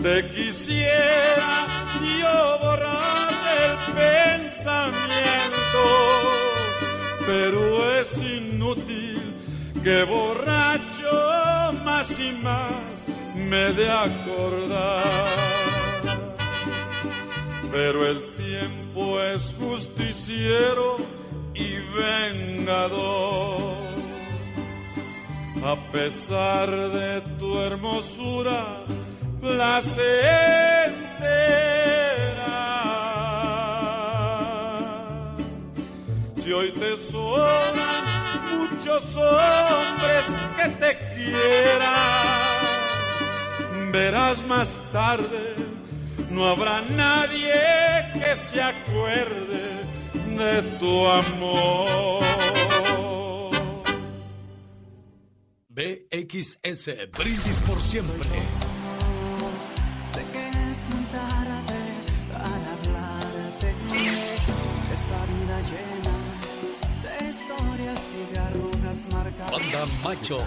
[0.00, 1.66] Te quisiera
[2.20, 5.84] yo borrar del pensamiento,
[7.26, 7.60] pero
[7.98, 9.20] es inútil
[9.82, 10.89] que borracho
[12.00, 15.26] más y más me de acordar.
[17.70, 20.96] Pero el tiempo es justiciero
[21.54, 23.60] y vengador.
[25.62, 28.82] A pesar de tu hermosura
[29.42, 30.24] placentera,
[36.36, 38.09] si hoy te sobran
[38.80, 41.92] muchos hombres que te quieran.
[43.92, 45.54] Verás más tarde,
[46.30, 47.52] no habrá nadie
[48.14, 49.84] que se acuerde
[50.36, 52.20] de tu amor.
[55.68, 58.28] BXS, brindis por siempre.
[60.06, 61.04] Sé que es muy
[70.04, 70.38] Macho,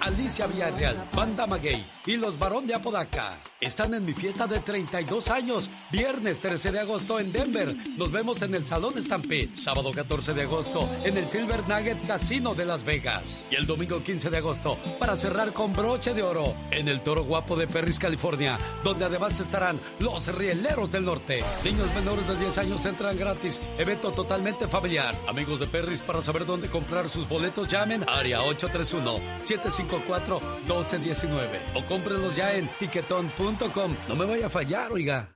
[0.00, 5.30] Alicia Villarreal, Banda Maguey y los Barón de Apodaca están en mi fiesta de 32
[5.30, 7.74] años, viernes 13 de agosto en Denver.
[7.96, 12.54] Nos vemos en el Salón Stampede, sábado 14 de agosto en el Silver Nugget Casino
[12.54, 13.36] de Las Vegas.
[13.50, 17.24] Y el domingo 15 de agosto, para cerrar con broche de oro, en el Toro
[17.24, 21.40] Guapo de Perris, California, donde además estarán los Rieleros del Norte.
[21.64, 25.16] Niños menores de 10 años entran gratis, evento totalmente familiar.
[25.26, 28.42] Amigos de Perris, para saber dónde comprar sus boletos, llamen área
[28.72, 33.96] 831-754-1219 o cómprenlos ya en tiquetón.com.
[34.08, 35.34] No me vaya a fallar, oiga.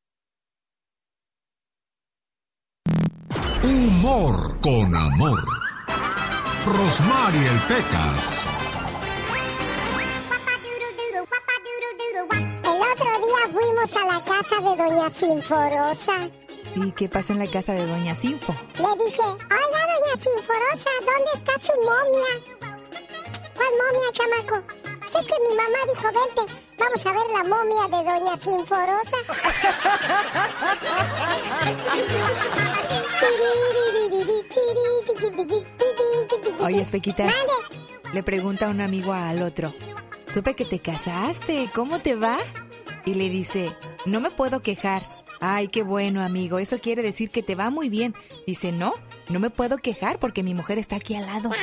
[3.62, 5.42] Humor con amor.
[6.66, 8.38] Rosmarie el Pecas.
[12.64, 16.30] El otro día fuimos a la casa de Doña Sinforosa.
[16.74, 18.54] ¿Y qué pasó en la casa de Doña Sinfo?
[18.76, 22.40] Le dije, oiga, Doña Sinforosa, ¿dónde está su momia?
[23.62, 24.66] ¿Cuál momia, chamaco?
[25.00, 29.16] Pues es que mi mamá dijo, vente, vamos a ver la momia de Doña Sinforosa.
[36.64, 37.32] Oye, Espequitas,
[38.12, 39.72] le pregunta un amigo al otro,
[40.28, 42.38] supe que te casaste, ¿cómo te va?
[43.04, 43.76] Y le dice,
[44.06, 45.02] no me puedo quejar.
[45.40, 48.14] Ay, qué bueno, amigo, eso quiere decir que te va muy bien.
[48.46, 48.94] Dice, no,
[49.28, 51.50] no me puedo quejar porque mi mujer está aquí al lado.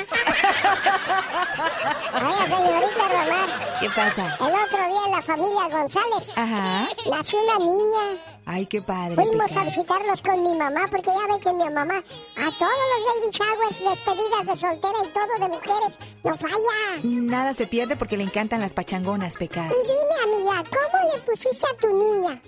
[2.48, 3.49] Señorita Román.
[3.80, 4.38] ¿Qué pasa?
[4.40, 6.38] El otro día en la familia González.
[6.38, 6.88] Ajá.
[7.10, 8.22] Nació una niña.
[8.45, 9.15] Ay, qué padre.
[9.15, 13.06] Fuimos a visitarlos con mi mamá porque ya ve que mi mamá a todos los
[13.06, 16.99] baby showers, despedidas de soltera y todo de mujeres, no falla.
[17.03, 19.72] Nada se pierde porque le encantan las pachangonas, Pecas.
[19.72, 22.41] Y dime, amiga, ¿cómo le pusiste a tu niña?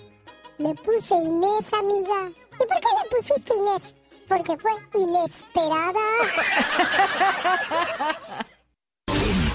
[0.58, 2.30] Le puse Inés, amiga.
[2.54, 3.96] ¿Y por qué le pusiste Inés?
[4.28, 6.00] Porque fue inesperada.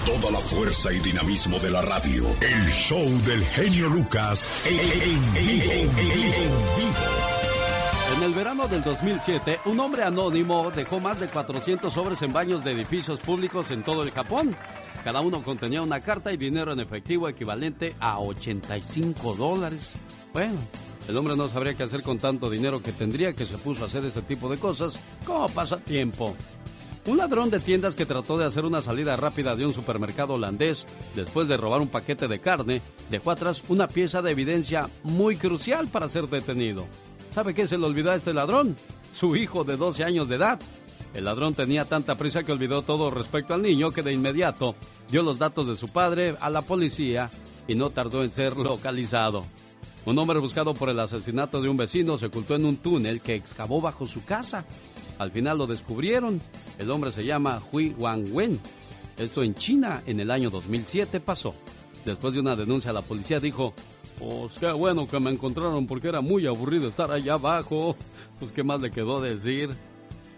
[0.07, 4.49] Toda la fuerza y dinamismo de la radio, el show del genio Lucas.
[4.65, 5.73] En vivo.
[8.15, 12.63] En el verano del 2007, un hombre anónimo dejó más de 400 sobres en baños
[12.63, 14.55] de edificios públicos en todo el Japón.
[15.03, 19.91] Cada uno contenía una carta y dinero en efectivo equivalente a 85 dólares.
[20.31, 20.55] Bueno,
[21.09, 23.87] el hombre no sabría qué hacer con tanto dinero que tendría que se puso a
[23.87, 26.33] hacer este tipo de cosas como pasatiempo.
[27.07, 30.85] Un ladrón de tiendas que trató de hacer una salida rápida de un supermercado holandés
[31.15, 35.87] después de robar un paquete de carne dejó atrás una pieza de evidencia muy crucial
[35.87, 36.85] para ser detenido.
[37.29, 38.75] ¿Sabe qué se le olvidó a este ladrón?
[39.13, 40.59] Su hijo de 12 años de edad.
[41.13, 44.75] El ladrón tenía tanta prisa que olvidó todo respecto al niño que de inmediato
[45.09, 47.29] dio los datos de su padre a la policía
[47.69, 49.45] y no tardó en ser localizado.
[50.07, 53.35] Un hombre buscado por el asesinato de un vecino se ocultó en un túnel que
[53.35, 54.65] excavó bajo su casa.
[55.19, 56.41] Al final lo descubrieron.
[56.77, 58.59] El hombre se llama Hui Wangwen.
[59.17, 61.55] Esto en China en el año 2007 pasó.
[62.05, 63.73] Después de una denuncia la policía dijo,
[64.19, 67.95] pues qué bueno que me encontraron porque era muy aburrido estar allá abajo.
[68.39, 69.75] Pues qué más le quedó decir.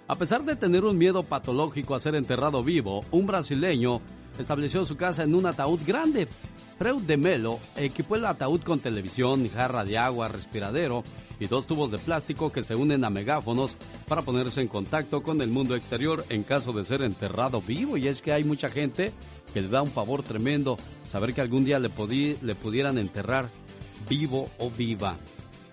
[0.07, 4.01] A pesar de tener un miedo patológico a ser enterrado vivo, un brasileño
[4.39, 6.27] estableció su casa en un ataúd grande.
[6.77, 11.03] Freud de Melo equipó el ataúd con televisión, jarra de agua, respiradero
[11.39, 13.75] y dos tubos de plástico que se unen a megáfonos
[14.07, 17.97] para ponerse en contacto con el mundo exterior en caso de ser enterrado vivo.
[17.97, 19.13] Y es que hay mucha gente
[19.53, 21.89] que le da un favor tremendo saber que algún día le,
[22.41, 23.49] le pudieran enterrar
[24.07, 25.17] vivo o viva.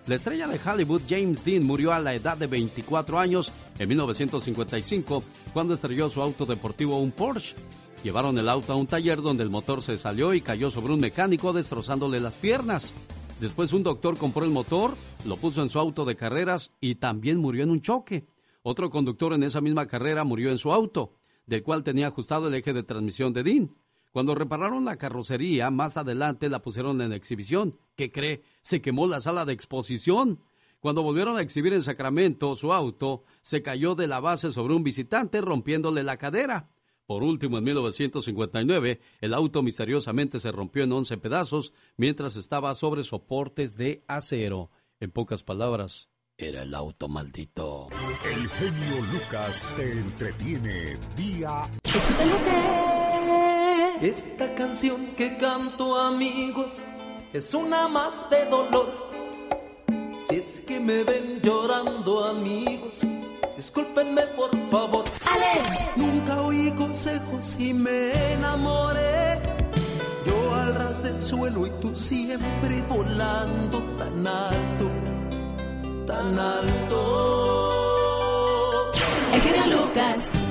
[0.06, 5.24] La estrella de Hollywood James Dean murió a la edad de 24 años en 1955
[5.52, 7.56] cuando estrelló su auto deportivo un Porsche.
[8.04, 11.00] Llevaron el auto a un taller donde el motor se salió y cayó sobre un
[11.00, 12.92] mecánico destrozándole las piernas.
[13.40, 14.94] Después un doctor compró el motor,
[15.26, 18.26] lo puso en su auto de carreras y también murió en un choque.
[18.62, 21.12] Otro conductor en esa misma carrera murió en su auto,
[21.44, 23.76] del cual tenía ajustado el eje de transmisión de Dean.
[24.10, 27.78] Cuando repararon la carrocería, más adelante la pusieron en exhibición.
[27.94, 28.42] ¿Qué cree?
[28.62, 30.40] Se quemó la sala de exposición.
[30.80, 34.82] Cuando volvieron a exhibir en Sacramento su auto, se cayó de la base sobre un
[34.82, 36.70] visitante rompiéndole la cadera.
[37.06, 43.04] Por último, en 1959, el auto misteriosamente se rompió en 11 pedazos mientras estaba sobre
[43.04, 44.70] soportes de acero.
[44.98, 47.88] En pocas palabras, era el auto maldito.
[48.24, 51.70] El genio Lucas te entretiene día
[54.02, 56.72] Esta canción que canto amigos
[57.32, 59.05] es una más de dolor.
[60.20, 63.00] Si es que me ven llorando amigos,
[63.56, 65.04] discúlpenme por favor.
[65.30, 65.96] Alex.
[65.96, 69.38] Nunca oí consejos y me enamoré.
[70.26, 74.90] Yo al ras del suelo y tú siempre volando tan alto,
[76.06, 77.72] tan alto.
[79.32, 80.45] El genio Lucas.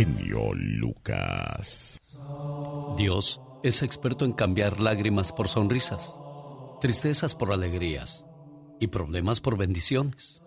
[0.00, 2.00] Genio Lucas.
[2.96, 6.16] Dios es experto en cambiar lágrimas por sonrisas,
[6.80, 8.24] tristezas por alegrías
[8.80, 10.42] y problemas por bendiciones.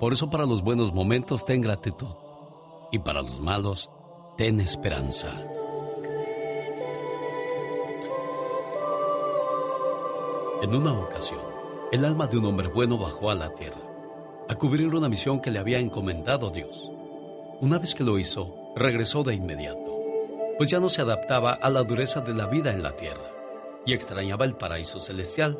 [0.00, 2.14] Por eso para los buenos momentos ten gratitud
[2.92, 3.88] y para los malos
[4.36, 5.32] ten esperanza.
[10.60, 11.40] En una ocasión,
[11.90, 13.80] el alma de un hombre bueno bajó a la tierra
[14.46, 16.90] a cubrir una misión que le había encomendado Dios.
[17.60, 19.88] Una vez que lo hizo, regresó de inmediato
[20.58, 23.30] pues ya no se adaptaba a la dureza de la vida en la tierra
[23.86, 25.56] y extrañaba el paraíso celestial,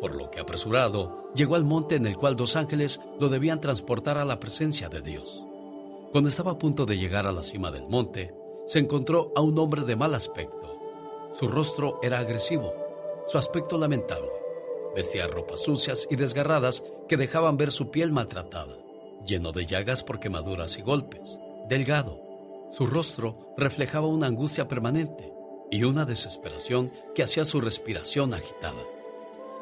[0.00, 4.16] por lo que apresurado llegó al monte en el cual dos ángeles lo debían transportar
[4.16, 5.42] a la presencia de Dios.
[6.12, 8.32] Cuando estaba a punto de llegar a la cima del monte,
[8.68, 10.78] se encontró a un hombre de mal aspecto.
[11.38, 12.72] Su rostro era agresivo,
[13.26, 14.30] su aspecto lamentable.
[14.94, 18.76] Vestía ropas sucias y desgarradas que dejaban ver su piel maltratada,
[19.26, 21.36] lleno de llagas por quemaduras y golpes,
[21.68, 22.23] delgado,
[22.76, 25.32] Su rostro reflejaba una angustia permanente
[25.70, 28.82] y una desesperación que hacía su respiración agitada.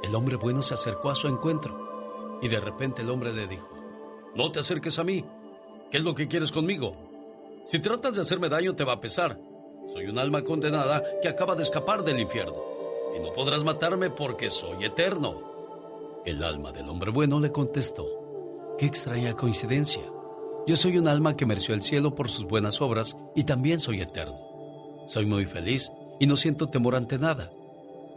[0.03, 3.69] El hombre bueno se acercó a su encuentro y de repente el hombre le dijo,
[4.35, 5.27] no te acerques a mí.
[5.91, 6.95] ¿Qué es lo que quieres conmigo?
[7.67, 9.39] Si tratas de hacerme daño te va a pesar.
[9.93, 12.65] Soy un alma condenada que acaba de escapar del infierno
[13.15, 16.23] y no podrás matarme porque soy eterno.
[16.25, 18.07] El alma del hombre bueno le contestó,
[18.79, 20.03] qué extraña coincidencia.
[20.67, 24.01] Yo soy un alma que mereció el cielo por sus buenas obras y también soy
[24.01, 24.39] eterno.
[25.09, 25.91] Soy muy feliz
[26.21, 27.51] y no siento temor ante nada.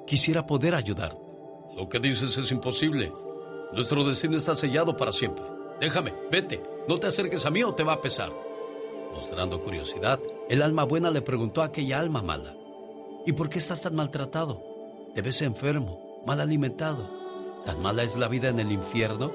[0.06, 1.20] Quisiera poder ayudarte.
[1.76, 3.12] Lo que dices es imposible.
[3.74, 5.44] Nuestro destino está sellado para siempre.
[5.82, 6.62] Déjame, vete.
[6.88, 8.32] No te acerques a mí o te va a pesar.
[9.12, 12.54] Mostrando curiosidad, el alma buena le preguntó a aquella alma mala,
[13.26, 14.62] ¿y por qué estás tan maltratado?
[15.16, 17.10] ¿Te ves enfermo, mal alimentado?
[17.66, 19.32] ¿Tan mala es la vida en el infierno?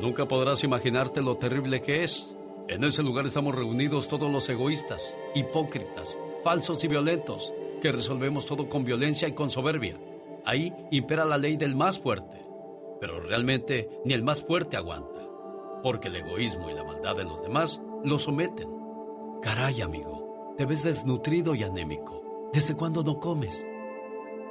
[0.00, 2.34] Nunca podrás imaginarte lo terrible que es.
[2.68, 8.68] En ese lugar estamos reunidos todos los egoístas, hipócritas, falsos y violentos, que resolvemos todo
[8.68, 9.98] con violencia y con soberbia.
[10.44, 12.44] Ahí impera la ley del más fuerte.
[13.00, 15.26] Pero realmente ni el más fuerte aguanta,
[15.82, 18.68] porque el egoísmo y la maldad de los demás lo someten.
[19.42, 22.50] Caray, amigo, te ves desnutrido y anémico.
[22.52, 23.64] ¿Desde cuándo no comes?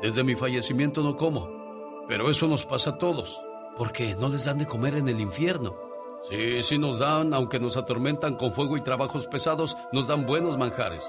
[0.01, 1.49] Desde mi fallecimiento no como,
[2.07, 3.41] pero eso nos pasa a todos.
[3.77, 5.75] Porque ¿No les dan de comer en el infierno?
[6.29, 10.57] Sí, sí nos dan, aunque nos atormentan con fuego y trabajos pesados, nos dan buenos
[10.57, 11.05] manjares.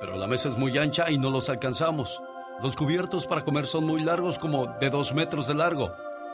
[0.00, 2.20] Pero la mesa es muy ancha y no los alcanzamos.
[2.62, 5.92] Los cubiertos para comer son muy largos, como de dos metros de largo.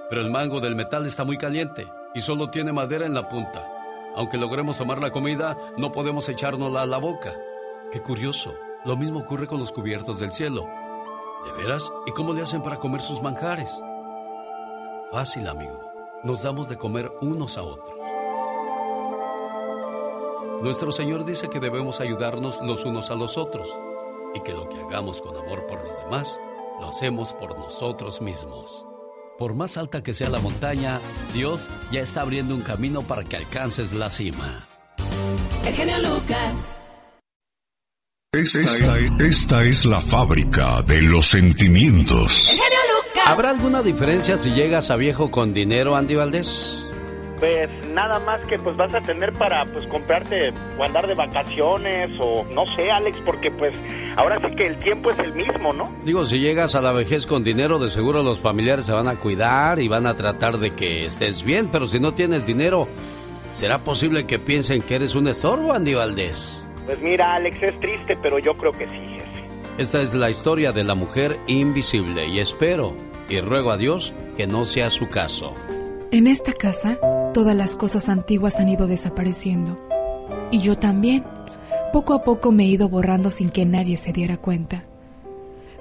[0.08, 3.66] Pero el mango del metal está muy caliente y solo tiene madera en la punta.
[4.14, 7.34] Aunque logremos tomar la comida, no podemos echárnosla a la boca.
[7.90, 8.54] Qué curioso.
[8.84, 10.66] Lo mismo ocurre con los cubiertos del cielo.
[11.44, 11.90] ¿De veras?
[12.06, 13.72] ¿Y cómo le hacen para comer sus manjares?
[15.10, 15.80] Fácil, amigo.
[16.22, 17.96] Nos damos de comer unos a otros.
[20.62, 23.70] Nuestro Señor dice que debemos ayudarnos los unos a los otros
[24.34, 26.38] y que lo que hagamos con amor por los demás,
[26.80, 28.84] lo hacemos por nosotros mismos.
[29.38, 31.00] Por más alta que sea la montaña,
[31.32, 34.66] Dios ya está abriendo un camino para que alcances la cima.
[35.64, 36.54] El genio Lucas.
[38.32, 42.50] Esta, esta es la fábrica de los sentimientos.
[42.50, 42.87] El genio Lucas.
[43.28, 46.88] ¿Habrá alguna diferencia si llegas a viejo con dinero, Andy Valdés?
[47.38, 50.48] Pues nada más que pues vas a tener para pues comprarte
[50.78, 53.76] o andar de vacaciones o no sé, Alex, porque pues
[54.16, 55.94] ahora sí que el tiempo es el mismo, ¿no?
[56.04, 59.16] Digo, si llegas a la vejez con dinero, de seguro los familiares se van a
[59.16, 62.88] cuidar y van a tratar de que estés bien, pero si no tienes dinero,
[63.52, 66.62] ¿será posible que piensen que eres un estorbo, Andy Valdés?
[66.86, 69.44] Pues mira, Alex, es triste, pero yo creo que sí, jefe.
[69.76, 72.96] Esta es la historia de la mujer invisible y espero
[73.28, 75.54] y ruego a Dios que no sea su caso.
[76.10, 76.98] En esta casa,
[77.34, 79.78] todas las cosas antiguas han ido desapareciendo.
[80.50, 81.24] Y yo también.
[81.92, 84.84] Poco a poco me he ido borrando sin que nadie se diera cuenta.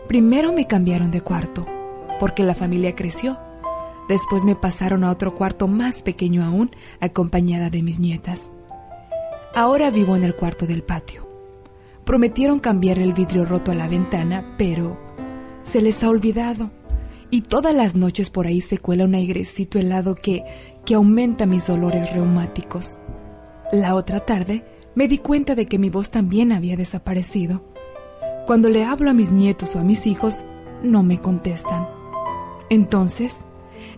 [0.07, 1.65] Primero me cambiaron de cuarto,
[2.19, 3.37] porque la familia creció.
[4.07, 6.71] Después me pasaron a otro cuarto más pequeño aún,
[7.01, 8.51] acompañada de mis nietas.
[9.53, 11.27] Ahora vivo en el cuarto del patio.
[12.05, 14.97] Prometieron cambiar el vidrio roto a la ventana, pero
[15.63, 16.71] se les ha olvidado
[17.29, 20.43] y todas las noches por ahí se cuela un airecito helado que,
[20.85, 22.99] que aumenta mis dolores reumáticos.
[23.71, 24.63] La otra tarde
[24.95, 27.63] me di cuenta de que mi voz también había desaparecido.
[28.45, 30.45] Cuando le hablo a mis nietos o a mis hijos,
[30.81, 31.87] no me contestan.
[32.69, 33.45] Entonces,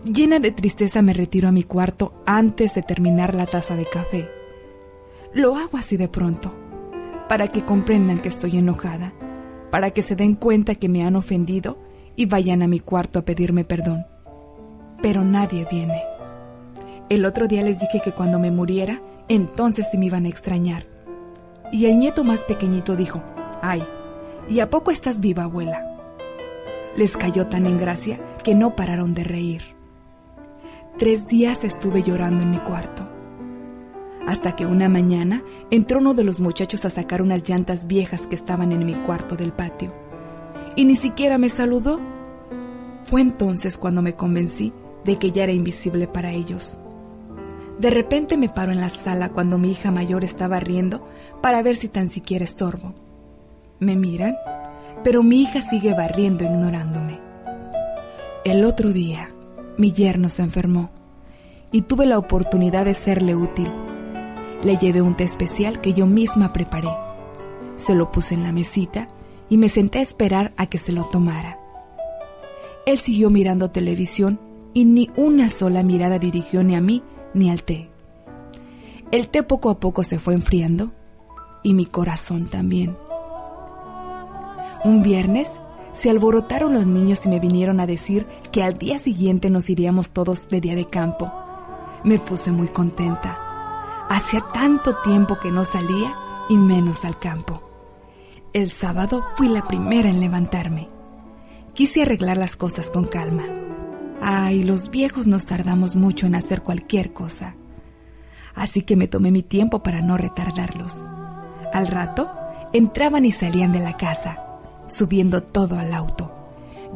[0.04, 4.28] llena de tristeza me retiro a mi cuarto antes de terminar la taza de café.
[5.32, 6.52] Lo hago así de pronto,
[7.28, 9.12] para que comprendan que estoy enojada,
[9.70, 11.78] para que se den cuenta que me han ofendido
[12.20, 14.04] y vayan a mi cuarto a pedirme perdón.
[15.00, 16.02] Pero nadie viene.
[17.08, 20.84] El otro día les dije que cuando me muriera, entonces sí me iban a extrañar.
[21.72, 23.22] Y el nieto más pequeñito dijo,
[23.62, 23.82] ay,
[24.50, 25.82] ¿y a poco estás viva, abuela?
[26.94, 29.62] Les cayó tan en gracia que no pararon de reír.
[30.98, 33.08] Tres días estuve llorando en mi cuarto.
[34.26, 38.34] Hasta que una mañana entró uno de los muchachos a sacar unas llantas viejas que
[38.34, 39.99] estaban en mi cuarto del patio
[40.76, 42.00] y ni siquiera me saludó.
[43.04, 44.72] Fue entonces cuando me convencí
[45.04, 46.78] de que ya era invisible para ellos.
[47.78, 51.06] De repente me paro en la sala cuando mi hija mayor estaba riendo
[51.40, 52.94] para ver si tan siquiera estorbo.
[53.78, 54.36] Me miran,
[55.02, 57.18] pero mi hija sigue barriendo ignorándome.
[58.44, 59.30] El otro día,
[59.78, 60.90] mi yerno se enfermó
[61.72, 63.72] y tuve la oportunidad de serle útil.
[64.62, 66.90] Le llevé un té especial que yo misma preparé.
[67.76, 69.08] Se lo puse en la mesita
[69.50, 71.58] y me senté a esperar a que se lo tomara.
[72.86, 74.40] Él siguió mirando televisión
[74.72, 77.02] y ni una sola mirada dirigió ni a mí
[77.34, 77.90] ni al té.
[79.10, 80.92] El té poco a poco se fue enfriando
[81.62, 82.96] y mi corazón también.
[84.84, 85.60] Un viernes
[85.92, 90.12] se alborotaron los niños y me vinieron a decir que al día siguiente nos iríamos
[90.12, 91.30] todos de día de campo.
[92.04, 94.06] Me puse muy contenta.
[94.08, 96.16] Hacía tanto tiempo que no salía
[96.48, 97.69] y menos al campo.
[98.52, 100.88] El sábado fui la primera en levantarme.
[101.72, 103.44] Quise arreglar las cosas con calma.
[104.20, 107.54] Ay, los viejos nos tardamos mucho en hacer cualquier cosa.
[108.56, 110.96] Así que me tomé mi tiempo para no retardarlos.
[111.72, 112.28] Al rato,
[112.72, 114.42] entraban y salían de la casa,
[114.88, 116.32] subiendo todo al auto.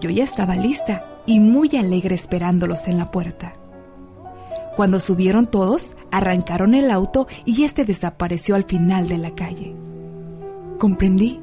[0.01, 3.55] Yo ya estaba lista y muy alegre esperándolos en la puerta.
[4.75, 9.77] Cuando subieron todos, arrancaron el auto y este desapareció al final de la calle.
[10.85, 11.41] Comprendí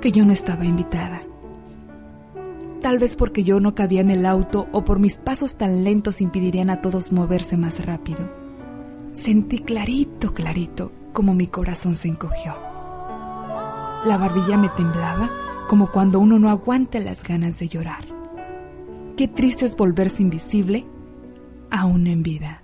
[0.00, 1.20] que yo no estaba invitada.
[2.80, 6.22] Tal vez porque yo no cabía en el auto o por mis pasos tan lentos
[6.22, 8.20] impedirían a todos moverse más rápido.
[9.12, 12.56] Sentí clarito, clarito, como mi corazón se encogió.
[14.06, 15.30] La barbilla me temblaba
[15.68, 18.06] como cuando uno no aguanta las ganas de llorar.
[19.18, 20.86] Qué triste es volverse invisible
[21.70, 22.62] aún en vida.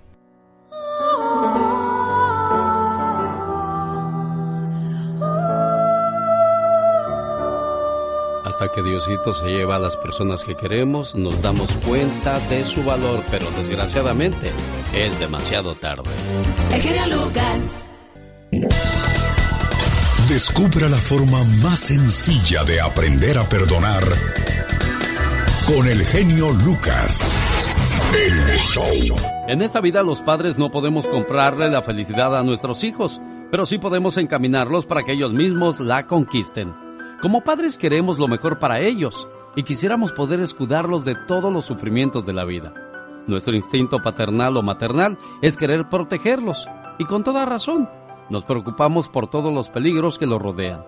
[8.55, 12.85] Hasta que Diosito se lleva a las personas que queremos, nos damos cuenta de su
[12.85, 14.49] valor, pero desgraciadamente
[14.93, 16.09] es demasiado tarde.
[16.71, 17.61] El genio Lucas.
[20.29, 24.03] Descubra la forma más sencilla de aprender a perdonar
[25.67, 27.35] con el genio Lucas.
[28.17, 29.17] El show.
[29.49, 33.19] En esta vida los padres no podemos comprarle la felicidad a nuestros hijos,
[33.51, 36.84] pero sí podemos encaminarlos para que ellos mismos la conquisten.
[37.21, 42.25] Como padres queremos lo mejor para ellos y quisiéramos poder escudarlos de todos los sufrimientos
[42.25, 42.73] de la vida.
[43.27, 46.67] Nuestro instinto paternal o maternal es querer protegerlos
[46.99, 47.89] y con toda razón
[48.29, 50.85] nos preocupamos por todos los peligros que los rodean.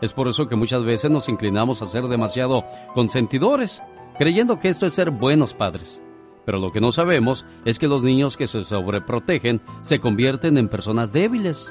[0.00, 3.82] Es por eso que muchas veces nos inclinamos a ser demasiado consentidores,
[4.18, 6.02] creyendo que esto es ser buenos padres.
[6.46, 10.68] Pero lo que no sabemos es que los niños que se sobreprotegen se convierten en
[10.68, 11.70] personas débiles.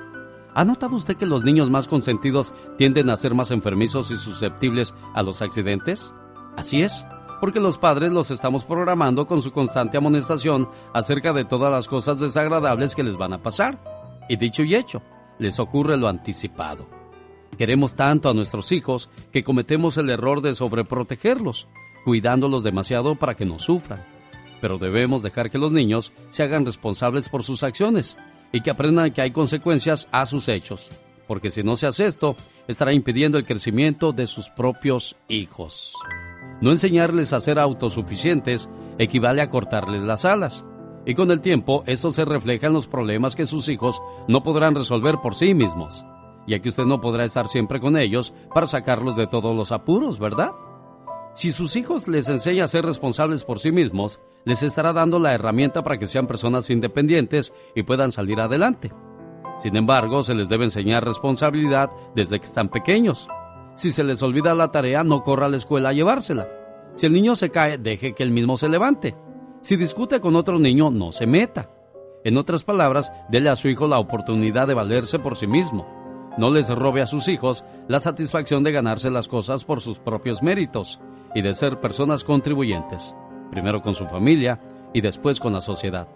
[0.56, 4.94] ¿Ha notado usted que los niños más consentidos tienden a ser más enfermizos y susceptibles
[5.14, 6.14] a los accidentes?
[6.58, 7.06] Así es,
[7.40, 12.20] porque los padres los estamos programando con su constante amonestación acerca de todas las cosas
[12.20, 13.80] desagradables que les van a pasar.
[14.28, 15.02] Y dicho y hecho,
[15.38, 16.88] les ocurre lo anticipado.
[17.58, 21.68] Queremos tanto a nuestros hijos que cometemos el error de sobreprotegerlos,
[22.06, 24.06] cuidándolos demasiado para que no sufran.
[24.62, 28.18] Pero debemos dejar que los niños se hagan responsables por sus acciones
[28.52, 30.90] y que aprendan que hay consecuencias a sus hechos,
[31.28, 32.36] porque si no se hace esto,
[32.68, 35.94] estará impidiendo el crecimiento de sus propios hijos.
[36.62, 40.66] No enseñarles a ser autosuficientes equivale a cortarles las alas,
[41.06, 44.76] y con el tiempo esto se refleja en los problemas que sus hijos no podrán
[44.76, 46.06] resolver por sí mismos,
[46.48, 50.20] ya que usted no podrá estar siempre con ellos para sacarlos de todos los apuros,
[50.20, 50.52] ¿verdad?
[51.40, 55.34] Si sus hijos les enseña a ser responsables por sí mismos, les estará dando la
[55.34, 58.92] herramienta para que sean personas independientes y puedan salir adelante.
[59.58, 63.30] Sin embargo, se les debe enseñar responsabilidad desde que están pequeños.
[63.76, 66.50] Si se les olvida la tarea, no corra a la escuela a llevársela.
[66.96, 69.16] Si el niño se cae, deje que él mismo se levante.
[69.62, 71.72] Si discute con otro niño, no se meta.
[72.26, 75.88] En otras palabras, dele a su hijo la oportunidad de valerse por sí mismo.
[76.38, 80.44] No les robe a sus hijos la satisfacción de ganarse las cosas por sus propios
[80.44, 81.00] méritos
[81.36, 83.16] y de ser personas contribuyentes,
[83.52, 84.62] primero con su familia
[84.94, 86.08] y después con la sociedad.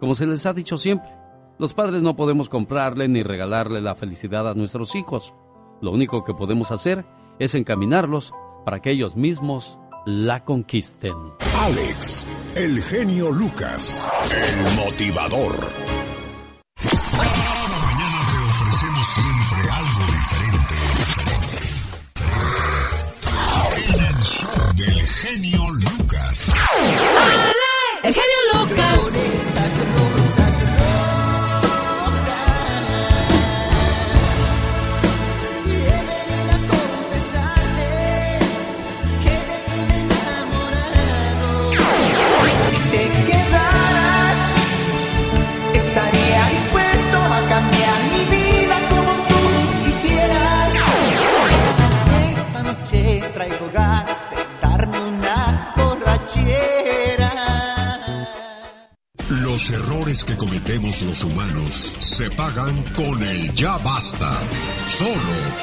[0.00, 1.10] Como se les ha dicho siempre,
[1.58, 5.34] los padres no podemos comprarle ni regalarle la felicidad a nuestros hijos.
[5.80, 7.04] Lo único que podemos hacer
[7.38, 8.32] es encaminarlos
[8.64, 11.14] para que ellos mismos la conquisten.
[11.60, 15.81] Alex, el genio Lucas, el motivador.
[24.86, 26.52] Del genio Lucas.
[26.76, 28.02] ¡Alex!
[28.02, 30.11] El genio Lucas.
[59.70, 64.38] Errores que cometemos los humanos se pagan con el ya basta.
[64.86, 65.12] Solo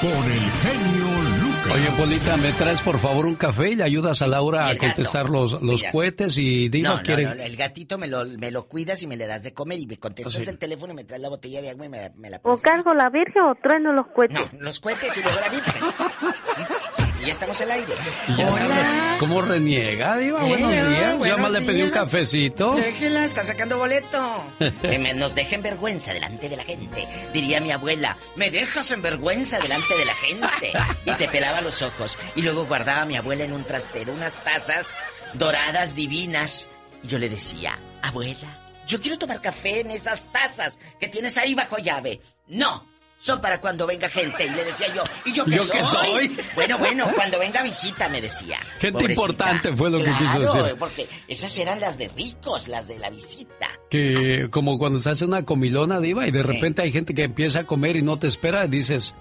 [0.01, 1.07] con el genio
[1.41, 1.73] Lucas.
[1.73, 5.30] Oye, Polita, ¿me traes por favor un café y le ayudas a Laura a contestar
[5.30, 6.38] los, los cohetes?
[6.38, 7.23] Y Diva no, quiere.
[7.26, 9.80] No, no, el gatito me lo, me lo cuidas y me le das de comer
[9.80, 10.49] y me contestas Ah, sí.
[10.49, 12.61] el teléfono y me traes la botella de agua y me, me la ¿O pones.
[12.61, 14.38] cargo la virgen o trueno los cohetes?
[14.53, 15.73] No, los cohetes y luego la virgen.
[17.21, 17.93] y ya estamos al aire.
[18.27, 20.43] Sabes ¿Cómo reniega, Diva?
[20.45, 21.11] Eh, buenos no, días.
[21.11, 22.73] Yo buenos más le pedí un cafecito.
[22.75, 24.43] Déjela, está sacando boleto.
[24.81, 27.07] Que me- nos dejen vergüenza delante de la gente.
[27.33, 30.71] Diría mi abuela, me dejas en vergüenza delante de la gente.
[31.05, 32.17] Y te pelaba los ojos.
[32.35, 34.87] Y luego guardaba a mi abuela en un trastero unas tazas
[35.33, 36.69] doradas divinas.
[37.03, 41.55] Y yo le decía, abuela, yo quiero tomar café en esas tazas que tienes ahí
[41.55, 42.21] bajo llave.
[42.47, 42.87] No.
[43.21, 44.45] Son para cuando venga gente.
[44.45, 45.77] Y le decía yo, ¿y yo qué ¿Yo soy?
[45.77, 46.37] qué soy?
[46.55, 48.57] Bueno, bueno, cuando venga visita, me decía.
[48.79, 49.11] Gente Pobrecita.
[49.21, 50.77] importante fue lo que quiso Claro, decir.
[50.79, 53.67] porque esas eran las de ricos, las de la visita.
[53.89, 57.59] Que como cuando se hace una comilona, Diva, y de repente hay gente que empieza
[57.59, 59.13] a comer y no te espera, dices,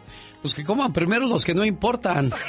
[0.42, 2.32] pues que coman primero los que no importan.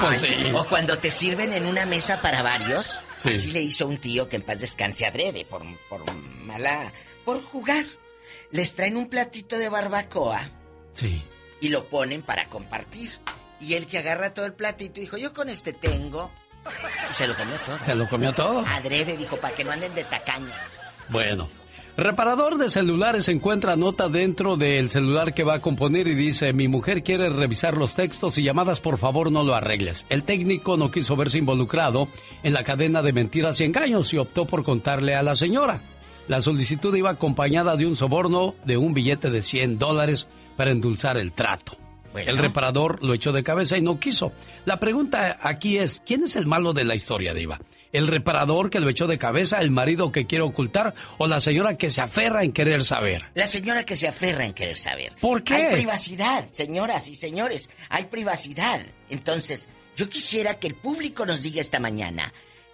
[0.00, 0.28] Pues sí.
[0.54, 2.98] O cuando te sirven en una mesa para varios.
[3.22, 3.28] Sí.
[3.28, 6.02] Así le hizo un tío que en paz descanse adrede por, por
[6.44, 6.92] mala.
[7.24, 7.84] por jugar.
[8.52, 10.48] Les traen un platito de barbacoa
[10.92, 11.22] Sí.
[11.60, 13.10] y lo ponen para compartir.
[13.60, 16.30] Y el que agarra todo el platito dijo, yo con este tengo.
[17.10, 17.78] Y se lo comió todo.
[17.84, 18.64] Se lo comió todo.
[18.66, 20.54] Adrede dijo, para que no anden de tacaños.
[21.08, 21.48] Bueno.
[21.96, 26.66] Reparador de celulares encuentra nota dentro del celular que va a componer y dice, mi
[26.66, 30.06] mujer quiere revisar los textos y llamadas, por favor no lo arregles.
[30.08, 32.08] El técnico no quiso verse involucrado
[32.42, 35.82] en la cadena de mentiras y engaños y optó por contarle a la señora.
[36.28, 41.18] La solicitud iba acompañada de un soborno de un billete de 100 dólares para endulzar
[41.18, 41.76] el trato.
[42.14, 44.32] El reparador lo echó de cabeza y no quiso.
[44.64, 47.58] La pregunta aquí es, ¿quién es el malo de la historia, Diva?
[47.92, 51.76] ¿El reparador que lo echó de cabeza, el marido que quiere ocultar o la señora
[51.76, 53.26] que se aferra en querer saber?
[53.34, 55.14] La señora que se aferra en querer saber.
[55.20, 55.54] ¿Por qué?
[55.54, 57.68] Hay privacidad, señoras y señores.
[57.90, 58.80] Hay privacidad.
[59.10, 62.32] Entonces, yo quisiera que el público nos diga esta mañana.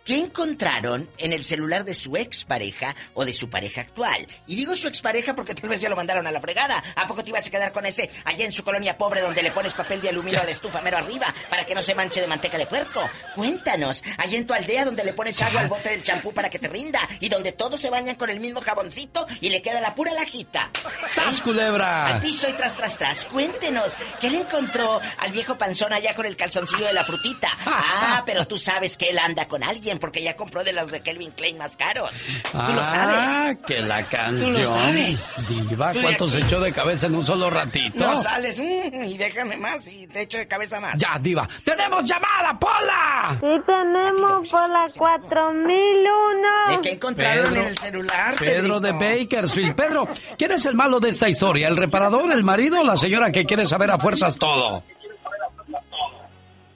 [0.08, 4.26] ¿Qué encontraron en el celular de su expareja o de su pareja actual?
[4.46, 6.82] Y digo su expareja porque tal vez ya lo mandaron a la fregada.
[6.96, 9.50] ¿A poco te ibas a quedar con ese allá en su colonia pobre donde le
[9.50, 12.26] pones papel de aluminio a la estufa mero arriba para que no se manche de
[12.26, 13.06] manteca de puerco?
[13.34, 14.02] Cuéntanos.
[14.16, 16.68] Allá en tu aldea donde le pones agua al bote del champú para que te
[16.68, 20.14] rinda y donde todos se bañan con el mismo jaboncito y le queda la pura
[20.14, 20.70] lajita.
[21.06, 22.06] ¡Sas, culebra!
[22.06, 23.26] Al piso y tras, tras, tras.
[23.26, 27.50] Cuéntenos, ¿qué le encontró al viejo panzón allá con el calzoncillo de la frutita?
[28.00, 31.00] Ah, pero tú sabes que él anda con alguien porque ya compró de las de
[31.00, 32.10] Kelvin Klein más caros.
[32.52, 33.58] Tú lo Ah, sabes.
[33.66, 34.52] que la canción.
[34.52, 35.62] Tú lo sabes.
[35.68, 37.98] Diva, Tú de ¿cuánto se echó de cabeza en un solo ratito?
[37.98, 40.94] No sales mm, y déjame más y te echo de cabeza más.
[40.98, 41.48] Ya, Diva.
[41.64, 43.38] ¡Tenemos llamada, Pola!
[43.40, 46.76] Sí tenemos por la 4001.
[46.76, 48.34] ¿De qué encontraron en el celular?
[48.38, 48.92] Pedro de?
[48.92, 49.74] Bakersfield.
[49.74, 51.68] Pedro, ¿quién es el malo de esta historia?
[51.68, 54.82] ¿El reparador, el marido o la señora que quiere saber a fuerzas todo?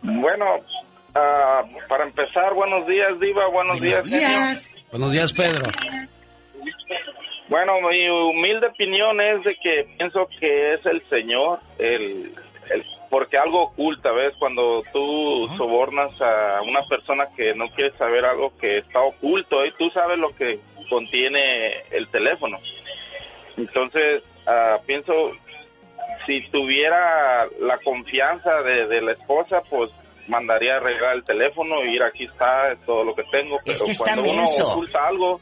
[0.03, 0.45] Bueno,
[1.15, 4.03] ah, para empezar, buenos días, Diva, buenos, días.
[4.91, 5.71] Buenos días, Pedro.
[7.49, 12.33] Bueno, mi humilde opinión es de que pienso que es el Señor, el,
[12.71, 14.33] el- porque algo oculta, ¿ves?
[14.39, 19.73] Cuando tú sobornas a una persona que no quiere saber algo que está oculto, y
[19.73, 22.59] tú sabes lo que contiene el teléfono.
[23.59, 25.33] Entonces, ah, pienso,
[26.25, 29.91] si tuviera la confianza de, de la esposa, pues
[30.33, 33.59] mandaría a arreglar el teléfono y ir aquí está, es todo lo que tengo.
[33.65, 34.73] Pero Es que está cuando uno menso.
[34.73, 35.41] oculta algo,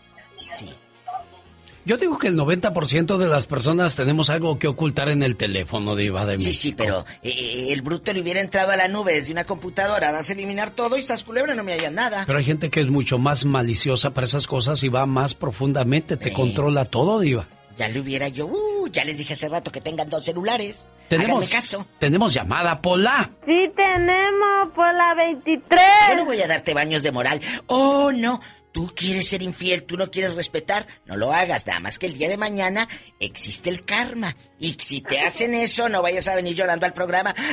[1.87, 5.97] Yo digo que el 90% de las personas tenemos algo que ocultar en el teléfono,
[5.97, 6.61] Diva de Sí, México.
[6.63, 10.29] sí, pero eh, el bruto le hubiera entrado a la nube desde una computadora, vas
[10.29, 12.25] a eliminar todo y esas culebra no me hallan nada.
[12.27, 16.17] Pero hay gente que es mucho más maliciosa para esas cosas y va más profundamente,
[16.19, 17.47] te controla todo, Diva.
[17.81, 20.91] Ya le hubiera yo, uh, ya les dije hace rato que tengan dos celulares.
[21.09, 21.87] Tenemos, Háganme caso.
[21.99, 23.31] tenemos llamada, Pola.
[23.47, 25.81] Sí tenemos por la 23.
[26.11, 27.41] Yo no voy a darte baños de moral.
[27.69, 28.43] Oh, no.
[28.73, 31.67] Tú quieres ser infiel, tú no quieres respetar, no lo hagas.
[31.67, 32.89] Nada más que el día de mañana
[33.19, 34.37] existe el karma.
[34.59, 37.35] Y si te hacen eso, no vayas a venir llorando al programa.
[37.37, 37.47] ¡Ay,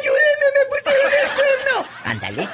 [0.00, 1.88] ayúdenme, me pusieron el cuerno!
[2.04, 2.48] Ándale.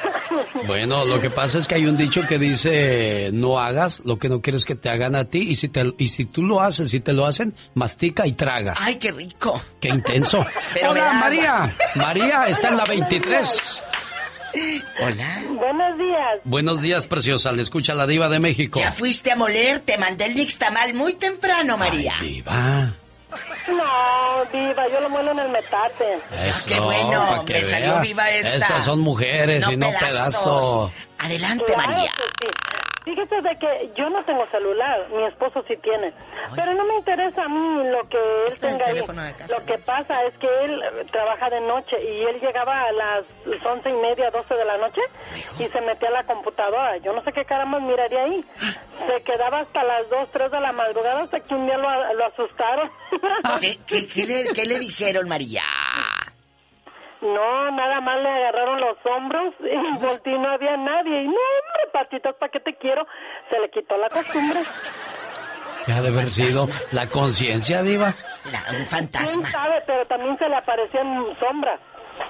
[0.66, 4.28] Bueno, lo que pasa es que hay un dicho que dice, no hagas lo que
[4.28, 6.90] no quieres que te hagan a ti y si, te, y si tú lo haces,
[6.90, 8.74] si te lo hacen, mastica y traga.
[8.78, 9.60] ¡Ay, qué rico!
[9.80, 10.44] ¡Qué intenso!
[10.74, 11.12] Pero Hola.
[11.14, 11.76] María.
[11.94, 13.82] María está en la 23.
[15.00, 15.42] Hola.
[15.50, 16.40] Buenos días.
[16.44, 17.52] Buenos días, preciosa.
[17.52, 18.78] Le escucha la diva de México.
[18.80, 22.14] Ya fuiste a moler, te mandé el nixtamal muy temprano, María.
[22.20, 22.92] Diva.
[23.68, 26.18] No, diva, yo lo muelo en el metate.
[26.44, 28.56] Eso, qué bueno, que me salió viva esta.
[28.56, 30.92] Esas son mujeres y no pedazos.
[31.18, 32.12] Adelante, Claro María.
[32.40, 32.48] sí.
[33.06, 36.12] Fíjese de que yo no tengo celular, mi esposo sí tiene,
[36.56, 39.00] pero no me interesa a mí lo que él Está el tenga ahí.
[39.28, 39.58] de casa.
[39.60, 43.24] Lo que pasa es que él eh, trabaja de noche y él llegaba a las
[43.64, 45.00] once y media, doce de la noche
[45.60, 46.96] y se metía a la computadora.
[46.98, 48.44] Yo no sé qué caramba miraría ahí.
[49.06, 52.26] Se quedaba hasta las dos, tres de la madrugada hasta que un día lo, lo
[52.26, 52.90] asustaron.
[53.60, 55.62] ¿Qué, qué- qué le, qué le dijeron, María?
[57.20, 61.22] No, nada más le agarraron los hombros y volteé y no había nadie.
[61.22, 63.06] Y no, hombre, patitas, ¿para qué te quiero?
[63.50, 64.60] Se le quitó la costumbre.
[65.86, 68.12] ¿Qué ha de haber sido la conciencia, Diva?
[68.70, 69.82] un ¿Quién sabe?
[69.86, 71.80] Pero también se le aparecían sombras.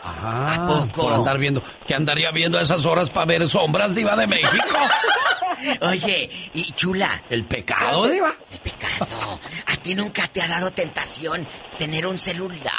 [0.02, 1.62] Ah, por andar viendo.
[1.86, 4.78] ¿Qué andaría viendo a esas horas para ver sombras, Diva de México?
[5.80, 7.22] Oye, y chula.
[7.30, 8.34] ¿El pecado, Diva?
[8.52, 9.40] El pecado.
[9.66, 11.48] ¿A ti nunca te ha dado tentación
[11.78, 12.72] tener un celular?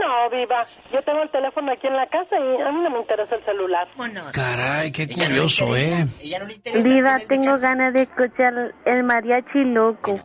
[0.00, 0.66] No, viva.
[0.92, 3.44] Yo tengo el teléfono aquí en la casa y a mí no me interesa el
[3.44, 3.88] celular.
[4.32, 6.06] Caray, qué curioso, ¿eh?
[6.82, 10.20] Diva, tengo ganas de escuchar el mariachi loco.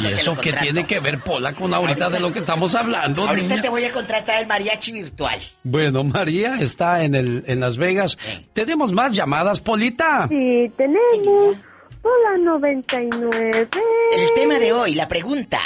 [0.00, 3.48] ¿Y eso qué tiene que ver, Pola, con ahorita de lo que estamos hablando, Ahorita
[3.48, 3.62] niña?
[3.62, 5.38] te voy a contratar el mariachi virtual.
[5.64, 8.16] Bueno, María está en, el, en Las Vegas.
[8.52, 10.28] ¿Tenemos más llamadas, Polita?
[10.28, 11.56] Sí, tenemos
[12.02, 13.68] Hola 99.
[14.12, 15.58] El tema de hoy, la pregunta.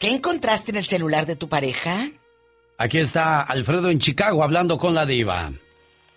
[0.00, 2.08] ¿Qué encontraste en el celular de tu pareja?
[2.78, 5.52] Aquí está Alfredo en Chicago hablando con la diva.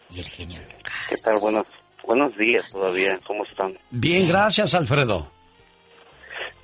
[0.09, 0.61] Y el genio
[1.09, 1.37] ¿Qué tal?
[1.39, 1.65] Buenos,
[2.05, 3.11] buenos días todavía.
[3.27, 3.77] ¿Cómo están?
[3.91, 5.29] Bien, gracias, Alfredo.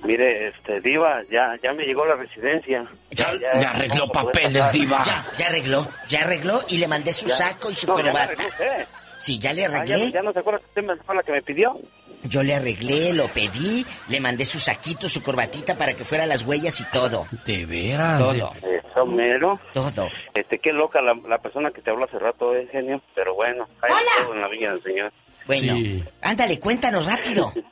[0.02, 2.88] Mire, este, Diva, ya, ya me llegó la residencia.
[3.10, 5.02] Ya, Ya arregló papeles, diva.
[5.04, 7.36] Ya, ya arregló, ya arregló y le mandé su Ya.
[7.36, 8.32] saco y su No, ya le corbata.
[8.32, 8.86] arregló usted.
[9.18, 10.10] Sí, ya le Ah, ya, arreglé.
[10.12, 11.78] ya no se acuerda que usted me- fue la que me pidió.
[12.24, 16.42] Yo le arreglé, lo pedí, le mandé su saquito, su corbatita para que fuera las
[16.42, 17.26] huellas y todo.
[17.46, 18.20] De veras.
[18.20, 18.52] Todo.
[18.62, 19.58] Eso mero.
[19.72, 20.08] Todo.
[20.34, 23.00] Este, qué loca la, la persona que te habló hace rato, eh, genio.
[23.14, 25.12] Pero bueno, hay de todo en la del Señor.
[25.46, 27.52] Bueno, ándale, cuéntanos rápido.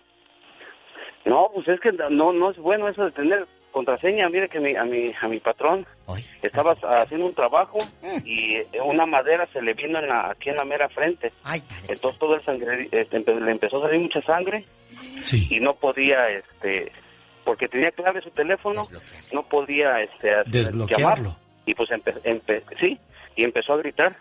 [1.25, 4.29] No, pues es que no, no es bueno eso de tener contraseña.
[4.29, 5.87] Mire que mi, a mi, a mi patrón
[6.43, 6.73] estaba
[7.03, 7.79] haciendo un trabajo
[8.25, 11.33] y eh, una madera se le vino en la, aquí en la mera frente.
[11.89, 14.65] Entonces todo el sangre, este, empe- le empezó a salir mucha sangre
[15.51, 16.91] y no podía, este,
[17.45, 18.83] porque tenía clave su teléfono,
[19.33, 21.15] no podía, este, Desbloquearlo.
[21.25, 21.37] llamar.
[21.67, 22.99] Y pues empe- empe- sí,
[23.37, 24.17] y empezó a gritar.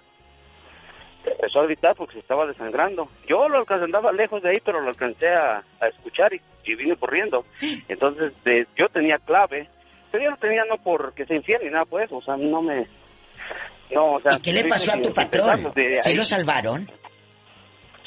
[1.31, 3.09] Empezó a gritar porque se estaba desangrando.
[3.27, 6.75] Yo lo alcancé, andaba lejos de ahí, pero lo alcancé a, a escuchar y, y
[6.75, 7.45] vine corriendo.
[7.87, 9.67] Entonces, de- yo tenía clave,
[10.11, 12.85] pero yo no tenía no porque se infiel ni nada, pues, o sea, no me...
[13.91, 15.71] No, o sea, ¿Y qué le pasó a tu patrón?
[16.01, 16.15] ¿Se ahí.
[16.15, 16.89] lo salvaron?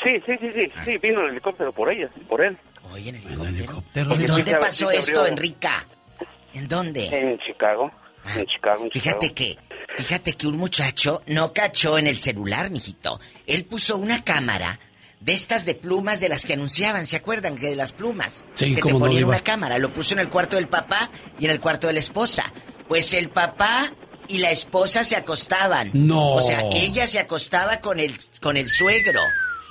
[0.05, 2.57] Sí, sí, sí, sí, sí, vino el helicóptero por ella, por él.
[2.93, 4.13] Oye, en el helicóptero.
[4.13, 5.87] ¿En dónde pasó esto, Enrica?
[6.55, 7.07] ¿En dónde?
[7.07, 7.91] En Chicago,
[8.37, 9.61] en Chicago, en Fíjate Chicago.
[9.69, 13.21] que, fíjate que un muchacho no cachó en el celular, mijito.
[13.47, 14.81] Él puso una cámara
[15.21, 17.57] de estas de plumas de las que anunciaban, ¿se acuerdan?
[17.57, 18.45] Que de las plumas.
[18.55, 19.79] Sí, que te no, ponían una cámara.
[19.79, 22.53] Lo puso en el cuarto del papá y en el cuarto de la esposa.
[22.89, 23.93] Pues el papá
[24.29, 25.91] y la esposa se acostaban.
[25.93, 26.33] No.
[26.33, 29.21] O sea, ella se acostaba con el, con el suegro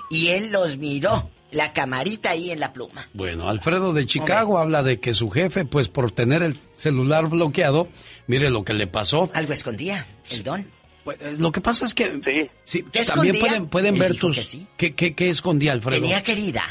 [0.10, 1.30] y él los miró.
[1.52, 3.10] La camarita ahí en la pluma.
[3.12, 7.88] Bueno, Alfredo de Chicago habla de que su jefe, pues por tener el celular bloqueado,
[8.30, 9.30] mire lo que le pasó.
[9.34, 10.66] Algo escondía, el don.
[11.04, 13.42] Pues, eh, lo que pasa es que sí, ¿Qué también escondía?
[13.42, 14.36] pueden, pueden ver tus...
[14.36, 14.68] que sí.
[14.78, 16.00] ¿Qué, qué, qué escondía Alfredo?
[16.00, 16.64] Tenía querida.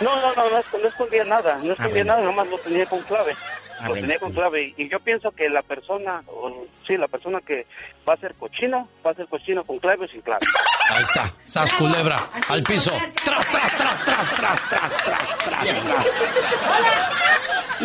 [0.00, 2.12] No, no, no, no, no escondía nada, no escondía bueno.
[2.12, 3.34] nada, nomás lo tenía con clave.
[3.80, 4.74] Ah, lo tenía con clave.
[4.76, 7.66] Y yo pienso que la persona, o, sí, la persona que
[8.08, 10.44] va a ser cochino, va a ser cochino con clave o sin clave.
[10.90, 12.18] Ahí está, sas culebra,
[12.48, 12.90] al piso.
[13.24, 17.08] Tras, tras, tras, tras, tras, tras, tras, tras, tras.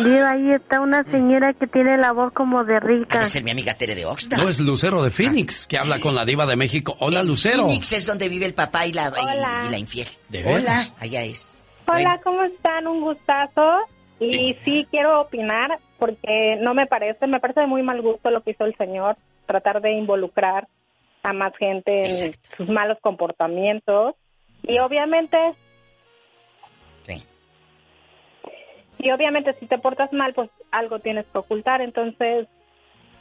[0.04, 3.24] Diva, ahí está una señora que tiene la voz como de rica.
[3.26, 4.42] Ser mi amiga Tere de Oxnard.
[4.42, 6.96] No es Lucero de Phoenix, que habla con la diva de México.
[6.98, 7.66] Hola, Lucero.
[7.66, 10.08] Phoenix es donde vive el papá y la, y- y la infiel.
[10.28, 10.44] ¿De?
[10.44, 11.56] Hola, allá es.
[11.86, 12.86] Hola, ¿cómo están?
[12.88, 13.78] Un gustazo.
[14.20, 18.42] Y sí quiero opinar porque no me parece, me parece de muy mal gusto lo
[18.42, 19.16] que hizo el señor,
[19.46, 20.68] tratar de involucrar
[21.22, 24.14] a más gente en sus malos comportamientos.
[24.62, 25.38] Y obviamente...
[28.98, 31.82] Y obviamente si te portas mal, pues algo tienes que ocultar.
[31.82, 32.46] Entonces,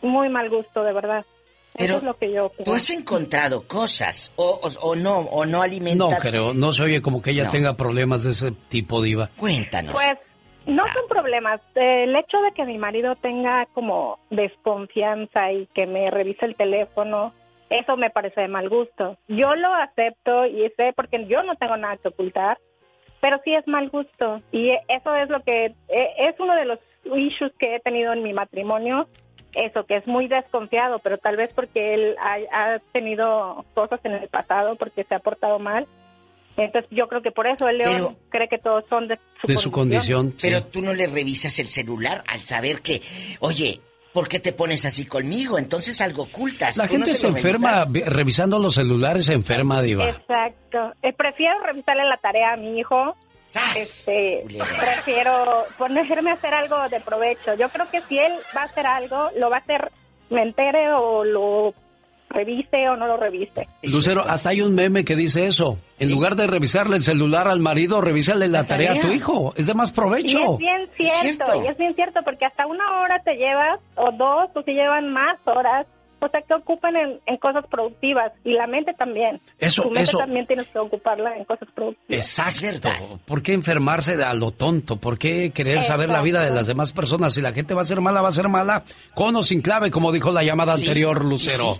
[0.01, 1.25] muy mal gusto, de verdad.
[1.73, 2.63] Pero Eso es lo que yo opino.
[2.65, 6.21] ¿Tú has encontrado cosas o, o, o no, o no No alimentas?
[6.23, 7.51] creo, no se oye como que ella No.
[7.51, 9.29] tenga problemas de ese tipo, diva.
[9.35, 9.91] Cuéntanos.
[9.93, 10.11] Pues
[10.67, 11.61] no son problemas.
[11.75, 17.33] El hecho de que mi marido tenga como desconfianza y que me revise el teléfono,
[17.69, 19.17] eso me parece de mal gusto.
[19.27, 22.57] Yo lo acepto y sé porque yo no tengo nada que ocultar,
[23.19, 24.41] pero sí es mal gusto.
[24.51, 28.23] Y eso es lo que eh, es uno de los issues que he tenido en
[28.23, 29.07] mi matrimonio.
[29.53, 34.13] Eso, que es muy desconfiado, pero tal vez porque él ha, ha tenido cosas en
[34.13, 35.87] el pasado, porque se ha portado mal.
[36.57, 39.57] Entonces yo creo que por eso el león cree que todos son de su, De
[39.57, 40.31] su condición.
[40.37, 40.37] sí.
[40.49, 43.01] Pero tú no le revisas el celular al saber que,
[43.39, 43.81] oye,
[44.13, 45.57] ¿por qué te pones así conmigo?
[45.57, 46.77] Entonces algo ocultas.
[46.77, 48.13] La no gente se enferma revisas.
[48.13, 50.09] revisando los celulares, se enferma, Diva.
[50.09, 50.93] Exacto.
[51.01, 53.15] Eh, prefiero revisarle la tarea a mi hijo.
[53.75, 57.53] Este, prefiero ponerme a hacer algo de provecho.
[57.55, 59.91] Yo creo que si él va a hacer algo, lo va a hacer,
[60.29, 61.73] me entere o lo
[62.33, 63.67] revise o no lo revise.
[63.83, 65.77] Lucero, hasta hay un meme que dice eso.
[65.99, 69.53] En lugar de revisarle el celular al marido, revísale la, tarea a tu hijo.
[69.55, 70.39] Es de más Y provecho.
[70.53, 74.49] es bien cierto, y es bien cierto, porque hasta una hora te llevas, o dos,
[74.53, 75.85] o se llevan más horas,
[76.19, 79.41] o sea, que ocupan en, en cosas productivas, y la mente también.
[79.59, 80.17] Eso, tu mente eso.
[80.17, 82.25] también tienes que ocuparla en cosas productivas.
[82.25, 82.89] Exacto.
[83.25, 84.95] ¿Por qué enfermarse de a lo tonto?
[84.97, 87.33] ¿Por qué querer saber la vida de las demás personas?
[87.33, 88.83] Si la gente va a ser mala, va a ser mala,
[89.13, 91.79] con o sin clave, como dijo la llamada Sí, anterior, Lucero.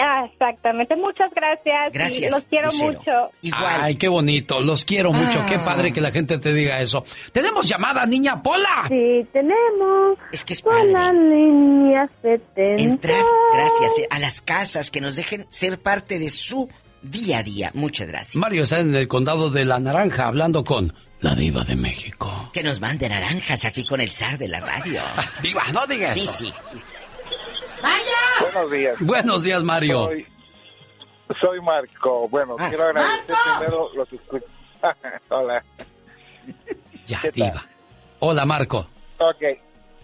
[0.00, 1.88] Ah, exactamente, muchas gracias.
[1.88, 2.92] y Gracias, los quiero Lucero.
[2.98, 3.56] mucho.
[3.56, 4.60] Ay, qué bonito.
[4.60, 5.44] Los quiero mucho.
[5.48, 7.04] Qué padre que la gente te diga eso.
[7.32, 8.84] Tenemos llamada, niña Pola.
[8.88, 10.18] Sí, tenemos.
[10.32, 12.82] Es que es Con la línea 70.
[12.82, 16.68] Entrar, gracias, eh, a las casas, que nos dejen ser parte de su
[17.02, 17.70] día a día.
[17.74, 18.36] Muchas gracias.
[18.36, 22.50] Mario está en el condado de La Naranja hablando con la diva de México.
[22.52, 25.00] Que nos mande naranjas aquí con el zar de la radio.
[25.42, 26.32] diva, no digas Sí, eso.
[26.32, 26.52] sí.
[28.58, 28.96] Buenos días.
[29.00, 30.06] Buenos días, Mario.
[30.06, 30.26] Soy,
[31.40, 32.28] soy Marco.
[32.28, 32.68] Bueno, Ah.
[32.68, 34.08] quiero agradecer primero los
[35.28, 35.62] Hola.
[37.06, 37.64] Ya, diva.
[38.18, 38.88] Hola, Marco.
[39.18, 39.42] Ok.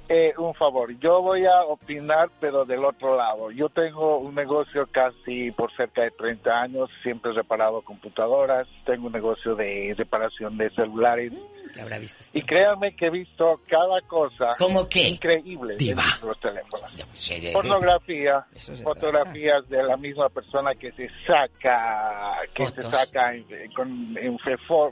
[0.09, 3.51] Eh, un favor, yo voy a opinar, pero del otro lado.
[3.51, 9.07] Yo tengo un negocio casi por cerca de 30 años, siempre he reparado computadoras, tengo
[9.07, 11.33] un negocio de reparación de celulares.
[11.73, 15.09] ¿Qué habrá visto este Y créanme que he visto cada cosa ¿Cómo qué?
[15.09, 16.95] increíble en los teléfonos.
[16.97, 18.45] de- Pornografía,
[18.85, 23.45] fotografías de la misma persona que se saca, que se saca en,
[23.75, 24.39] con, en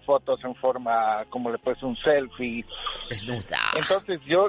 [0.04, 2.64] fotos en forma, como le puedes un selfie.
[3.08, 3.58] Desnuda.
[3.76, 4.48] Entonces yo,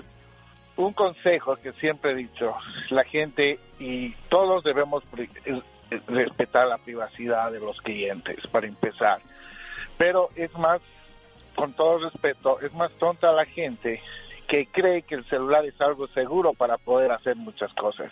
[0.76, 2.56] un consejo que siempre he dicho,
[2.90, 5.62] la gente y todos debemos eh,
[6.08, 9.22] respetar la privacidad de los clientes, para empezar.
[9.98, 10.82] Pero es más,
[11.56, 14.02] con todo respeto, es más tonta la gente
[14.48, 18.12] que cree que el celular es algo seguro para poder hacer muchas cosas.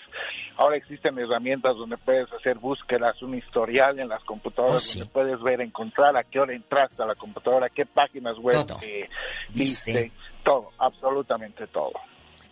[0.57, 5.61] Ahora existen herramientas donde puedes hacer búsquedas, un historial en las computadoras, donde puedes ver,
[5.61, 9.09] encontrar a qué hora entraste a la computadora, qué páginas web eh,
[9.49, 10.11] viste,
[10.43, 11.93] todo, absolutamente todo.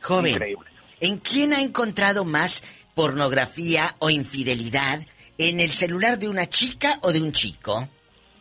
[0.01, 0.69] Joven, Increíble.
[0.99, 2.63] ¿en quién ha encontrado más
[2.95, 4.99] pornografía o infidelidad?
[5.37, 7.87] ¿En el celular de una chica o de un chico?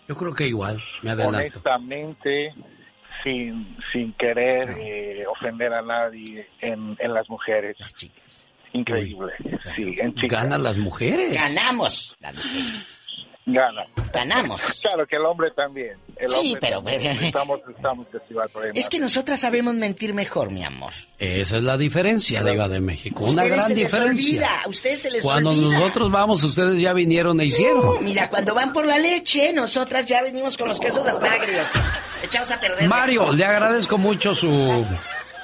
[0.09, 1.39] Yo creo que igual, me adelanto.
[1.39, 2.55] Honestamente,
[3.23, 7.77] sin, sin querer eh, ofender a nadie en, en las mujeres.
[7.79, 8.49] Las chicas.
[8.73, 9.33] Increíble.
[9.77, 10.43] Sí, en chicas.
[10.43, 11.35] Ganan las mujeres.
[11.35, 12.17] Ganamos.
[12.21, 12.98] las mujeres.
[13.51, 13.87] Gana.
[14.13, 14.63] Ganamos.
[14.83, 15.97] Claro que el hombre también.
[16.17, 17.03] El Sí, hombre pero- también.
[17.25, 18.07] Estamos, estamos
[18.75, 20.93] Es que nosotras sabemos mentir mejor, mi amor.
[21.19, 23.25] Esa es la diferencia, Diva de México.
[23.25, 24.29] Una Ustedes gran se les diferencia.
[24.33, 25.79] olvida, a ustedes se les Cuando olvida.
[25.79, 28.03] nosotros vamos, ustedes ya vinieron e hicieron.
[28.05, 31.67] Mira, cuando van por la leche, nosotras ya venimos con los quesos hasta agrios.
[32.23, 32.89] Echados a perder.
[32.89, 34.49] Mario, le agradezco mucho su,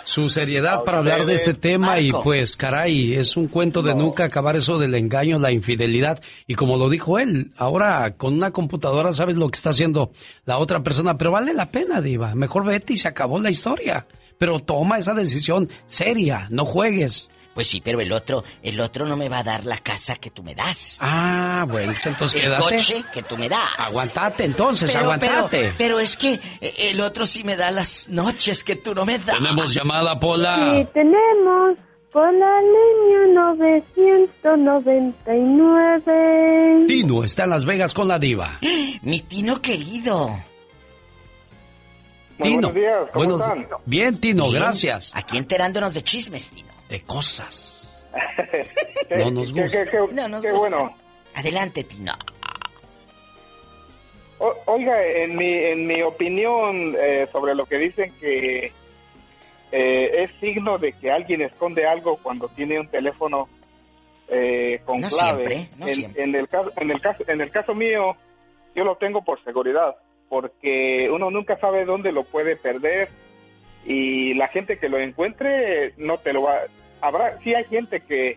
[0.05, 4.25] su seriedad para hablar de este tema y pues caray, es un cuento de nunca
[4.25, 6.23] acabar eso del engaño, la infidelidad.
[6.47, 10.13] Y como lo dijo él, ahora con una computadora sabes lo que está haciendo
[10.45, 14.07] la otra persona, pero vale la pena, diva, mejor vete y se acabó la historia,
[14.39, 17.29] pero toma esa decisión seria, no juegues.
[17.55, 20.31] Pues sí, pero el otro, el otro no me va a dar la casa que
[20.31, 20.99] tú me das.
[21.01, 22.63] Ah, bueno, pues entonces el quédate.
[22.63, 23.69] coche que tú me das.
[23.79, 25.59] Aguantate entonces, Pero, aguantate.
[25.59, 29.19] Pero, pero es que el otro sí me da las noches que tú no me
[29.19, 29.37] das.
[29.39, 30.75] Tenemos llamada, Pola.
[30.75, 31.79] Sí, tenemos
[32.13, 33.45] por la línea
[35.55, 36.85] 999.
[36.87, 38.59] Tino está en Las Vegas con la diva.
[39.03, 40.31] Mi Tino querido.
[42.43, 42.69] Tino.
[42.69, 43.67] buenos días, ¿cómo buenos- están?
[43.87, 44.63] Bien, Tino, Bien.
[44.63, 45.13] gracias.
[45.15, 46.73] Aquí enterándonos de chismes, Tino.
[46.89, 47.73] De cosas.
[49.11, 49.85] No nos qué- gusta.
[49.85, 50.69] qué- qué- No nos qué gusta.
[50.71, 50.97] bueno.
[51.35, 52.13] Adelante, Tino.
[54.39, 58.73] O- oiga, en mi, en mi opinión eh, sobre lo que dicen que
[59.73, 63.49] eh, es signo de que alguien esconde algo cuando tiene un teléfono
[64.29, 65.47] eh, con No clave.
[65.49, 66.23] siempre, no en, siempre.
[66.23, 68.17] en el caso, en el caso, en el caso mío,
[68.75, 69.97] yo lo tengo por seguridad,
[70.35, 73.09] porque uno nunca sabe dónde lo puede perder
[73.87, 76.63] y la gente que lo encuentre no te lo va.
[77.01, 78.37] Habrá, sí hay gente que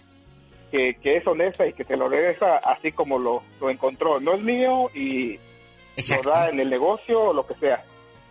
[0.71, 4.19] que, que es honesta y que te lo regresa así como lo, lo encontró.
[4.19, 5.39] No es mío y
[6.23, 7.81] lo da en el negocio o lo que sea.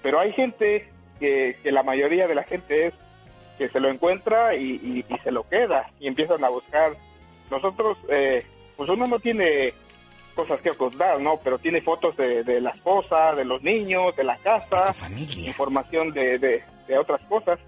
[0.03, 0.87] Pero hay gente
[1.19, 2.95] que, que la mayoría de la gente es
[3.59, 6.93] que se lo encuentra y, y- y se lo queda y empiezan a buscar.
[7.51, 8.45] Nosotros, eh,
[8.77, 9.73] pues uno no tiene
[10.37, 11.41] cosas que ocultar, ¿no?
[11.43, 14.95] Pero tiene fotos de, de la esposa, de los niños, de la casa,
[15.45, 17.59] información de, de, de otras cosas.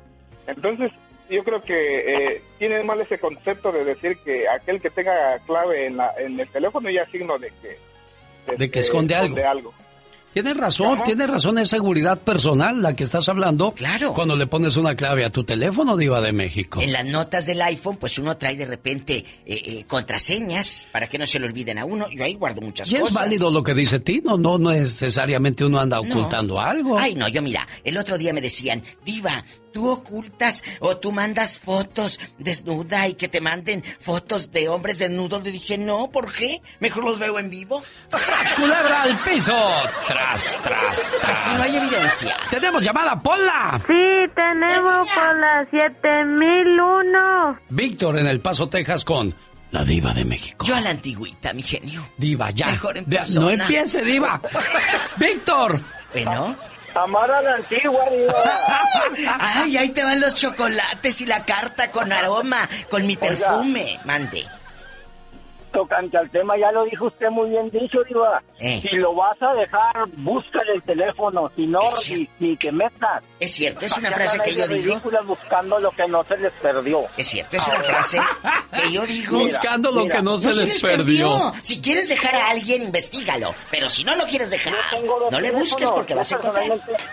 [0.46, 0.92] Entonces,
[1.28, 5.86] yo creo que eh, tiene mal ese concepto de decir que aquel que tenga clave
[5.86, 8.56] en, la, en el teléfono ya es signo de que...
[8.56, 9.74] De, que esconde, algo.
[10.32, 13.72] Tienes razón, tienes razón, es seguridad personal la que estás hablando.
[13.72, 14.12] Claro.
[14.14, 16.80] Cuando le pones una clave a tu teléfono, Diva de México.
[16.80, 21.18] En las notas del iPhone, pues uno trae de repente eh, eh, contraseñas para que
[21.18, 22.08] no se le olviden a uno.
[22.10, 23.08] Yo ahí guardo muchas ¿Y cosas.
[23.08, 24.36] es válido lo que dice Tino?
[24.36, 26.98] No, no necesariamente uno anda ocultando algo.
[26.98, 31.58] Ay, no, yo mira, el otro día me decían, Diva, tú ocultas o tú mandas
[31.58, 35.42] fotos desnuda y que te manden fotos de hombres desnudos.
[35.44, 36.60] Le dije, no, ¿por qué?
[36.80, 37.82] Mejor los veo en vivo.
[38.10, 39.54] ¡Tras, culebra al piso!
[40.06, 41.24] ¡Tras, tras, tras!
[41.24, 42.36] Así no hay evidencia.
[42.50, 43.80] ¡Tenemos llamada, Pola!
[43.86, 47.58] Sí, tenemos por la 7001.
[47.70, 49.34] Víctor en El Paso, Texas con
[49.70, 50.64] la diva de México.
[50.64, 52.08] Yo a la antigüita, mi genio.
[52.16, 52.66] Diva, ya.
[52.66, 53.46] Mejor en persona.
[53.46, 54.40] No empiece, diva.
[55.16, 55.80] Víctor.
[56.12, 56.56] Bueno.
[57.02, 58.04] Amar a la antigua,
[59.38, 63.98] Ay, ahí te van los chocolates y la carta con aroma, con mi perfume.
[64.04, 64.46] Mande.
[65.72, 68.42] Tocante al tema, ya lo dijo usted muy bien dicho, Diva.
[68.58, 68.80] Eh.
[68.82, 71.80] Si lo vas a dejar, búscale el teléfono, si no,
[72.10, 73.22] ni, ni te metas.
[73.38, 75.00] Es cierto, es una frase que yo digo.
[75.24, 77.02] buscando lo que no se les perdió.
[77.16, 78.18] Es cierto, es una frase
[78.72, 79.38] que yo digo.
[79.48, 81.52] Buscando lo que no se les perdió.
[81.62, 83.54] Si quieres dejar a alguien, investigalo.
[83.70, 84.74] Pero si no lo quieres dejar,
[85.30, 86.64] no le busques porque vas a encontrar.
[86.68, 87.04] personalmente-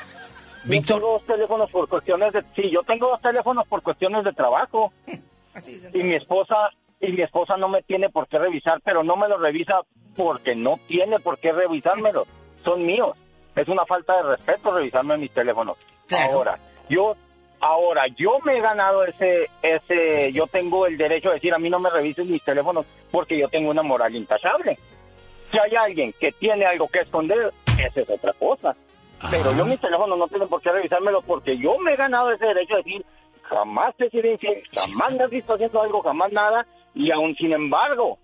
[0.65, 2.41] Yo tengo dos teléfonos por cuestiones de...
[2.56, 4.91] Sí, yo tengo dos teléfonos por cuestiones de trabajo.
[5.94, 6.56] y mi esposa
[7.01, 9.81] y mi esposa no me tiene por qué revisar, pero no me lo revisa
[10.15, 12.26] porque no tiene por qué revisármelo.
[12.63, 13.17] Son míos.
[13.55, 15.77] Es una falta de respeto revisarme mis teléfonos.
[16.31, 16.57] Ahora,
[16.89, 17.15] yo
[17.59, 21.69] ahora yo me he ganado ese ese yo tengo el derecho de decir a mí
[21.69, 24.77] no me revisen mis teléfonos porque yo tengo una moral intachable.
[25.51, 28.76] Si hay alguien que tiene algo que esconder, esa es otra cosa.
[29.31, 32.45] Pero yo mis teléfonos no tienen por qué revisármelo porque yo me he ganado ese
[32.45, 33.05] derecho de decir
[33.43, 36.65] jamás te sido infiel, jamás me has visto haciendo algo, jamás nada,
[36.95, 38.17] y aún sin embargo,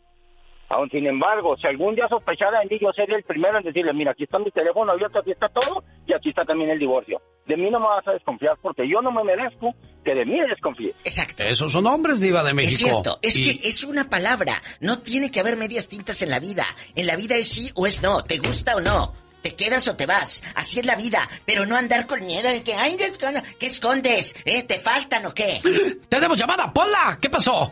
[0.70, 3.94] aún sin embargo, si algún día sospechara de mí, yo sería el primero en decirle,
[3.94, 7.22] mira, aquí está mi teléfono abierto, aquí está todo, y aquí está también el divorcio.
[7.46, 9.74] De mí no me vas a desconfiar porque yo no me merezco
[10.06, 10.94] que de mí desconfíes.
[11.04, 11.44] Exacto.
[11.44, 12.90] Esos son hombres, diva de Es México.
[12.90, 14.54] cierto, es Y- que es una palabra.
[14.80, 16.66] No tiene que haber medias tintas en la vida.
[16.96, 18.24] En la vida es sí o es no.
[18.24, 19.14] ¿Te gusta o no?
[19.42, 20.44] ¿Te quedas o te vas?
[20.56, 21.28] Así es la vida.
[21.46, 23.42] Pero no andar con miedo de que, ay, ¿qué escondes?
[23.60, 24.36] ¿Qué escondes?
[24.46, 24.62] ¿Eh?
[24.64, 25.60] ¿Te faltan o qué?
[26.10, 27.18] ¡Tenemos llamada, Pola!
[27.20, 27.72] ¿Qué pasó?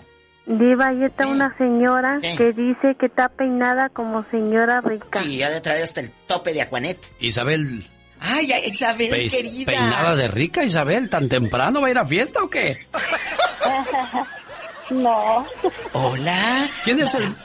[0.51, 5.21] Diva, ahí está una señora que dice que está peinada como señora rica.
[5.21, 6.97] Sí, ha de traer hasta el tope de Aquanet.
[7.19, 7.87] Isabel,
[8.19, 9.65] Ay, ay, Isabel, pe- querida.
[9.67, 12.79] peinada de rica, Isabel, ¿tan temprano va a ir a fiesta o qué?
[14.89, 15.45] No.
[15.93, 16.67] Hola.
[16.83, 17.35] ¿Quién es, el,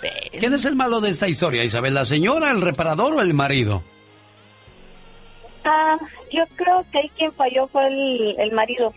[0.41, 1.93] ¿Quién es el malo de esta historia, Isabel?
[1.93, 3.83] ¿La señora, el reparador o el marido?
[5.63, 5.99] Ah,
[6.33, 8.95] yo creo que ahí quien falló fue el, el marido.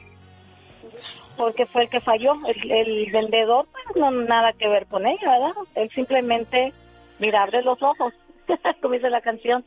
[1.38, 2.34] Porque fue el que falló.
[2.46, 5.54] El, vendedor, pues, no nada que ver con ella, ¿verdad?
[5.76, 6.74] Él simplemente,
[7.20, 8.14] mira, abre los ojos,
[8.82, 9.64] como dice la canción.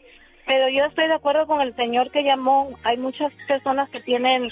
[0.47, 2.71] Pero yo estoy de acuerdo con el señor que llamó.
[2.83, 4.51] Hay muchas personas que tienen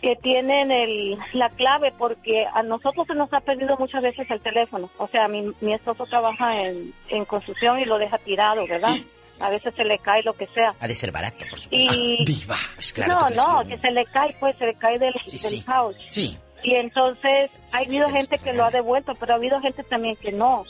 [0.00, 4.40] que tienen el, la clave porque a nosotros se nos ha perdido muchas veces el
[4.42, 4.90] teléfono.
[4.98, 8.94] O sea, mi, mi esposo trabaja en, en construcción y lo deja tirado, ¿verdad?
[9.40, 10.74] A veces se le cae lo que sea.
[10.80, 11.94] Ha de ser barato, por supuesto.
[11.94, 12.24] Y...
[12.24, 12.56] Diva.
[12.76, 14.98] Pues claro, no, ¿tú crees no, que- que se le cae, pues se le cae
[14.98, 15.64] del, Sí, del
[16.08, 16.38] sí.
[16.62, 20.32] Y entonces ha habido gente que lo ha devuelto, pero ha habido gente también que
[20.32, 20.64] no.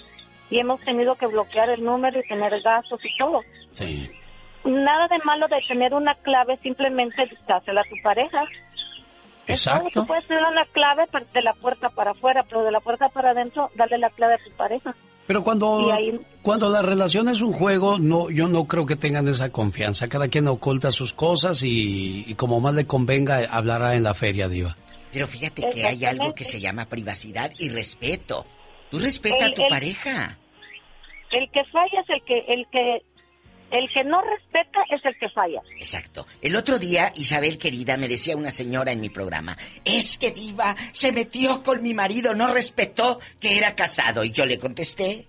[0.51, 3.43] Y hemos tenido que bloquear el número y tener gastos y todo.
[3.73, 4.11] Sí.
[4.65, 8.45] Nada de malo de tener una clave, simplemente dásela a tu pareja.
[9.47, 9.89] Exacto.
[9.93, 13.31] Tú puedes tener una clave de la puerta para afuera, pero de la puerta para
[13.31, 14.95] adentro, dale la clave a tu pareja.
[15.27, 19.27] Pero cuando, ahí- cuando la relación es un juego, no, yo no creo que tengan
[19.29, 20.09] esa confianza.
[20.09, 24.49] Cada quien oculta sus cosas y, y como más le convenga, hablará en la feria,
[24.49, 24.77] Diva.
[25.13, 28.45] Pero fíjate que hay algo que se llama privacidad y respeto.
[28.91, 30.39] Tú respeta a El- tu el- pareja.
[31.31, 33.03] El que falla es el que, el que,
[33.75, 35.61] el que no respeta es el que falla.
[35.79, 36.27] Exacto.
[36.41, 40.77] El otro día, Isabel querida, me decía una señora en mi programa, es que Diva
[40.93, 44.25] se metió con mi marido, no respetó que era casado.
[44.25, 45.27] Y yo le contesté,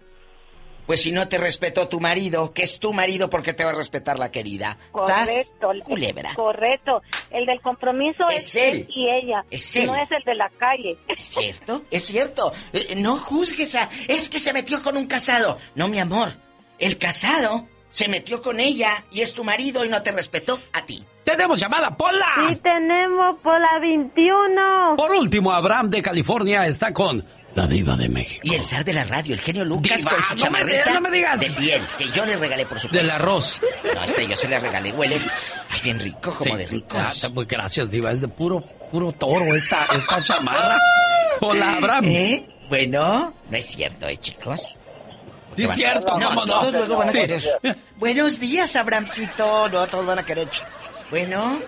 [0.85, 3.71] pues si no te respetó tu marido, que es tu marido, ¿por qué te va
[3.71, 4.77] a respetar la querida?
[5.07, 5.51] ¿Sas?
[5.59, 5.83] Correcto.
[5.83, 6.33] Culebra.
[6.35, 7.01] Correcto.
[7.31, 8.75] El del compromiso Es es, él.
[8.75, 9.43] él y ella.
[9.49, 9.87] Es él.
[9.87, 10.95] No es el de la calle.
[11.07, 11.81] ¿Es cierto?
[11.89, 12.53] Es cierto.
[12.73, 13.89] Eh, No juzgues a...
[14.07, 15.57] Es que se metió con un casado.
[15.73, 16.37] No, mi amor.
[16.77, 20.83] El casado se metió con ella y es tu marido y no te respetó a
[20.83, 21.01] ti.
[21.23, 22.49] ¡Tenemos llamada, Pola!
[22.49, 24.95] Sí, tenemos por la 21.
[24.97, 28.41] Por último, Abraham de California está con La diva de México.
[28.43, 30.77] Y el zar de la radio, el genio Lucas Diva, con su no me chamarrita
[30.83, 31.39] digas, no me digas.
[31.39, 33.07] de piel, que yo le regalé, por supuesto.
[33.07, 33.61] Del arroz.
[33.95, 34.91] No, este yo se le regalé.
[34.91, 35.21] Huele,
[35.71, 36.57] ay, bien rico, como Sí.
[36.57, 37.23] de ricos.
[37.23, 38.11] Ah, pues gracias, Diva.
[38.11, 38.61] Es de puro,
[38.91, 40.77] puro toro esta, esta chamarra.
[41.39, 42.05] Hola, Abraham.
[42.09, 42.45] ¿Eh?
[42.67, 44.75] Bueno, no es cierto, ¿eh, chicos?
[45.55, 47.19] Sí, es cierto, No, todos luego van a Sí.
[47.21, 47.41] querer.
[47.97, 49.69] Buenos días, Abramcito.
[49.69, 50.47] No, todos van a querer.
[51.09, 51.59] Bueno.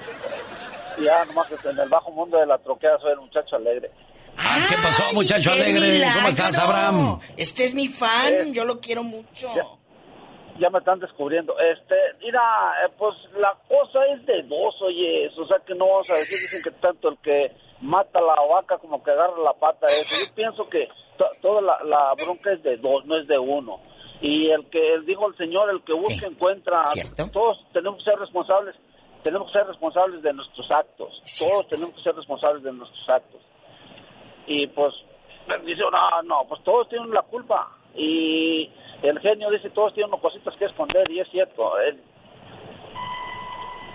[1.00, 3.92] Ya, nomás que en el bajo mundo de la troquea soy el muchacho alegre.
[4.38, 6.04] Ah, ¿Qué pasó, muchacho ¡Qué alegre?
[6.16, 7.20] ¿Cómo estás, Abraham?
[7.38, 9.52] Este es mi fan, yo lo quiero mucho.
[10.60, 11.54] Ya me están descubriendo.
[11.60, 12.42] Este, mira,
[12.84, 16.40] eh, pues la cosa es de dos, oye, o sea que no vamos a decir,
[16.40, 20.16] dicen que tanto el que mata la vaca como que agarra la pata eso.
[20.20, 20.88] Yo pienso que
[21.18, 23.80] to- toda la, la bronca es de dos, no es de uno.
[24.22, 26.82] Y el que, dijo el Señor, el que busca encuentra.
[27.32, 28.76] Todos tenemos que ser responsables,
[29.24, 31.22] tenemos que ser responsables de nuestros actos.
[31.50, 33.42] Todos tenemos que ser responsables de nuestros actos.
[34.48, 34.94] Y pues,
[35.66, 37.70] dice, no, no, pues todos tienen la culpa.
[37.96, 38.70] Y
[39.04, 41.78] el genio dice, todos tienen cositas que esconder, y es cierto.
[41.80, 42.02] Él,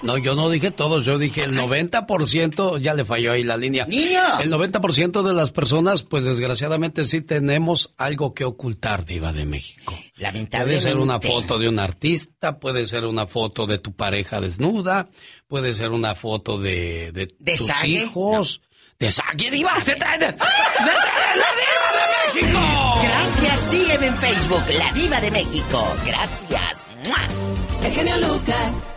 [0.02, 3.86] No, yo no dije todos, yo dije el 90%, ya le falló ahí la línea.
[3.86, 4.40] ¡Niño!
[4.40, 9.94] El 90% de las personas, pues desgraciadamente sí tenemos algo que ocultar, Diva de México.
[9.94, 10.82] Puede Lamentablemente.
[10.82, 15.08] ser una foto de un artista, puede ser una foto de tu pareja desnuda,
[15.46, 18.60] puede ser una foto de, de, ¿De tus hijos.
[18.98, 20.26] De sague, Diva, se trae de...
[20.26, 23.00] ¡Se trae la Diva de México!
[23.04, 25.86] Gracias, sígueme en Facebook, La Diva de México.
[26.06, 26.86] Gracias.
[27.08, 27.86] ¡Mua!
[27.86, 28.91] El genio Lucas.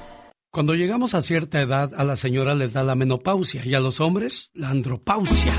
[0.56, 4.00] Cuando llegamos a cierta edad, a la señora les da la menopausia y a los
[4.00, 5.52] hombres la andropausia.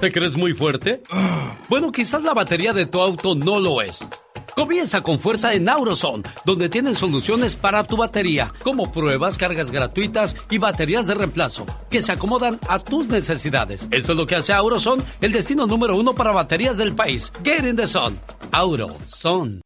[0.00, 1.02] ¿Te crees muy fuerte?
[1.68, 4.06] Bueno, quizás la batería de tu auto no lo es.
[4.54, 10.36] Comienza con fuerza en Auroson, donde tienen soluciones para tu batería, como pruebas, cargas gratuitas
[10.50, 13.88] y baterías de reemplazo, que se acomodan a tus necesidades.
[13.90, 17.32] Esto es lo que hace Auroson el destino número uno para baterías del país.
[17.44, 18.18] Get in the sun.
[18.52, 19.60] Auroson.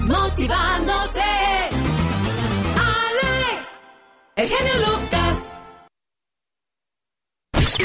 [0.00, 1.20] Motivándote.
[2.76, 3.66] Alex.
[4.36, 5.07] El genio Lucas.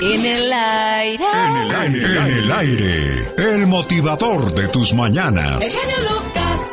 [0.01, 1.23] En el aire.
[1.33, 5.63] En el aire, en el aire, el motivador de tus mañanas.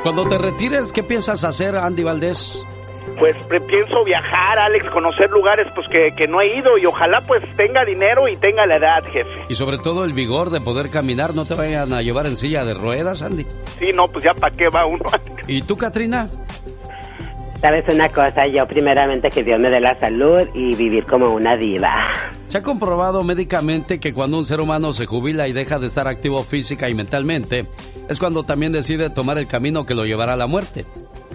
[0.02, 2.64] Cuando te retires, ¿qué piensas hacer, Andy Valdés?
[3.18, 3.36] Pues
[3.68, 7.84] pienso viajar, Alex, conocer lugares pues que, que no he ido y ojalá pues tenga
[7.84, 9.44] dinero y tenga la edad, jefe.
[9.48, 12.64] Y sobre todo el vigor de poder caminar, no te vayan a llevar en silla
[12.64, 13.44] de ruedas, Andy.
[13.78, 15.04] Sí, no, pues ya para qué va uno.
[15.46, 16.30] ¿Y tú, Katrina?
[17.60, 21.56] Sabes una cosa, yo primeramente que Dios me dé la salud y vivir como una
[21.58, 22.06] diva.
[22.50, 26.08] Se ha comprobado médicamente que cuando un ser humano se jubila y deja de estar
[26.08, 27.66] activo física y mentalmente,
[28.08, 30.84] es cuando también decide tomar el camino que lo llevará a la muerte.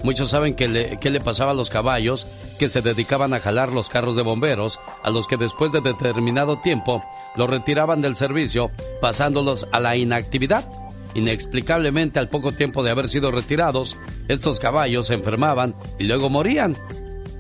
[0.04, 2.28] Muchos saben que le, qué le pasaba a los caballos
[2.60, 6.60] que se dedicaban a jalar los carros de bomberos, a los que después de determinado
[6.60, 7.02] tiempo
[7.38, 8.70] los retiraban del servicio,
[9.00, 10.70] pasándolos a la inactividad.
[11.14, 13.96] Inexplicablemente, al poco tiempo de haber sido retirados,
[14.28, 16.76] estos caballos se enfermaban y luego morían.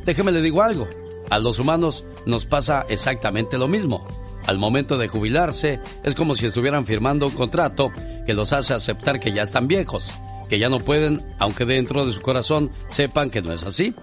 [0.05, 0.87] Déjeme le digo algo,
[1.29, 4.05] a los humanos nos pasa exactamente lo mismo.
[4.47, 7.91] Al momento de jubilarse, es como si estuvieran firmando un contrato
[8.25, 10.13] que los hace aceptar que ya están viejos,
[10.49, 13.95] que ya no pueden, aunque dentro de su corazón sepan que no es así.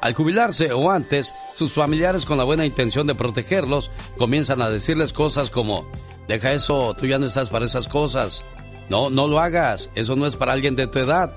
[0.00, 5.12] Al jubilarse o antes, sus familiares con la buena intención de protegerlos comienzan a decirles
[5.12, 5.90] cosas como,
[6.28, 8.44] deja eso, tú ya no estás para esas cosas.
[8.90, 11.34] No, no lo hagas, eso no es para alguien de tu edad.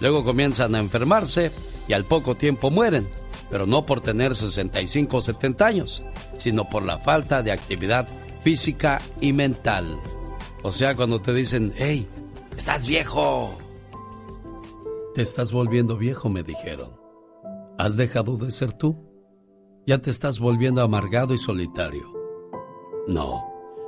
[0.00, 1.50] Luego comienzan a enfermarse
[1.88, 3.08] y al poco tiempo mueren,
[3.50, 6.02] pero no por tener 65 o 70 años,
[6.36, 8.08] sino por la falta de actividad
[8.40, 9.98] física y mental.
[10.62, 12.08] O sea, cuando te dicen, hey,
[12.56, 13.54] estás viejo.
[15.14, 16.92] Te estás volviendo viejo, me dijeron.
[17.78, 18.96] ¿Has dejado de ser tú?
[19.86, 22.12] Ya te estás volviendo amargado y solitario.
[23.06, 23.44] No,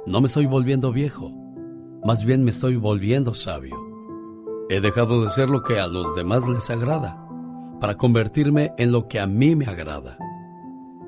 [0.07, 1.31] no me estoy volviendo viejo.
[2.05, 3.77] Más bien me estoy volviendo sabio.
[4.69, 7.26] He dejado de ser lo que a los demás les agrada
[7.81, 10.19] para convertirme en lo que a mí me agrada.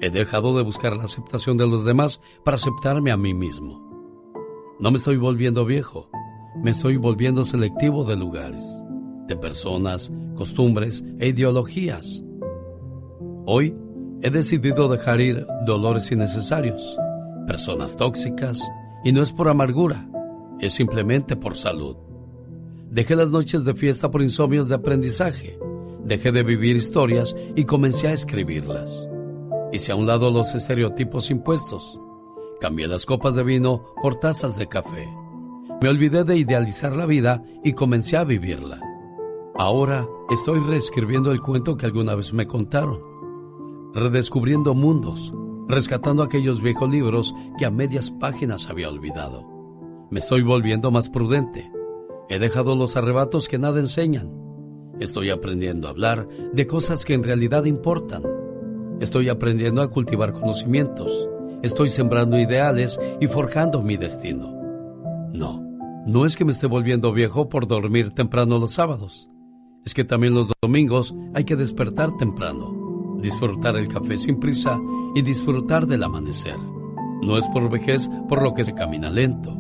[0.00, 3.82] He dejado de buscar la aceptación de los demás para aceptarme a mí mismo.
[4.78, 6.08] No me estoy volviendo viejo,
[6.62, 8.64] me estoy volviendo selectivo de lugares,
[9.26, 12.22] de personas, costumbres e ideologías.
[13.44, 13.76] Hoy
[14.22, 16.96] he decidido dejar ir dolores innecesarios,
[17.46, 18.60] personas tóxicas,
[19.04, 20.08] y no es por amargura,
[20.60, 21.96] es simplemente por salud.
[22.90, 25.58] Dejé las noches de fiesta por insomnios de aprendizaje,
[26.08, 29.06] dejé de vivir historias y comencé a escribirlas.
[29.72, 32.00] Hice a un lado los estereotipos impuestos.
[32.60, 35.06] Cambié las copas de vino por tazas de café.
[35.82, 38.80] Me olvidé de idealizar la vida y comencé a vivirla.
[39.54, 43.00] Ahora estoy reescribiendo el cuento que alguna vez me contaron,
[43.92, 45.32] redescubriendo mundos,
[45.68, 49.44] rescatando aquellos viejos libros que a medias páginas había olvidado.
[50.10, 51.70] Me estoy volviendo más prudente.
[52.30, 54.47] He dejado los arrebatos que nada enseñan.
[55.00, 58.22] Estoy aprendiendo a hablar de cosas que en realidad importan
[59.00, 61.28] Estoy aprendiendo a cultivar conocimientos.
[61.62, 64.52] Estoy sembrando ideales y forjando mi destino.
[65.32, 65.62] No,
[66.04, 69.30] no es que me esté volviendo viejo por dormir temprano los sábados.
[69.84, 74.80] Es que también los domingos hay que despertar temprano, disfrutar el café sin prisa
[75.14, 76.58] y disfrutar del amanecer.
[77.22, 79.56] No es por vejez por lo que se camina lento.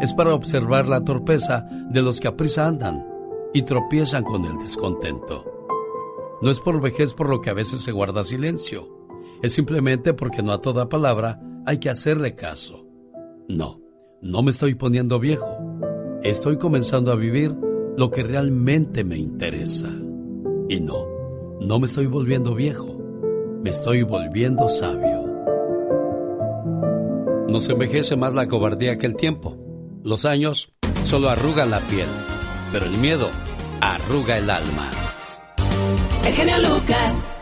[0.00, 3.04] Es para observar la torpeza de los que a prisa andan
[3.52, 5.44] y tropiezan con el descontento.
[6.40, 8.88] No es por vejez por lo que a veces se guarda silencio.
[9.42, 12.86] Es simplemente porque no a toda palabra hay que hacerle caso.
[13.48, 13.80] No,
[14.22, 15.58] no me estoy poniendo viejo.
[16.22, 17.54] Estoy comenzando a vivir
[17.96, 19.88] lo que realmente me interesa.
[20.68, 21.06] Y no,
[21.60, 22.98] no me estoy volviendo viejo.
[23.62, 25.26] Me estoy volviendo sabio.
[27.48, 29.56] Nos envejece más la cobardía que el tiempo.
[30.04, 30.72] Los años
[31.04, 32.06] solo arrugan la piel,
[32.72, 33.30] pero el miedo
[33.80, 34.90] arruga el alma.
[36.24, 37.37] El genio Lucas.